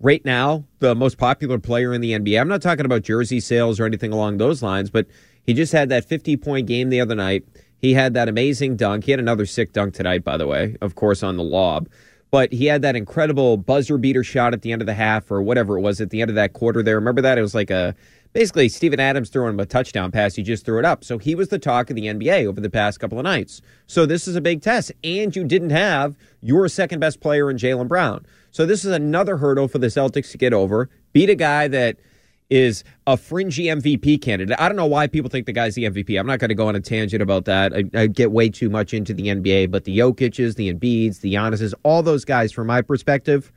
right 0.00 0.24
now 0.24 0.64
the 0.80 0.94
most 0.94 1.18
popular 1.18 1.58
player 1.58 1.92
in 1.92 2.00
the 2.00 2.12
NBA. 2.12 2.40
I'm 2.40 2.48
not 2.48 2.62
talking 2.62 2.84
about 2.84 3.02
jersey 3.02 3.40
sales 3.40 3.80
or 3.80 3.86
anything 3.86 4.12
along 4.12 4.38
those 4.38 4.62
lines, 4.62 4.90
but 4.90 5.06
he 5.42 5.54
just 5.54 5.72
had 5.72 5.88
that 5.88 6.04
50 6.04 6.36
point 6.36 6.66
game 6.66 6.90
the 6.90 7.00
other 7.00 7.14
night. 7.14 7.44
He 7.78 7.94
had 7.94 8.14
that 8.14 8.28
amazing 8.28 8.76
dunk. 8.76 9.04
He 9.04 9.10
had 9.10 9.20
another 9.20 9.46
sick 9.46 9.72
dunk 9.72 9.94
tonight, 9.94 10.24
by 10.24 10.36
the 10.36 10.46
way, 10.46 10.76
of 10.80 10.94
course, 10.94 11.22
on 11.22 11.36
the 11.36 11.42
lob. 11.42 11.88
But 12.30 12.52
he 12.52 12.66
had 12.66 12.82
that 12.82 12.96
incredible 12.96 13.56
buzzer 13.56 13.98
beater 13.98 14.24
shot 14.24 14.54
at 14.54 14.62
the 14.62 14.72
end 14.72 14.82
of 14.82 14.86
the 14.86 14.94
half 14.94 15.30
or 15.30 15.42
whatever 15.42 15.78
it 15.78 15.82
was 15.82 16.00
at 16.00 16.10
the 16.10 16.20
end 16.20 16.30
of 16.30 16.34
that 16.34 16.52
quarter 16.52 16.82
there. 16.82 16.96
Remember 16.96 17.20
that? 17.22 17.38
It 17.38 17.42
was 17.42 17.54
like 17.54 17.70
a 17.70 17.94
basically 18.34 18.68
Steven 18.68 19.00
Adams 19.00 19.30
throwing 19.30 19.54
him 19.54 19.60
a 19.60 19.64
touchdown 19.64 20.10
pass. 20.10 20.34
He 20.34 20.42
just 20.42 20.66
threw 20.66 20.78
it 20.78 20.84
up. 20.84 21.02
So 21.02 21.16
he 21.16 21.34
was 21.34 21.48
the 21.48 21.58
talk 21.58 21.88
of 21.88 21.96
the 21.96 22.06
NBA 22.06 22.44
over 22.44 22.60
the 22.60 22.68
past 22.68 23.00
couple 23.00 23.18
of 23.18 23.22
nights. 23.22 23.62
So 23.86 24.04
this 24.04 24.28
is 24.28 24.36
a 24.36 24.42
big 24.42 24.60
test. 24.60 24.92
And 25.02 25.34
you 25.34 25.44
didn't 25.44 25.70
have 25.70 26.18
your 26.42 26.68
second 26.68 27.00
best 27.00 27.20
player 27.20 27.50
in 27.50 27.56
Jaylen 27.56 27.88
Brown. 27.88 28.26
So 28.50 28.66
this 28.66 28.84
is 28.84 28.92
another 28.92 29.38
hurdle 29.38 29.68
for 29.68 29.78
the 29.78 29.86
Celtics 29.86 30.32
to 30.32 30.38
get 30.38 30.52
over. 30.52 30.90
Beat 31.12 31.30
a 31.30 31.34
guy 31.34 31.68
that 31.68 31.96
is 32.50 32.84
a 33.06 33.16
fringy 33.16 33.64
MVP 33.64 34.20
candidate. 34.20 34.60
I 34.60 34.68
don't 34.68 34.76
know 34.76 34.86
why 34.86 35.06
people 35.06 35.30
think 35.30 35.46
the 35.46 35.52
guy's 35.52 35.74
the 35.74 35.84
MVP. 35.84 36.18
I'm 36.18 36.26
not 36.26 36.40
going 36.40 36.50
to 36.50 36.54
go 36.54 36.68
on 36.68 36.76
a 36.76 36.80
tangent 36.80 37.22
about 37.22 37.46
that. 37.46 37.72
I, 37.72 37.84
I, 37.98 38.06
get 38.06 38.32
way 38.32 38.50
too 38.50 38.68
much 38.68 38.92
into 38.92 39.14
the 39.14 39.28
NBA, 39.28 39.70
but 39.70 39.84
the 39.84 39.96
Jokic's, 39.98 40.54
the 40.54 40.72
Embiid's, 40.72 41.20
the 41.20 41.34
Giannis's, 41.34 41.74
all 41.84 42.02
those 42.02 42.24
guys, 42.24 42.52
from 42.52 42.66
my 42.66 42.82
perspective, 42.82 43.50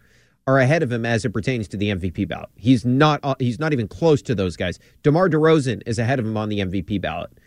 are 0.48 0.60
ahead 0.60 0.82
of 0.82 0.92
him 0.92 1.06
as 1.06 1.26
it 1.26 1.34
pertains 1.34 1.68
to 1.68 1.78
the 1.78 1.90
MVP 1.90 2.28
ballot. 2.28 2.50
He's 2.56 2.86
not 2.86 3.20
uh, 3.22 3.36
he's 3.38 3.60
not 3.60 3.74
even 3.74 3.88
close 3.88 4.22
to 4.24 4.34
those 4.34 4.56
guys. 4.56 4.80
DeMar 5.04 5.30
DeRozan 5.30 5.84
is 5.86 6.00
ahead 6.00 6.20
of 6.20 6.26
him 6.26 6.38
on 6.38 6.50
the 6.50 6.60
MVP 6.60 7.02
ballot. 7.02 7.38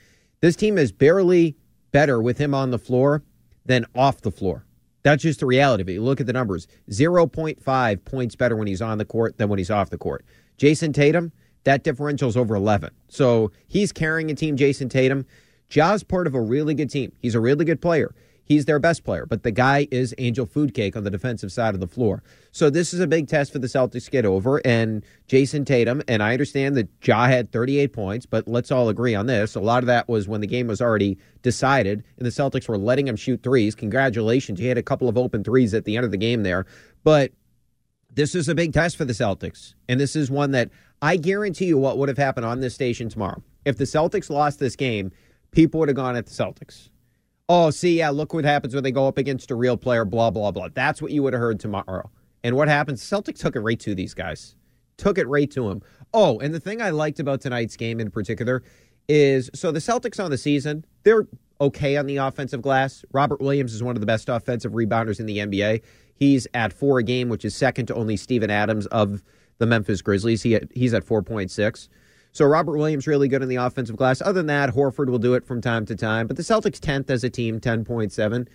This 0.41 0.55
team 0.55 0.79
is 0.79 0.93
barely 0.93 1.57
better 1.93 2.21
with 2.21 2.39
him 2.39 2.55
on 2.55 2.71
the 2.71 2.79
floor 2.79 3.23
than 3.65 3.87
off 3.95 4.21
the 4.21 4.31
floor. 4.31 4.65
That's 5.03 5.23
just 5.23 5.41
the 5.41 5.47
reality 5.47 5.83
of 5.83 5.89
it. 5.89 5.93
You 5.95 6.03
look 6.03 6.21
at 6.21 6.27
the 6.27 6.33
numbers 6.33 6.69
0.5 6.91 8.05
points 8.05 8.37
better 8.37 8.55
when 8.55 8.67
he's 8.67 8.83
on 8.83 8.99
the 8.99 9.05
court 9.05 9.39
than 9.39 9.49
when 9.49 9.59
he's 9.59 9.71
off 9.71 9.91
the 9.91 9.99
court. 9.99 10.25
Jayson 10.59 10.93
Tatum, 10.93 11.33
that 11.65 11.85
differential 11.85 12.29
is 12.29 12.37
over 12.37 12.55
11. 12.55 12.91
So 13.09 13.51
he's 13.67 13.93
carrying 13.93 14.31
a 14.31 14.35
team, 14.35 14.57
Jayson 14.57 14.91
Tatum. 14.91 15.25
Ja's 15.71 16.03
part 16.03 16.27
of 16.27 16.35
a 16.35 16.41
really 16.41 16.75
good 16.75 16.91
team. 16.91 17.13
He's 17.21 17.35
a 17.35 17.41
really 17.41 17.65
good 17.65 17.81
player. 17.81 18.15
He's 18.51 18.65
their 18.65 18.81
best 18.81 19.05
player, 19.05 19.27
but 19.27 19.45
the 19.45 19.53
guy 19.53 19.87
is 19.93 20.13
Angel 20.19 20.45
Food 20.45 20.75
Cake 20.75 20.97
on 20.97 21.05
the 21.05 21.11
defensive 21.11 21.53
side 21.53 21.73
of 21.73 21.79
the 21.79 21.87
floor. 21.87 22.25
So 22.51 22.69
this 22.69 22.93
is 22.93 22.99
a 22.99 23.07
big 23.07 23.29
test 23.29 23.53
for 23.53 23.61
the 23.61 23.69
Celtics 23.69 24.07
to 24.07 24.11
get 24.11 24.27
over. 24.27 24.61
And 24.65 25.05
Jayson 25.29 25.65
Tatum, 25.65 26.03
and 26.09 26.21
I 26.21 26.33
understand 26.33 26.77
that 26.77 26.89
Ja 27.01 27.27
had 27.27 27.53
38 27.53 27.93
points, 27.93 28.27
but 28.27 28.49
let's 28.49 28.73
all 28.73 28.89
agree 28.89 29.15
on 29.15 29.27
this. 29.27 29.55
A 29.55 29.61
lot 29.61 29.85
of 29.85 29.87
that 29.87 30.09
was 30.09 30.27
when 30.27 30.41
the 30.41 30.49
game 30.49 30.67
was 30.67 30.81
already 30.81 31.17
decided, 31.43 32.03
and 32.17 32.27
the 32.27 32.31
Celtics 32.31 32.67
were 32.67 32.77
letting 32.77 33.07
him 33.07 33.15
shoot 33.15 33.41
threes. 33.45 33.77
Congratulations. 33.77 34.59
He 34.59 34.67
had 34.67 34.79
a 34.79 34.83
couple 34.83 35.09
of 35.09 35.17
open 35.17 35.45
threes 35.45 35.73
at 35.73 35.85
the 35.85 35.97
end 35.97 36.05
of 36.05 36.11
the 36.11 36.17
game 36.17 36.43
there. 36.43 36.67
But 37.05 37.31
this 38.13 38.35
is 38.35 38.49
a 38.49 38.55
big 38.57 38.73
test 38.73 38.97
for 38.97 39.05
the 39.05 39.13
Celtics. 39.13 39.75
And 39.89 40.01
this 40.01 40.17
is 40.17 40.29
one 40.29 40.51
that 40.51 40.71
I 41.01 41.19
guarantee 41.19 41.67
you 41.67 41.79
what 41.79 41.99
would 41.99 42.09
have 42.09 42.19
happened 42.19 42.47
on 42.47 42.59
this 42.59 42.75
station 42.75 43.11
tomorrow. 43.11 43.45
If 43.65 43.77
the 43.77 43.85
Celtics 43.85 44.29
lost 44.29 44.59
this 44.59 44.75
game, 44.75 45.13
people 45.53 45.79
would 45.79 45.89
have 45.89 45.95
gone 45.95 46.17
at 46.17 46.27
the 46.27 46.33
Celtics. 46.33 46.89
Oh, 47.53 47.71
see, 47.71 47.99
yeah, 47.99 48.11
look 48.11 48.33
what 48.33 48.45
happens 48.45 48.77
when 48.77 48.85
they 48.85 48.93
go 48.93 49.09
up 49.09 49.19
against 49.19 49.51
a 49.51 49.57
real 49.57 49.77
player, 49.77 50.05
blah, 50.05 50.31
blah, 50.31 50.53
blah. 50.53 50.69
That's 50.73 51.03
what 51.03 51.11
you 51.11 51.25
would 51.25 51.33
have 51.33 51.41
heard 51.41 51.59
tomorrow. 51.59 52.09
And 52.45 52.55
what 52.55 52.69
happens? 52.69 53.03
Celtics 53.03 53.41
took 53.41 53.57
it 53.57 53.61
right 53.61 53.81
to 53.81 53.93
these 53.93 54.15
guys. 54.15 54.55
Took 54.99 55.19
it 55.19 55.27
right 55.27 55.51
to 55.51 55.69
them. 55.69 55.83
Oh, 56.15 56.39
and 56.39 56.55
the 56.55 56.61
thing 56.61 56.81
I 56.81 56.91
liked 56.91 57.19
about 57.19 57.41
tonight's 57.41 57.77
game 57.77 57.99
in 57.99 58.09
particular 58.09 58.63
is 59.09 59.51
so 59.53 59.73
the 59.73 59.81
Celtics 59.81 60.25
on 60.25 60.31
the 60.31 60.39
season, 60.39 60.85
they're 61.03 61.27
okay 61.61 61.97
on 61.97 62.07
the 62.07 62.19
offensive 62.19 62.63
glass. 62.63 63.05
Robert 63.11 63.41
Williams 63.41 63.75
is 63.75 63.83
one 63.83 63.97
of 63.97 64.01
the 64.01 64.07
best 64.07 64.29
offensive 64.29 64.71
rebounders 64.71 65.19
in 65.19 65.27
the 65.27 65.39
NBA. 65.39 65.83
He's 66.15 66.47
at 66.55 66.73
four 66.73 67.01
a 67.01 67.03
game, 67.03 67.29
which 67.29 67.45
is 67.45 67.57
second 67.57 67.87
to 67.87 67.97
only 67.97 68.17
Steven 68.17 68.51
Adams 68.51 68.87
of 68.87 69.25
the 69.59 69.67
Memphis 69.67 70.03
Grizzlies. 70.03 70.45
He 70.45 70.57
he's 70.73 70.95
at 70.95 71.05
4.6. 71.05 71.89
So 72.33 72.45
Robert 72.45 72.77
Williams 72.77 73.07
really 73.07 73.29
good 73.29 73.43
in 73.43 73.49
the 73.49 73.57
offensive 73.57 73.97
glass. 73.97 74.21
Other 74.21 74.35
than 74.35 74.47
that, 74.47 74.71
Horford 74.75 75.09
will 75.09 75.19
do 75.19 75.35
it 75.35 75.45
from 75.45 75.61
time 75.61 75.85
to 75.87 75.97
time. 75.97 76.27
But 76.27 76.37
the 76.37 76.43
Celtics 76.43 76.79
10th 76.79 77.11
as 77.11 77.25
a 77.25 77.31
team, 77.31 77.61
10.7. 77.61 78.47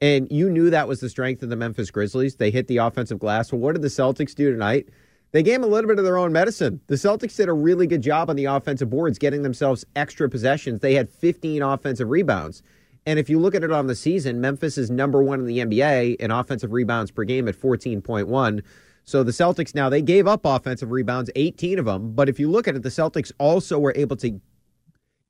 And 0.00 0.30
you 0.30 0.50
knew 0.50 0.70
that 0.70 0.88
was 0.88 1.00
the 1.00 1.08
strength 1.08 1.42
of 1.42 1.48
the 1.48 1.56
Memphis 1.56 1.90
Grizzlies. 1.90 2.36
They 2.36 2.50
hit 2.50 2.68
the 2.68 2.78
offensive 2.78 3.18
glass. 3.18 3.52
Well, 3.52 3.60
what 3.60 3.72
did 3.72 3.82
the 3.82 3.88
Celtics 3.88 4.34
do 4.34 4.50
tonight? 4.50 4.88
They 5.32 5.42
gave 5.42 5.54
them 5.54 5.64
a 5.64 5.66
little 5.66 5.88
bit 5.88 5.98
of 5.98 6.04
their 6.04 6.16
own 6.16 6.32
medicine. 6.32 6.80
The 6.86 6.94
Celtics 6.94 7.36
did 7.36 7.48
a 7.48 7.52
really 7.52 7.88
good 7.88 8.02
job 8.02 8.30
on 8.30 8.36
the 8.36 8.44
offensive 8.44 8.88
boards, 8.88 9.18
getting 9.18 9.42
themselves 9.42 9.84
extra 9.96 10.28
possessions. 10.28 10.80
They 10.80 10.94
had 10.94 11.10
15 11.10 11.60
offensive 11.60 12.08
rebounds. 12.08 12.62
And 13.06 13.18
if 13.18 13.28
you 13.28 13.40
look 13.40 13.54
at 13.54 13.64
it 13.64 13.72
on 13.72 13.88
the 13.88 13.96
season, 13.96 14.40
Memphis 14.40 14.78
is 14.78 14.90
number 14.90 15.22
one 15.22 15.40
in 15.40 15.46
the 15.46 15.58
NBA 15.58 16.16
in 16.16 16.30
offensive 16.30 16.72
rebounds 16.72 17.10
per 17.10 17.24
game 17.24 17.48
at 17.48 17.56
14.1. 17.56 18.62
So 19.04 19.22
the 19.22 19.32
Celtics 19.32 19.74
now, 19.74 19.88
they 19.88 20.02
gave 20.02 20.26
up 20.26 20.42
offensive 20.44 20.90
rebounds, 20.90 21.30
18 21.36 21.78
of 21.78 21.84
them. 21.84 22.14
But 22.14 22.28
if 22.28 22.40
you 22.40 22.50
look 22.50 22.66
at 22.66 22.74
it, 22.74 22.82
the 22.82 22.88
Celtics 22.88 23.32
also 23.38 23.78
were 23.78 23.92
able 23.96 24.16
to 24.16 24.40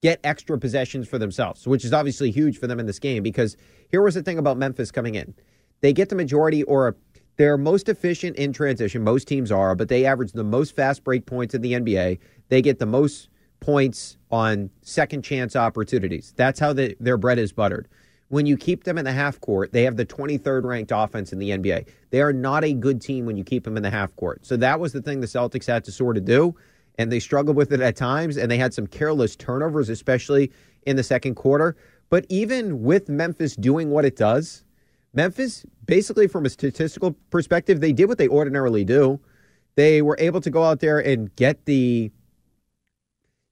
get 0.03 0.21
extra 0.23 0.59
possessions 0.59 1.09
for 1.09 1.19
themselves, 1.19 1.67
which 1.67 1.85
is 1.85 1.93
obviously 1.93 2.31
huge 2.31 2.59
for 2.59 2.67
them 2.67 2.79
in 2.79 2.87
this 2.87 2.99
game 2.99 3.23
because 3.23 3.57
here 3.91 4.03
was 4.03 4.15
the 4.15 4.23
thing 4.23 4.39
about 4.39 4.59
Memphis 4.59 4.91
coming 4.91 5.15
in. 5.15 5.35
They 5.81 5.93
get 5.93 6.09
the 6.09 6.15
majority 6.15 6.63
or 6.65 6.97
they're 7.37 7.59
most 7.59 7.89
efficient 7.89 8.37
in 8.37 8.53
transition. 8.53 9.03
Most 9.03 9.27
teams 9.27 9.51
are, 9.51 9.75
but 9.75 9.89
they 9.89 10.05
average 10.05 10.33
the 10.33 10.45
most 10.45 10.77
fast 10.77 11.03
break 11.03 11.27
points 11.27 11.55
in 11.55 11.63
the 11.63 11.73
NBA. 11.73 12.19
They 12.49 12.63
get 12.63 12.79
the 12.79 12.87
most 12.87 13.29
points 13.61 14.19
on 14.31 14.71
second 14.83 15.23
chance 15.23 15.57
opportunities. 15.57 16.35
That's 16.37 16.61
how 16.61 16.75
the, 16.75 16.97
their 17.01 17.17
bread 17.17 17.39
is 17.39 17.53
buttered. 17.53 17.89
When 18.29 18.47
you 18.47 18.57
keep 18.57 18.85
them 18.85 18.99
in 18.99 19.05
the 19.05 19.13
half 19.13 19.41
court, 19.41 19.73
they 19.73 19.83
have 19.83 19.97
the 19.97 20.07
23rd 20.07 20.65
ranked 20.65 20.93
offense 20.95 21.33
in 21.33 21.39
the 21.39 21.51
NBA. 21.51 21.87
They 22.11 22.21
are 22.21 22.33
not 22.33 22.65
a 22.65 22.73
good 22.73 23.01
team 23.01 23.27
when 23.27 23.37
you 23.37 23.45
keep 23.45 23.65
them 23.65 23.77
in 23.77 23.83
the 23.83 23.91
half 23.91 24.15
court. 24.17 24.45
So 24.47 24.57
that 24.57 24.81
was 24.81 24.93
the 24.93 25.03
thing 25.03 25.21
the 25.21 25.27
Celtics 25.27 25.67
had 25.67 25.85
to 25.85 25.93
sort 25.93 26.17
of 26.17 26.25
do, 26.25 26.55
and 26.99 27.13
they 27.13 27.21
struggled 27.21 27.57
with 27.57 27.73
it 27.73 27.81
at 27.81 27.97
times, 27.97 28.37
and 28.37 28.51
they 28.51 28.57
had 28.57 28.73
some 28.73 28.87
careless 28.87 29.37
turnovers, 29.37 29.89
especially 29.89 30.51
in 30.87 30.97
the 30.97 31.03
second 31.03 31.35
quarter. 31.35 31.77
But 32.09 32.27
even 32.29 32.83
with 32.83 33.09
Memphis 33.09 33.57
doing 33.57 33.91
what 33.91 34.05
it 34.05 34.17
does, 34.17 34.65
Memphis, 35.13 35.65
basically 35.87 36.27
from 36.27 36.45
a 36.45 36.51
statistical 36.51 37.13
perspective, 37.31 37.81
they 37.81 37.93
did 37.93 38.07
what 38.07 38.19
they 38.19 38.29
ordinarily 38.29 38.85
do. 38.85 39.21
They 39.77 40.03
were 40.03 40.17
able 40.19 40.41
to 40.41 40.51
go 40.51 40.65
out 40.65 40.81
there 40.81 40.99
and 40.99 41.35
get 41.37 41.65
the 41.67 42.11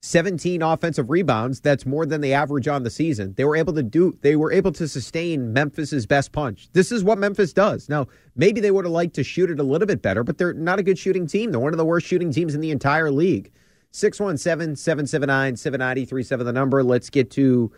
17 0.02 0.62
offensive 0.62 1.10
rebounds. 1.10 1.60
That's 1.60 1.86
more 1.86 2.04
than 2.04 2.20
they 2.20 2.32
average 2.32 2.66
on 2.66 2.82
the 2.82 2.90
season. 2.90 3.34
They 3.34 3.44
were 3.44 3.56
able 3.56 3.72
to 3.74 3.84
do, 3.84 4.18
they 4.20 4.34
were 4.34 4.50
able 4.50 4.72
to 4.72 4.88
sustain 4.88 5.52
Memphis's 5.52 6.06
best 6.06 6.32
punch. 6.32 6.68
This 6.72 6.90
is 6.90 7.04
what 7.04 7.18
Memphis 7.18 7.52
does. 7.52 7.88
Now, 7.88 8.08
maybe 8.34 8.60
they 8.60 8.72
would 8.72 8.84
have 8.84 8.92
liked 8.92 9.14
to 9.14 9.24
shoot 9.24 9.48
it 9.48 9.60
a 9.60 9.62
little 9.62 9.86
bit 9.86 10.02
better, 10.02 10.24
but 10.24 10.38
they're 10.38 10.54
not 10.54 10.80
a 10.80 10.82
good 10.82 10.98
shooting 10.98 11.26
team. 11.26 11.52
They're 11.52 11.60
one 11.60 11.72
of 11.72 11.78
the 11.78 11.84
worst 11.84 12.06
shooting 12.06 12.32
teams 12.32 12.54
in 12.54 12.60
the 12.60 12.72
entire 12.72 13.12
league. 13.12 13.52
617 13.92 14.74
779 14.74 15.56
7937, 15.56 16.46
the 16.46 16.52
number. 16.52 16.82
Let's 16.82 17.08
get 17.08 17.30
to 17.32 17.70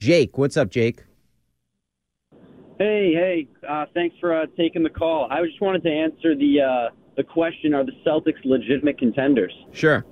Jake. 0.00 0.36
What's 0.36 0.58
up, 0.58 0.68
Jake? 0.68 1.04
Hey, 2.76 3.14
hey, 3.14 3.48
uh, 3.66 3.86
thanks 3.94 4.16
for 4.20 4.34
uh, 4.34 4.46
taking 4.56 4.82
the 4.82 4.90
call. 4.90 5.28
I 5.30 5.42
just 5.46 5.60
wanted 5.60 5.84
to 5.84 5.90
answer 5.90 6.34
the 6.34 6.60
uh, 6.60 6.94
the 7.16 7.22
question: 7.22 7.72
Are 7.72 7.84
the 7.84 7.92
Celtics 8.04 8.44
legitimate 8.44 8.98
contenders? 8.98 9.52
Sure. 9.72 10.04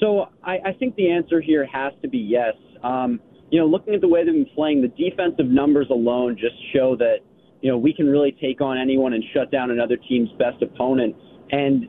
So 0.00 0.26
I, 0.44 0.58
I 0.66 0.72
think 0.78 0.94
the 0.96 1.10
answer 1.10 1.40
here 1.40 1.66
has 1.66 1.92
to 2.02 2.08
be 2.08 2.18
yes. 2.18 2.54
Um, 2.82 3.20
you 3.50 3.60
know, 3.60 3.66
looking 3.66 3.94
at 3.94 4.00
the 4.00 4.08
way 4.08 4.24
they've 4.24 4.34
been 4.34 4.46
playing, 4.54 4.82
the 4.82 4.88
defensive 4.88 5.46
numbers 5.46 5.86
alone 5.90 6.36
just 6.36 6.56
show 6.74 6.96
that 6.96 7.18
you 7.62 7.70
know 7.70 7.78
we 7.78 7.94
can 7.94 8.06
really 8.06 8.36
take 8.40 8.60
on 8.60 8.78
anyone 8.78 9.12
and 9.12 9.24
shut 9.32 9.50
down 9.50 9.70
another 9.70 9.96
team's 9.96 10.28
best 10.38 10.62
opponent. 10.62 11.14
And 11.50 11.88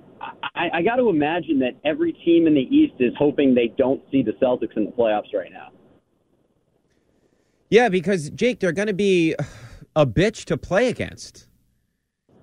I, 0.55 0.69
I 0.75 0.81
got 0.81 0.97
to 0.97 1.09
imagine 1.09 1.59
that 1.59 1.71
every 1.83 2.13
team 2.13 2.47
in 2.47 2.53
the 2.53 2.61
East 2.61 2.93
is 2.99 3.13
hoping 3.17 3.55
they 3.55 3.73
don't 3.77 4.01
see 4.11 4.21
the 4.21 4.33
Celtics 4.33 4.75
in 4.77 4.85
the 4.85 4.91
playoffs 4.91 5.33
right 5.33 5.51
now. 5.51 5.69
Yeah, 7.69 7.89
because 7.89 8.29
Jake, 8.29 8.59
they're 8.59 8.71
going 8.71 8.87
to 8.87 8.93
be 8.93 9.35
a 9.95 10.05
bitch 10.05 10.45
to 10.45 10.57
play 10.57 10.87
against. 10.89 11.47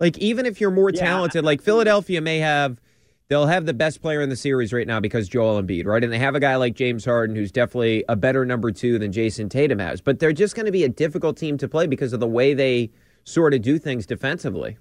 Like 0.01 0.19
even 0.19 0.45
if 0.45 0.61
you're 0.61 0.71
more 0.71 0.91
Yeah. 0.91 1.01
talented, 1.01 1.45
like 1.45 1.63
Philadelphia 1.63 2.21
may 2.21 2.39
have, 2.39 2.81
they'll 3.29 3.47
have 3.47 3.67
the 3.67 3.75
best 3.75 4.03
player 4.03 4.21
in 4.21 4.29
the 4.29 4.37
series 4.37 4.73
right 4.73 4.87
now 4.87 5.01
because 5.01 5.29
Joel 5.29 5.63
Embiid, 5.63 5.87
right? 5.87 6.03
And 6.03 6.13
they 6.13 6.19
have 6.19 6.35
a 6.35 6.41
guy 6.41 6.57
like 6.57 6.75
James 6.75 7.05
Harden 7.05 7.35
who's 7.37 7.53
definitely 7.53 8.05
a 8.09 8.17
better 8.17 8.45
number 8.45 8.71
two 8.71 8.99
than 8.99 9.13
Jayson 9.13 9.49
Tatum 9.49 9.79
has. 9.79 10.01
But 10.01 10.19
they're 10.19 10.33
just 10.33 10.55
going 10.55 10.67
to 10.67 10.73
be 10.73 10.85
a 10.85 10.89
difficult 10.89 11.37
team 11.37 11.59
to 11.59 11.69
play 11.69 11.87
because 11.87 12.13
of 12.13 12.21
the 12.21 12.29
way 12.29 12.55
they 12.55 12.91
sort 13.25 13.55
of 13.55 13.63
do 13.63 13.79
things 13.79 14.07
defensively. 14.07 14.79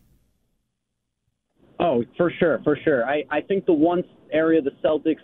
Oh, 1.80 2.04
for 2.18 2.32
sure, 2.40 2.62
for 2.64 2.78
sure. 2.84 3.06
I, 3.06 3.24
I 3.30 3.42
think 3.42 3.66
the 3.66 3.74
one 3.74 4.04
area 4.32 4.62
the 4.62 4.72
Celtics 4.84 5.18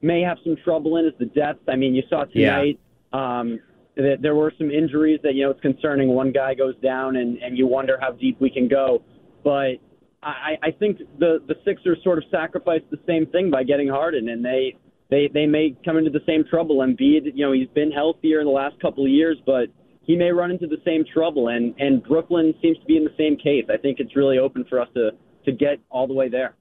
may 0.00 0.20
have 0.22 0.38
some 0.44 0.56
trouble 0.64 0.96
in 0.96 1.06
is 1.06 1.12
the 1.18 1.26
depth. 1.26 1.68
I 1.68 1.76
mean, 1.76 1.94
you 1.94 2.02
saw 2.08 2.24
tonight 2.24 2.78
um, 3.12 3.58
that 3.96 4.18
there 4.22 4.34
were 4.34 4.52
some 4.56 4.70
injuries 4.70 5.20
that 5.22 5.34
you 5.34 5.44
know 5.44 5.50
it's 5.50 5.60
concerning. 5.60 6.08
One 6.08 6.30
guy 6.32 6.54
goes 6.54 6.76
down, 6.82 7.16
and 7.16 7.38
and 7.38 7.58
you 7.58 7.66
wonder 7.66 7.98
how 8.00 8.12
deep 8.12 8.40
we 8.40 8.48
can 8.48 8.68
go. 8.68 9.02
But 9.42 9.76
I, 10.22 10.58
I 10.62 10.70
think 10.72 10.98
the 11.18 11.38
the 11.46 11.54
Sixers 11.64 11.98
sort 12.02 12.18
of 12.18 12.24
sacrificed 12.30 12.84
the 12.90 12.98
same 13.06 13.26
thing 13.26 13.50
by 13.50 13.62
getting 13.62 13.88
Harden, 13.88 14.28
and 14.28 14.44
they 14.44 14.76
they 15.10 15.28
they 15.32 15.46
may 15.46 15.76
come 15.84 15.96
into 15.96 16.10
the 16.10 16.22
same 16.26 16.44
trouble. 16.44 16.78
Embiid, 16.78 17.32
you 17.34 17.46
know, 17.46 17.52
he's 17.52 17.68
been 17.68 17.90
healthier 17.90 18.40
in 18.40 18.46
the 18.46 18.52
last 18.52 18.80
couple 18.80 19.04
of 19.04 19.10
years, 19.10 19.38
but 19.46 19.68
he 20.02 20.16
may 20.16 20.30
run 20.30 20.50
into 20.50 20.66
the 20.66 20.78
same 20.84 21.04
trouble. 21.12 21.48
And 21.48 21.74
and 21.78 22.02
Brooklyn 22.02 22.54
seems 22.60 22.78
to 22.78 22.84
be 22.84 22.96
in 22.96 23.04
the 23.04 23.14
same 23.16 23.36
case. 23.36 23.66
I 23.72 23.76
think 23.76 24.00
it's 24.00 24.16
really 24.16 24.38
open 24.38 24.64
for 24.68 24.80
us 24.80 24.88
to 24.94 25.10
to 25.44 25.52
get 25.52 25.78
all 25.90 26.06
the 26.06 26.14
way 26.14 26.28
there. 26.28 26.54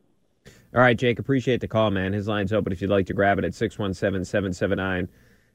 All 0.75 0.81
right, 0.81 0.97
Jake, 0.97 1.17
appreciate 1.17 1.61
the 1.61 1.67
call, 1.67 1.91
man. 1.91 2.13
His 2.13 2.27
line's 2.27 2.53
open 2.53 2.71
if 2.71 2.81
you'd 2.81 2.89
like 2.89 3.05
to 3.07 3.13
grab 3.13 3.39
it 3.39 3.45
at 3.45 3.55
617 3.55 4.23
779 4.23 5.07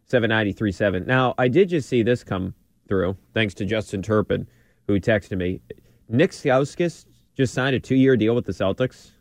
7937. 0.07 1.07
Now, 1.07 1.35
I 1.39 1.49
did 1.49 1.69
just 1.69 1.89
see 1.89 2.03
this 2.03 2.25
come 2.25 2.55
through, 2.89 3.17
thanks 3.33 3.55
to 3.55 3.65
Justin 3.65 4.03
Turpin, 4.03 4.49
who 4.87 4.99
texted 4.99 5.39
me. 5.39 5.61
Nick 6.09 6.33
Stauskas 6.33 7.07
just 7.37 7.55
signed 7.55 7.75
a 7.75 7.81
two 7.81 7.95
year 7.95 8.17
deal 8.17 8.35
with 8.35 8.45
the 8.45 8.53
Celtics. 8.53 9.13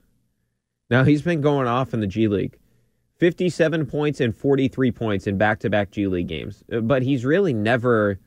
Now, 0.89 1.03
he's 1.03 1.22
been 1.22 1.41
going 1.41 1.68
off 1.68 1.93
in 1.93 2.01
the 2.01 2.07
G 2.07 2.28
League 2.28 2.57
57 3.18 3.86
points 3.86 4.20
and 4.20 4.36
43 4.36 4.91
points 4.91 5.28
in 5.28 5.38
back 5.38 5.59
to 5.59 5.70
back 5.70 5.91
G 5.91 6.07
League 6.07 6.28
games. 6.28 6.64
Uh, 6.72 6.82
But 6.82 7.03
he's 7.03 7.24
really 7.24 7.53
never 7.53 8.20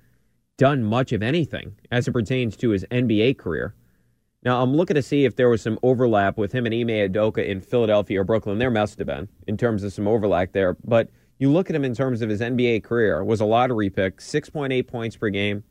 done 0.56 0.84
much 0.84 1.12
of 1.12 1.22
anything 1.22 1.74
as 1.90 2.06
it 2.06 2.12
pertains 2.12 2.56
to 2.58 2.70
his 2.70 2.84
NBA 2.90 3.36
career. 3.38 3.74
Now, 4.44 4.62
I'm 4.62 4.74
looking 4.74 4.94
to 4.94 5.02
see 5.02 5.24
if 5.24 5.36
there 5.36 5.48
was 5.48 5.62
some 5.62 5.78
overlap 5.82 6.36
with 6.36 6.52
him 6.52 6.66
and 6.66 6.74
Ime 6.74 7.10
Udoka 7.10 7.44
in 7.46 7.60
Philadelphia 7.60 8.20
or 8.20 8.24
Brooklyn. 8.24 8.58
There 8.58 8.70
must 8.70 8.98
have 8.98 9.06
been 9.06 9.28
in 9.46 9.56
terms 9.56 9.82
of 9.82 9.92
some 9.92 10.06
overlap 10.06 10.52
there. 10.52 10.76
But 10.84 11.08
you 11.38 11.50
look 11.50 11.70
at 11.70 11.76
him 11.76 11.84
in 11.84 11.94
terms 11.94 12.22
of 12.22 12.28
his 12.28 12.40
NBA 12.40 12.84
career, 12.84 13.24
was 13.24 13.40
a 13.40 13.46
lottery 13.46 13.90
pick, 13.90 14.18
6.8 14.18 14.86
points 14.86 15.16
per 15.16 15.30
game, 15.30 15.64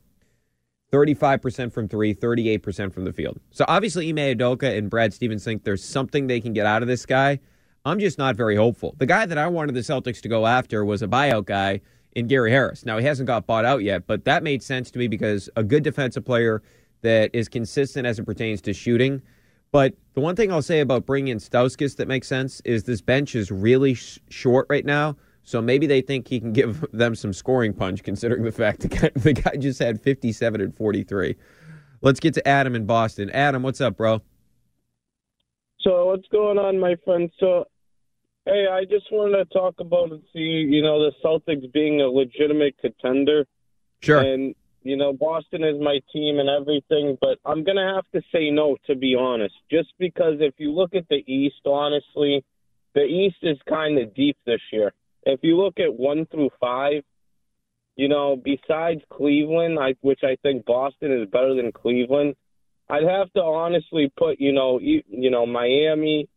35% 0.94 1.72
from 1.72 1.88
three, 1.88 2.14
38% 2.14 2.92
from 2.92 3.04
the 3.04 3.12
field. 3.12 3.40
So 3.50 3.64
obviously, 3.66 4.08
Ime 4.08 4.38
Udoka 4.38 4.78
and 4.78 4.88
Brad 4.88 5.12
Stevens 5.12 5.42
think 5.42 5.64
there's 5.64 5.84
something 5.84 6.28
they 6.28 6.40
can 6.40 6.52
get 6.52 6.66
out 6.66 6.82
of 6.82 6.88
this 6.88 7.04
guy. 7.04 7.40
I'm 7.84 7.98
just 7.98 8.16
not 8.16 8.36
very 8.36 8.54
hopeful. 8.54 8.94
The 8.98 9.06
guy 9.06 9.26
that 9.26 9.36
I 9.36 9.48
wanted 9.48 9.74
the 9.74 9.80
Celtics 9.80 10.22
to 10.22 10.28
go 10.28 10.46
after 10.46 10.84
was 10.84 11.02
a 11.02 11.08
buyout 11.08 11.46
guy 11.46 11.80
in 12.14 12.28
Gary 12.28 12.52
Harris. 12.52 12.86
Now, 12.86 12.98
he 12.98 13.04
hasn't 13.04 13.26
got 13.26 13.44
bought 13.44 13.64
out 13.64 13.82
yet, 13.82 14.06
but 14.06 14.24
that 14.24 14.44
made 14.44 14.62
sense 14.62 14.92
to 14.92 14.98
me 15.00 15.08
because 15.08 15.50
a 15.56 15.64
good 15.64 15.82
defensive 15.82 16.24
player 16.24 16.62
that 17.02 17.30
is 17.32 17.48
consistent 17.48 18.06
as 18.06 18.20
it 18.20 18.24
pertains 18.24 18.60
to 18.62 18.72
shooting. 18.72 19.20
But 19.72 19.94
the 20.14 20.20
one 20.20 20.36
thing 20.36 20.52
I'll 20.52 20.62
say 20.62 20.78
about 20.78 21.06
bringing 21.06 21.32
in 21.32 21.38
Stauskas 21.38 21.96
that 21.96 22.06
makes 22.06 22.28
sense 22.28 22.62
is 22.64 22.84
this 22.84 23.00
bench 23.00 23.34
is 23.34 23.50
really 23.50 23.94
sh- 23.94 24.20
short 24.30 24.66
right 24.70 24.84
now. 24.84 25.16
So 25.44 25.60
maybe 25.62 25.86
they 25.86 26.00
think 26.00 26.26
he 26.28 26.40
can 26.40 26.52
give 26.52 26.84
them 26.92 27.14
some 27.14 27.32
scoring 27.32 27.72
punch, 27.74 28.02
considering 28.02 28.42
the 28.42 28.52
fact 28.52 28.80
the 28.80 28.88
guy, 28.88 29.10
the 29.14 29.32
guy 29.34 29.56
just 29.56 29.78
had 29.78 30.00
57 30.00 30.60
and 30.60 30.74
43. 30.74 31.36
Let's 32.00 32.20
get 32.20 32.34
to 32.34 32.46
Adam 32.48 32.74
in 32.74 32.86
Boston. 32.86 33.30
Adam, 33.30 33.62
what's 33.62 33.80
up, 33.80 33.96
bro? 33.96 34.20
So 35.80 36.06
what's 36.06 36.28
going 36.28 36.58
on, 36.58 36.78
my 36.80 36.96
friend? 37.04 37.30
So, 37.38 37.66
hey, 38.46 38.66
I 38.70 38.84
just 38.84 39.06
wanted 39.12 39.36
to 39.36 39.44
talk 39.52 39.74
about 39.80 40.10
and 40.12 40.22
see, 40.32 40.66
you 40.68 40.82
know, 40.82 40.98
the 40.98 41.12
Celtics 41.24 41.70
being 41.72 42.00
a 42.00 42.06
legitimate 42.08 42.76
contender. 42.78 43.46
Sure. 44.00 44.20
And 44.20 44.54
You 44.82 44.96
know, 44.96 45.14
Boston 45.14 45.64
is 45.64 45.80
my 45.80 46.00
team 46.12 46.38
and 46.38 46.48
everything, 46.48 47.16
but 47.20 47.38
I'm 47.46 47.64
going 47.64 47.76
to 47.76 47.94
have 47.94 48.04
to 48.12 48.20
say 48.32 48.50
no, 48.50 48.76
to 48.86 48.94
be 48.94 49.14
honest. 49.18 49.54
Just 49.70 49.88
because 49.98 50.34
if 50.40 50.54
you 50.58 50.72
look 50.72 50.94
at 50.94 51.08
the 51.08 51.24
East, 51.26 51.66
honestly, 51.66 52.44
the 52.94 53.02
East 53.02 53.38
is 53.42 53.56
kind 53.66 53.98
of 53.98 54.14
deep 54.14 54.36
this 54.44 54.60
year. 54.72 54.92
If 55.24 55.40
you 55.42 55.56
look 55.56 55.80
at 55.80 55.94
one 55.94 56.26
through 56.26 56.50
five, 56.60 57.02
you 57.96 58.08
know, 58.08 58.36
besides 58.36 59.00
Cleveland, 59.12 59.78
I, 59.78 59.94
which 60.00 60.20
I 60.22 60.36
think 60.42 60.64
Boston 60.64 61.12
is 61.12 61.28
better 61.30 61.54
than 61.54 61.72
Cleveland, 61.72 62.34
I'd 62.88 63.04
have 63.04 63.32
to 63.32 63.42
honestly 63.42 64.12
put, 64.16 64.40
you 64.40 64.52
know, 64.52 64.78
you, 64.80 65.02
you 65.08 65.30
know, 65.30 65.46
Miami, 65.46 66.28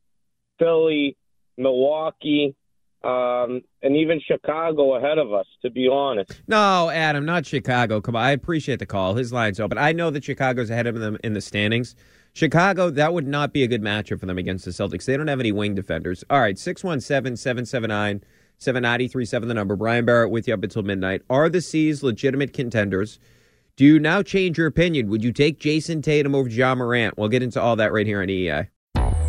Philly, 0.60 1.18
Milwaukee, 1.58 2.56
um, 3.04 3.62
and 3.82 3.96
even 3.96 4.20
Chicago 4.26 4.96
ahead 4.96 5.18
of 5.18 5.34
us, 5.34 5.46
to 5.62 5.70
be 5.70 5.88
honest. 5.88 6.42
No, 6.48 6.90
Adam, 6.90 7.26
not 7.26 7.46
Chicago. 7.46 8.02
Come 8.02 8.16
on, 8.16 8.24
I 8.24 8.32
appreciate 8.32 8.80
the 8.80 8.86
call. 8.86 9.16
His 9.16 9.32
line's 9.32 9.60
open. 9.60 9.78
I 9.78 9.92
know 9.92 10.10
that 10.10 10.24
Chicago's 10.24 10.70
ahead 10.70 10.88
of 10.88 10.96
them 11.00 11.18
in 11.24 11.34
the 11.34 11.42
standings. 11.42 11.96
Chicago, 12.34 12.90
that 12.92 13.14
would 13.14 13.28
not 13.28 13.52
be 13.52 13.64
a 13.64 13.68
good 13.68 13.82
matchup 13.82 14.20
for 14.20 14.26
them 14.26 14.38
against 14.38 14.66
the 14.66 14.72
Celtics. 14.72 15.06
They 15.06 15.18
don't 15.18 15.28
have 15.28 15.40
any 15.40 15.52
wing 15.52 15.74
defenders. 15.74 16.24
All 16.30 16.40
right, 16.40 16.58
617 16.58 17.36
779 17.36 18.24
7937, 18.60 19.48
the 19.48 19.54
number. 19.54 19.76
Brian 19.76 20.06
Barrett 20.06 20.32
with 20.32 20.48
you 20.48 20.54
up 20.54 20.64
until 20.64 20.84
midnight. 20.84 21.22
Are 21.30 21.50
the 21.50 21.62
C's 21.62 22.02
legitimate 22.04 22.54
contenders? 22.54 23.20
Do 23.76 23.86
you 23.86 24.00
now 24.00 24.24
change 24.24 24.58
your 24.58 24.66
opinion? 24.66 25.10
Would 25.10 25.24
you 25.24 25.32
take 25.32 25.60
Jayson 25.60 26.02
Tatum 26.02 26.34
over 26.34 26.50
Ja 26.50 26.74
Morant? 26.74 27.16
We'll 27.18 27.30
get 27.30 27.44
into 27.44 27.62
all 27.62 27.76
that 27.76 27.94
right 27.94 28.08
here 28.08 28.22
on 28.22 28.28
EEI. 28.28 28.70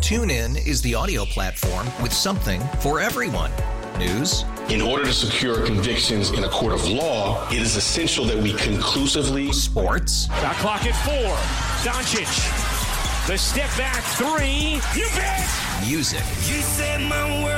TuneIn 0.01 0.67
is 0.67 0.81
the 0.81 0.95
audio 0.95 1.27
platform 1.27 1.87
with 2.03 2.13
something 2.13 2.61
for 2.81 3.01
everyone. 3.01 3.51
News. 3.99 4.45
In 4.71 4.81
order 4.81 5.05
to 5.05 5.13
secure 5.13 5.67
convictions 5.67 6.31
in 6.31 6.45
a 6.45 6.49
court 6.49 6.73
of 6.73 6.89
law, 6.89 7.47
it 7.51 7.61
is 7.61 7.77
essential 7.77 8.25
that 8.27 8.39
we 8.39 8.55
conclusively. 8.55 9.53
Sports. 9.53 10.27
Shot 10.27 10.55
clock 10.57 10.87
at 10.87 10.95
four. 11.05 11.35
Doncic. 11.85 13.27
The 13.27 13.37
step 13.37 13.69
back 13.77 14.03
three. 14.15 14.81
You 14.99 15.09
bet. 15.17 15.47
Music. 15.87 16.21
You 16.47 16.63
set 16.63 17.01
my 17.03 17.45
world 17.45 17.58